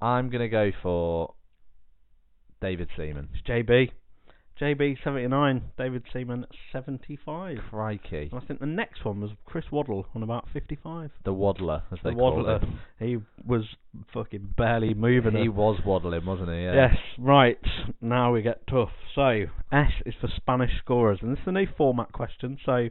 I'm 0.01 0.28
going 0.30 0.40
to 0.42 0.49
go 0.49 0.70
for 0.82 1.34
David 2.61 2.88
Seaman. 2.97 3.28
It's 3.34 3.42
JB. 3.47 3.90
JB 4.61 4.97
79, 5.03 5.63
David 5.77 6.05
Seaman 6.13 6.47
75. 6.73 7.57
Crikey. 7.71 8.29
And 8.31 8.41
I 8.41 8.47
think 8.47 8.61
the 8.61 8.67
next 8.67 9.05
one 9.05 9.21
was 9.21 9.33
Chris 9.45 9.65
Waddle 9.73 10.07
on 10.15 10.23
about 10.23 10.47
55. 10.53 11.11
The 11.25 11.33
Waddler, 11.33 11.83
as 11.91 11.99
The 12.05 12.11
they 12.11 12.15
call 12.15 12.37
Waddler. 12.37 12.59
him. 12.61 12.79
He 13.01 13.19
was 13.45 13.65
fucking 14.13 14.55
barely 14.57 14.95
moving. 14.95 15.33
He 15.35 15.47
it. 15.47 15.55
was 15.55 15.81
waddling, 15.85 16.25
wasn't 16.25 16.51
he? 16.51 16.63
Yeah. 16.63 16.75
Yes, 16.89 16.97
right. 17.19 17.59
Now 18.01 18.33
we 18.33 18.43
get 18.43 18.65
tough. 18.69 18.91
So, 19.17 19.47
S 19.73 19.91
is 20.07 20.15
for 20.21 20.29
Spanish 20.37 20.71
scorers, 20.79 21.19
and 21.21 21.33
this 21.33 21.41
is 21.43 21.49
a 21.49 21.53
new 21.53 21.67
format 21.77 22.13
question. 22.13 22.57
So, 22.65 22.91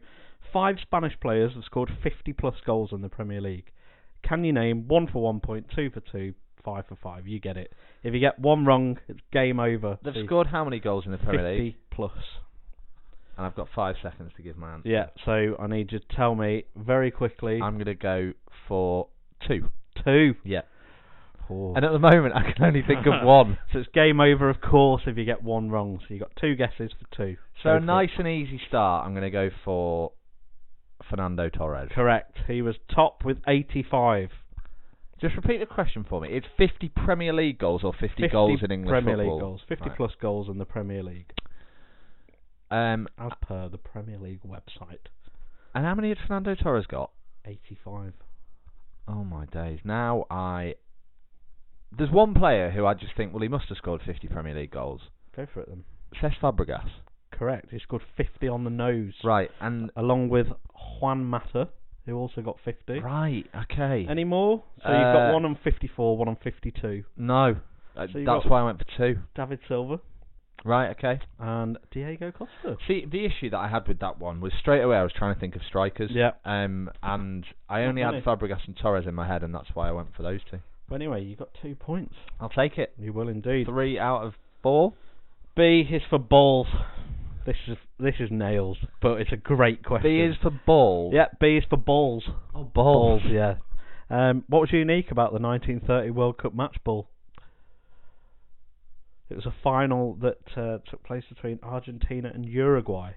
five 0.52 0.76
Spanish 0.82 1.14
players 1.22 1.54
have 1.54 1.64
scored 1.64 1.90
50 2.04 2.34
plus 2.34 2.56
goals 2.66 2.90
in 2.92 3.02
the 3.02 3.10
Premier 3.10 3.40
League. 3.40 3.72
Can 4.28 4.44
you 4.44 4.52
name 4.52 4.88
one 4.90 5.08
for 5.08 5.22
one 5.24 5.40
point, 5.40 5.68
two 5.74 5.90
for 5.90 6.02
two, 6.02 6.34
five 6.64 6.86
for 6.88 6.96
five? 7.02 7.28
You 7.28 7.40
get 7.40 7.58
it. 7.58 7.72
If 8.04 8.14
you 8.14 8.20
get 8.20 8.40
one 8.40 8.66
wrong, 8.66 9.00
it's 9.08 9.20
game 9.32 9.60
over. 9.60 9.98
They've 10.04 10.26
scored 10.26 10.48
how 10.48 10.64
many 10.64 10.80
goals 10.80 11.06
in 11.06 11.12
the 11.12 11.18
50 11.18 11.32
Premier 11.32 11.58
League? 11.58 11.76
plus. 11.92 12.12
And 13.38 13.46
I've 13.46 13.56
got 13.56 13.68
five 13.76 13.96
seconds 14.04 14.32
to 14.38 14.44
give 14.44 14.58
my 14.58 14.74
answer. 14.74 14.90
Yeah, 14.90 15.08
so 15.26 15.56
I 15.60 15.68
need 15.68 15.92
you 15.92 16.00
to 16.00 16.06
tell 16.16 16.36
me 16.36 16.66
very 16.76 17.10
quickly. 17.10 17.60
I'm 17.62 17.76
going 17.76 17.86
to 17.86 17.96
go 17.96 18.34
for 18.68 19.08
two. 19.48 19.70
two. 20.04 20.36
Yeah. 20.44 20.62
Poor. 21.48 21.76
And 21.76 21.84
at 21.84 21.92
the 21.92 22.00
moment, 22.00 22.36
I 22.36 22.52
can 22.52 22.64
only 22.64 22.84
think 22.86 23.06
of 23.08 23.14
one. 23.26 23.58
So 23.72 23.80
it's 23.80 23.90
game 23.94 24.20
over, 24.20 24.50
of 24.50 24.62
course, 24.62 25.02
if 25.08 25.18
you 25.18 25.26
get 25.26 25.44
one 25.44 25.70
wrong. 25.70 26.00
So 26.02 26.06
you've 26.14 26.22
got 26.22 26.32
two 26.40 26.56
guesses 26.56 26.92
for 27.00 27.18
two. 27.18 27.38
So 27.64 27.70
Go 27.70 27.76
a 27.78 27.80
nice 27.80 28.12
and 28.18 28.28
easy 28.28 28.62
start. 28.68 29.06
I'm 29.06 29.14
going 29.14 29.24
to 29.24 29.32
go 29.32 29.50
for 29.66 30.12
Fernando 31.10 31.50
Torres. 31.50 31.90
Correct. 31.94 32.38
He 32.48 32.62
was 32.62 32.76
top 32.94 33.26
with 33.26 33.38
85. 33.48 34.30
Just 35.24 35.36
repeat 35.38 35.60
the 35.62 35.66
question 35.66 36.06
for 36.08 36.20
me. 36.20 36.28
It's 36.32 36.46
50 36.58 36.90
Premier 36.90 37.32
League 37.32 37.58
goals 37.58 37.82
or 37.84 37.94
50, 37.94 38.08
50 38.24 38.28
goals 38.28 38.60
in 38.62 38.72
English 38.72 38.92
Premier 38.92 39.16
football? 39.16 39.34
League 39.36 39.42
goals. 39.42 39.62
50 39.70 39.90
Right. 39.90 39.98
plus 39.98 40.12
goals 40.22 40.50
in 40.50 40.58
the 40.58 40.66
Premier 40.66 41.02
League, 41.02 41.32
Um, 42.70 43.08
as 43.18 43.32
per 43.42 43.70
the 43.70 43.78
Premier 43.78 44.18
League 44.18 44.42
website. 44.44 45.08
and 45.74 45.86
how 45.86 45.96
many 45.96 46.10
had 46.10 46.18
Fernando 46.20 46.56
Torres 46.56 46.86
got? 46.88 47.12
85. 47.46 48.14
Oh 49.08 49.24
my 49.24 49.46
days. 49.46 49.80
Now 49.86 50.26
I. 50.30 50.76
There's 51.96 52.12
one 52.12 52.34
player 52.34 52.72
who 52.72 52.86
I 52.86 52.94
just 52.94 53.16
think, 53.16 53.32
well, 53.34 53.42
he 53.42 53.48
must 53.48 53.70
have 53.70 53.78
scored 53.78 54.02
50 54.02 54.28
Premier 54.28 54.54
League 54.56 54.72
goals. 54.72 55.02
Go 55.36 55.46
for 55.46 55.62
it 55.62 55.70
then. 55.70 55.84
Cesc 56.22 56.38
Fabregas. 56.40 56.90
Correct. 57.32 57.70
He 57.72 57.80
scored 57.80 58.04
50 58.18 58.48
on 58.50 58.64
the 58.66 58.70
nose. 58.70 59.14
Right, 59.24 59.50
and. 59.62 59.90
Along 59.96 60.28
with 60.30 60.48
Juan 61.00 61.24
Mata, 61.26 61.70
who 62.06 62.16
also 62.18 62.42
got 62.42 62.58
50. 62.66 63.00
Right, 63.00 63.46
okay. 63.72 64.06
Any 64.10 64.24
more? 64.24 64.64
So 64.84 64.90
you've 64.92 65.00
got 65.02 65.30
Uh, 65.30 65.34
one 65.34 65.46
on 65.46 65.56
54, 65.64 66.18
one 66.18 66.28
on 66.28 66.36
52. 66.38 67.04
no. 67.18 67.56
Uh, 67.96 68.08
So 68.08 68.14
that's 68.14 68.26
got- 68.26 68.46
why 68.48 68.62
I 68.62 68.64
went 68.64 68.80
for 68.80 68.86
two. 68.98 69.20
David 69.36 69.60
Silva 69.68 70.00
Right, 70.66 70.90
okay. 70.92 71.20
and 71.40 71.78
Diego 71.92 72.32
Costa. 72.32 72.78
See, 72.88 73.06
the 73.06 73.24
issue 73.26 73.50
that 73.52 73.60
I 73.60 73.68
had 73.68 73.88
with 73.88 74.00
that 74.00 74.18
one 74.20 74.40
was 74.42 74.52
straight 74.60 74.82
away 74.82 74.98
I 74.98 75.04
was 75.04 75.12
trying 75.14 75.34
to 75.36 75.40
think 75.40 75.56
of 75.56 75.62
strikers. 75.64 76.10
Yeah. 76.12 76.32
Um, 76.46 76.90
and 77.04 77.46
I 77.70 77.84
only 77.84 78.02
had. 78.02 78.24
Fabregas 78.24 78.66
and 78.66 78.76
Torres 78.78 79.06
in 79.06 79.14
my 79.14 79.28
head, 79.28 79.44
and 79.44 79.54
that's 79.54 79.76
why 79.76 79.90
I 79.90 79.92
went 79.92 80.14
for 80.16 80.24
those 80.24 80.42
two. 80.50 80.60
But 80.90 80.96
anyway, 80.96 81.24
you 81.24 81.36
got 81.36 81.50
two 81.62 81.76
points. 81.76 82.16
I'll 82.40 82.50
take 82.50 82.78
it. 82.80 82.94
You 82.98 83.14
will 83.14 83.28
indeed. 83.30 83.68
Three 83.68 84.00
out 84.00 84.24
of 84.24 84.36
four. 84.62 84.94
B 85.56 85.82
is 85.92 86.02
for 86.10 86.18
balls. 86.18 86.68
This 87.46 87.58
is 87.68 87.78
this 88.00 88.16
is 88.20 88.30
nails, 88.32 88.78
but 89.02 89.20
it's 89.20 89.32
a 89.34 89.38
great 89.38 89.84
question. 89.84 90.10
B 90.10 90.20
is 90.22 90.36
for 90.42 90.50
ball. 90.66 91.12
Yeah, 91.14 91.26
B 91.42 91.58
is 91.58 91.64
for 91.70 91.78
balls. 91.78 92.24
Oh, 92.56 92.64
Balls, 92.64 93.22
yeah. 93.30 93.56
Um, 94.10 94.44
what 94.48 94.60
was 94.62 94.72
unique 94.72 95.12
about 95.12 95.34
the 95.34 95.40
1930 95.40 96.12
World 96.12 96.38
Cup 96.38 96.54
match 96.56 96.78
ball? 96.86 97.10
It 99.30 99.36
was 99.36 99.46
a 99.46 99.54
final 99.64 100.16
that 100.22 100.38
uh, 100.56 100.78
took 100.90 101.04
place 101.04 101.24
between 101.28 101.60
Argentina 101.64 102.32
and 102.34 102.46
Uruguay. 102.46 103.14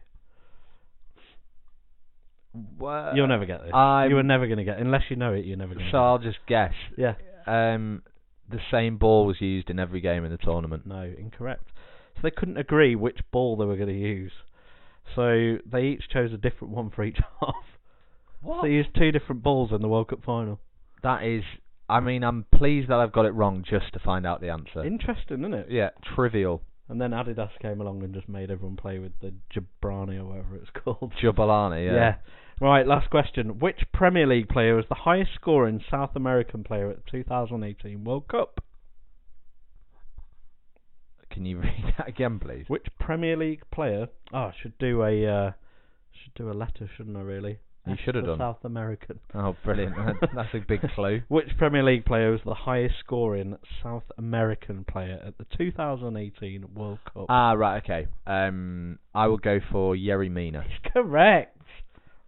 Well, 2.79 3.14
You'll 3.14 3.27
never 3.29 3.45
get 3.45 3.62
this. 3.62 3.72
I'm- 3.74 4.09
you 4.11 4.16
were 4.16 4.22
never 4.22 4.47
going 4.47 4.59
to 4.59 4.64
get 4.64 4.79
unless 4.79 5.03
you 5.11 5.16
know 5.16 5.33
it. 5.35 5.45
You're 5.45 5.59
never 5.59 5.74
going 5.74 5.87
to. 5.87 5.93
So 5.93 5.99
I'll 5.99 6.18
just 6.18 6.39
guess. 6.49 6.72
Yeah. 6.97 7.14
Um, 7.47 8.03
the 8.51 8.59
same 8.70 8.97
ball 8.97 9.27
was 9.27 9.41
used 9.41 9.68
in 9.70 9.79
every 9.79 10.01
game 10.01 10.24
in 10.24 10.31
the 10.31 10.39
tournament. 10.39 10.87
No, 10.87 11.03
incorrect. 11.03 11.68
So 12.17 12.21
they 12.23 12.31
couldn't 12.31 12.57
agree 12.57 12.95
which 12.97 13.19
ball 13.31 13.57
they 13.57 13.64
were 13.64 13.77
going 13.77 13.89
to 13.89 13.95
use. 13.95 14.33
So 15.14 15.59
they 15.71 15.83
each 15.83 16.09
chose 16.12 16.33
a 16.33 16.37
different 16.37 16.75
one 16.75 16.91
for 16.91 17.05
each 17.05 17.19
half. 17.41 17.55
What? 18.43 18.62
So 18.62 18.67
they 18.67 18.73
used 18.73 18.91
two 18.97 19.12
different 19.12 19.43
balls 19.43 19.71
in 19.73 19.81
the 19.81 19.89
World 19.89 20.09
Cup 20.09 20.25
final. 20.25 20.59
That 21.03 21.23
is. 21.25 21.43
I 21.89 22.01
mean, 22.01 22.25
I'm 22.25 22.47
pleased 22.53 22.89
that 22.89 22.97
I've 22.97 23.12
got 23.12 23.27
it 23.27 23.31
wrong 23.31 23.64
just 23.69 23.93
to 23.93 24.01
find 24.01 24.27
out 24.27 24.41
the 24.41 24.49
answer. 24.51 24.85
Interesting, 24.85 25.41
isn't 25.41 25.55
it? 25.55 25.67
yeah, 25.71 25.91
trivial. 26.17 26.62
And 26.89 27.01
then 27.01 27.11
Adidas 27.11 27.51
came 27.61 27.81
along 27.81 28.03
and 28.03 28.14
just 28.14 28.29
made 28.29 28.51
everyone 28.51 28.77
play 28.77 28.99
with 28.99 29.12
the 29.21 29.33
Jabrani 29.55 30.19
or 30.21 30.25
whatever 30.25 30.57
it's 30.57 30.71
called. 30.85 31.12
Jabulani, 31.23 31.85
yeah. 31.87 32.17
Right, 32.61 32.87
last 32.87 33.11
question. 33.11 33.59
Which 33.59 33.81
Premier 33.93 34.27
League 34.27 34.49
player 34.49 34.77
was 34.77 34.87
the 34.89 34.95
highest 34.95 35.31
scoring 35.35 35.83
South 35.91 36.11
American 36.17 36.64
player 36.64 36.91
at 36.91 37.05
the 37.05 37.11
2018 37.11 38.05
World 38.05 38.29
Cup? 38.29 38.61
Can 41.37 41.45
you 41.45 41.59
read 41.61 41.95
that 41.99 42.09
again, 42.09 42.39
please? 42.39 42.64
Which 42.66 42.87
Premier 42.99 43.37
League 43.37 43.62
player? 43.70 44.09
Oh, 44.32 44.39
I 44.39 44.55
should 44.62 44.76
do 44.78 45.03
a 45.03 45.26
uh, 45.26 45.53
should 46.24 46.34
do 46.34 46.51
a 46.51 46.55
letter, 46.55 46.89
shouldn't 46.97 47.14
I? 47.14 47.20
Really? 47.20 47.59
You 47.87 47.95
should 48.03 48.14
have 48.14 48.24
done. 48.24 48.39
South 48.39 48.64
American. 48.64 49.20
Oh, 49.34 49.55
brilliant. 49.62 49.95
That's 50.34 50.49
a 50.55 50.59
big 50.66 50.80
clue. 50.95 51.20
Which 51.28 51.47
Premier 51.59 51.84
League 51.84 52.07
player 52.07 52.32
was 52.32 52.41
the 52.45 52.55
highest 52.55 52.95
scoring 53.05 53.57
South 53.80 54.03
American 54.18 54.84
player 54.91 55.20
at 55.24 55.39
the 55.39 55.45
2018 55.57 56.74
World 56.74 56.99
Cup? 57.05 57.26
Ah, 57.28 57.53
right, 57.53 57.80
okay. 57.84 58.09
Um, 58.26 58.99
I 59.14 59.28
will 59.28 59.37
go 59.37 59.61
for 59.70 59.95
Yerry 59.95 60.30
Mina. 60.30 60.64
It's 60.66 60.93
correct. 60.93 61.57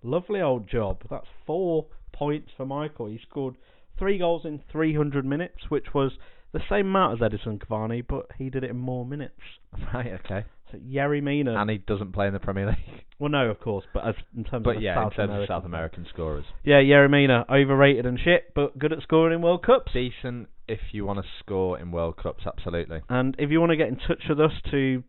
Lovely 0.04 0.40
old 0.40 0.68
job. 0.68 1.02
That's 1.10 1.26
four 1.44 1.86
points 2.12 2.50
for 2.56 2.66
Michael. 2.66 3.06
He 3.06 3.18
scored 3.28 3.56
three 3.98 4.18
goals 4.18 4.42
in 4.44 4.60
300 4.70 5.24
minutes, 5.24 5.58
which 5.70 5.86
was 5.92 6.12
the 6.52 6.60
same 6.68 6.86
amount 6.86 7.20
as 7.20 7.30
Edinson 7.30 7.58
Cavani, 7.58 8.04
but 8.06 8.26
he 8.36 8.50
did 8.50 8.64
it 8.64 8.70
in 8.70 8.78
more 8.78 9.04
minutes. 9.04 9.40
Right, 9.92 10.18
okay. 10.24 10.46
So 10.72 10.78
Yerry 10.78 11.22
Mina. 11.22 11.54
And 11.60 11.70
he 11.70 11.78
doesn't 11.78 12.12
play 12.12 12.26
in 12.26 12.32
the 12.32 12.38
Premier 12.38 12.66
League. 12.66 13.04
well, 13.18 13.30
no, 13.30 13.50
of 13.50 13.60
course, 13.60 13.84
but 13.92 14.06
as 14.06 14.14
in 14.36 14.44
terms 14.44 14.64
But 14.64 14.76
of 14.76 14.82
yeah, 14.82 14.94
South 14.94 15.12
in 15.12 15.16
terms 15.16 15.30
American 15.30 15.42
of 15.42 15.48
South 15.48 15.64
American 15.66 16.06
scorers. 16.12 16.44
Yeah, 16.64 16.80
Yerry 16.80 17.10
Mina, 17.10 17.44
overrated 17.50 18.06
and 18.06 18.18
shit, 18.18 18.54
but 18.54 18.78
good 18.78 18.92
at 18.92 19.02
scoring 19.02 19.34
in 19.34 19.42
World 19.42 19.64
Cups. 19.64 19.92
Decent 19.92 20.48
if 20.68 20.80
you 20.92 21.06
want 21.06 21.18
to 21.18 21.24
score 21.40 21.78
in 21.78 21.90
World 21.90 22.16
Cups, 22.22 22.44
absolutely. 22.46 23.00
And 23.08 23.34
if 23.38 23.50
you 23.50 23.60
want 23.60 23.70
to 23.70 23.76
get 23.76 23.88
in 23.88 23.96
touch 23.96 24.22
with 24.28 24.38
us 24.40 24.52
to 24.70 25.02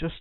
just 0.00 0.14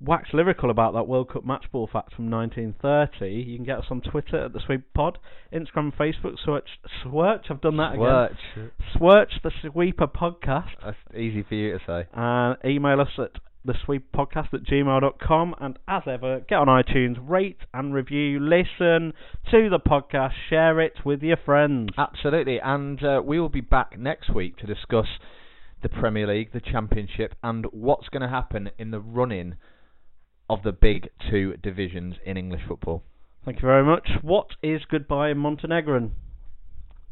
wax 0.00 0.30
lyrical 0.32 0.70
about 0.70 0.94
that 0.94 1.04
World 1.08 1.30
Cup 1.32 1.44
match 1.44 1.64
ball 1.72 1.88
fact 1.92 2.14
from 2.14 2.30
1930, 2.30 3.26
you 3.32 3.56
can 3.56 3.64
get 3.64 3.78
us 3.78 3.86
on 3.90 4.00
Twitter 4.00 4.44
at 4.46 4.52
the 4.52 4.60
Sweep 4.64 4.82
Pod, 4.94 5.18
Instagram, 5.52 5.94
Facebook. 5.96 6.34
Search, 6.44 6.68
Swirch. 7.02 7.50
I've 7.50 7.60
done 7.60 7.76
that 7.78 7.94
again. 7.94 8.36
Swirch. 8.54 8.70
Swirch 8.96 9.32
the 9.42 9.50
Sweeper 9.62 10.06
Podcast, 10.06 10.70
That's 10.84 10.96
easy 11.16 11.42
for 11.48 11.54
you 11.54 11.78
to 11.78 11.84
say. 11.86 12.06
and 12.12 12.56
email 12.64 13.00
us 13.00 13.08
at 13.18 13.30
the 13.66 13.74
sweep 13.86 14.12
podcast 14.12 14.52
at 14.52 14.62
gmail.com. 14.64 15.54
And 15.58 15.78
as 15.88 16.02
ever, 16.06 16.40
get 16.40 16.56
on 16.56 16.66
iTunes, 16.66 17.16
rate 17.26 17.60
and 17.72 17.94
review, 17.94 18.38
listen 18.38 19.14
to 19.50 19.70
the 19.70 19.78
podcast, 19.78 20.32
share 20.50 20.80
it 20.80 20.92
with 21.02 21.22
your 21.22 21.38
friends. 21.46 21.88
Absolutely, 21.96 22.58
and 22.62 23.02
uh, 23.02 23.22
we 23.24 23.40
will 23.40 23.48
be 23.48 23.62
back 23.62 23.98
next 23.98 24.34
week 24.34 24.58
to 24.58 24.66
discuss 24.66 25.06
the 25.82 25.88
Premier 25.88 26.26
League, 26.26 26.52
the 26.52 26.60
Championship, 26.60 27.34
and 27.42 27.64
what's 27.72 28.08
going 28.10 28.20
to 28.22 28.28
happen 28.28 28.70
in 28.78 28.90
the 28.90 29.00
run-in 29.00 29.56
of 30.48 30.62
the 30.62 30.72
big 30.72 31.08
two 31.30 31.56
divisions 31.62 32.16
in 32.24 32.36
English 32.36 32.62
football. 32.68 33.02
Thank 33.44 33.58
you 33.58 33.66
very 33.66 33.84
much. 33.84 34.08
What 34.22 34.48
is 34.62 34.82
goodbye 34.90 35.30
in 35.30 35.38
Montenegrin? 35.38 36.12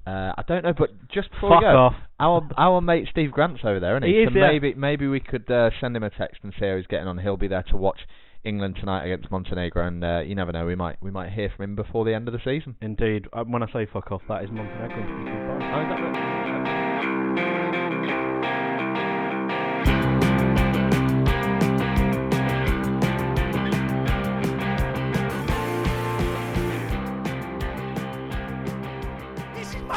Uh, 0.07 0.33
I 0.37 0.43
don't 0.49 0.64
know, 0.64 0.72
but 0.76 0.91
just 1.12 1.30
before 1.30 1.51
Fuck 1.51 1.61
we 1.61 1.64
go, 1.66 1.76
off. 1.76 1.95
our 2.18 2.49
our 2.57 2.80
mate 2.80 3.07
Steve 3.11 3.30
Grant's 3.30 3.61
over 3.64 3.78
there, 3.78 3.97
isn't 3.97 4.09
he? 4.09 4.14
He 4.14 4.22
is, 4.22 4.30
so 4.33 4.39
yeah. 4.39 4.49
maybe 4.49 4.74
maybe 4.74 5.07
we 5.07 5.20
could 5.20 5.49
uh, 5.51 5.70
send 5.80 5.97
him 5.97 6.03
a 6.03 6.11
text 6.11 6.41
and 6.43 6.53
see 6.59 6.66
how 6.66 6.76
he's 6.76 6.87
getting 6.89 7.07
on. 7.07 7.18
He'll 7.18 7.37
be 7.37 7.47
there 7.47 7.62
to 7.70 7.76
watch 7.76 8.01
England 8.43 8.76
tonight 8.80 9.05
against 9.05 9.30
Montenegro, 9.30 9.87
and 9.87 10.03
uh, 10.03 10.20
you 10.20 10.35
never 10.35 10.51
know, 10.51 10.66
we 10.66 10.74
might 10.74 11.01
we 11.01 11.12
might 11.12 11.30
hear 11.30 11.53
from 11.55 11.64
him 11.64 11.76
before 11.76 12.05
the 12.05 12.14
end 12.14 12.26
of 12.26 12.33
the 12.35 12.41
season. 12.45 12.74
Indeed. 12.80 13.28
Uh, 13.33 13.45
When 13.45 13.62
I 13.62 13.70
say 13.72 13.87
fuck 13.93 14.11
off, 14.11 14.22
that 14.28 14.43
is 14.43 14.51
Montenegrin. 14.51 15.07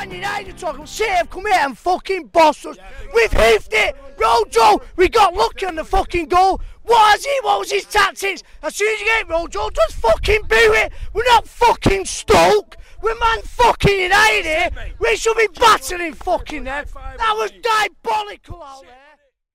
Man 0.06 0.16
United 0.16 0.58
talking. 0.58 0.86
Have 0.86 1.30
come 1.30 1.46
here 1.46 1.60
and 1.62 1.78
fucking 1.78 2.28
bossed 2.28 2.66
us. 2.66 2.78
We've 3.14 3.32
hoofed 3.32 3.74
it. 3.74 3.96
Rojo, 4.18 4.82
we 4.96 5.10
got 5.10 5.34
lucky 5.34 5.66
on 5.66 5.76
the 5.76 5.84
fucking 5.84 6.28
goal. 6.28 6.62
What 6.84 7.16
was 7.16 7.26
he? 7.26 7.40
What 7.42 7.60
was 7.60 7.72
his 7.72 7.86
tactics? 7.86 8.44
As 8.62 8.76
soon 8.76 8.94
as 8.94 9.00
you 9.00 9.06
get 9.08 9.30
Rojo, 9.30 9.70
just 9.70 9.96
fucking 9.96 10.44
boo 10.44 10.56
it. 10.56 10.94
We're 11.14 11.26
not 11.26 11.48
fucking 11.48 12.06
Stoke. 12.06 12.78
We're 13.02 13.18
Man 13.20 13.42
fucking 13.42 14.00
United 14.00 14.46
here. 14.46 14.70
We 15.00 15.16
should 15.16 15.38
be 15.38 15.48
battering 15.60 16.14
fucking 16.14 16.64
them. 16.66 16.86
That 16.94 17.34
was 17.36 17.52
diabolical 17.62 18.62
out 18.64 18.84
there. 18.84 19.05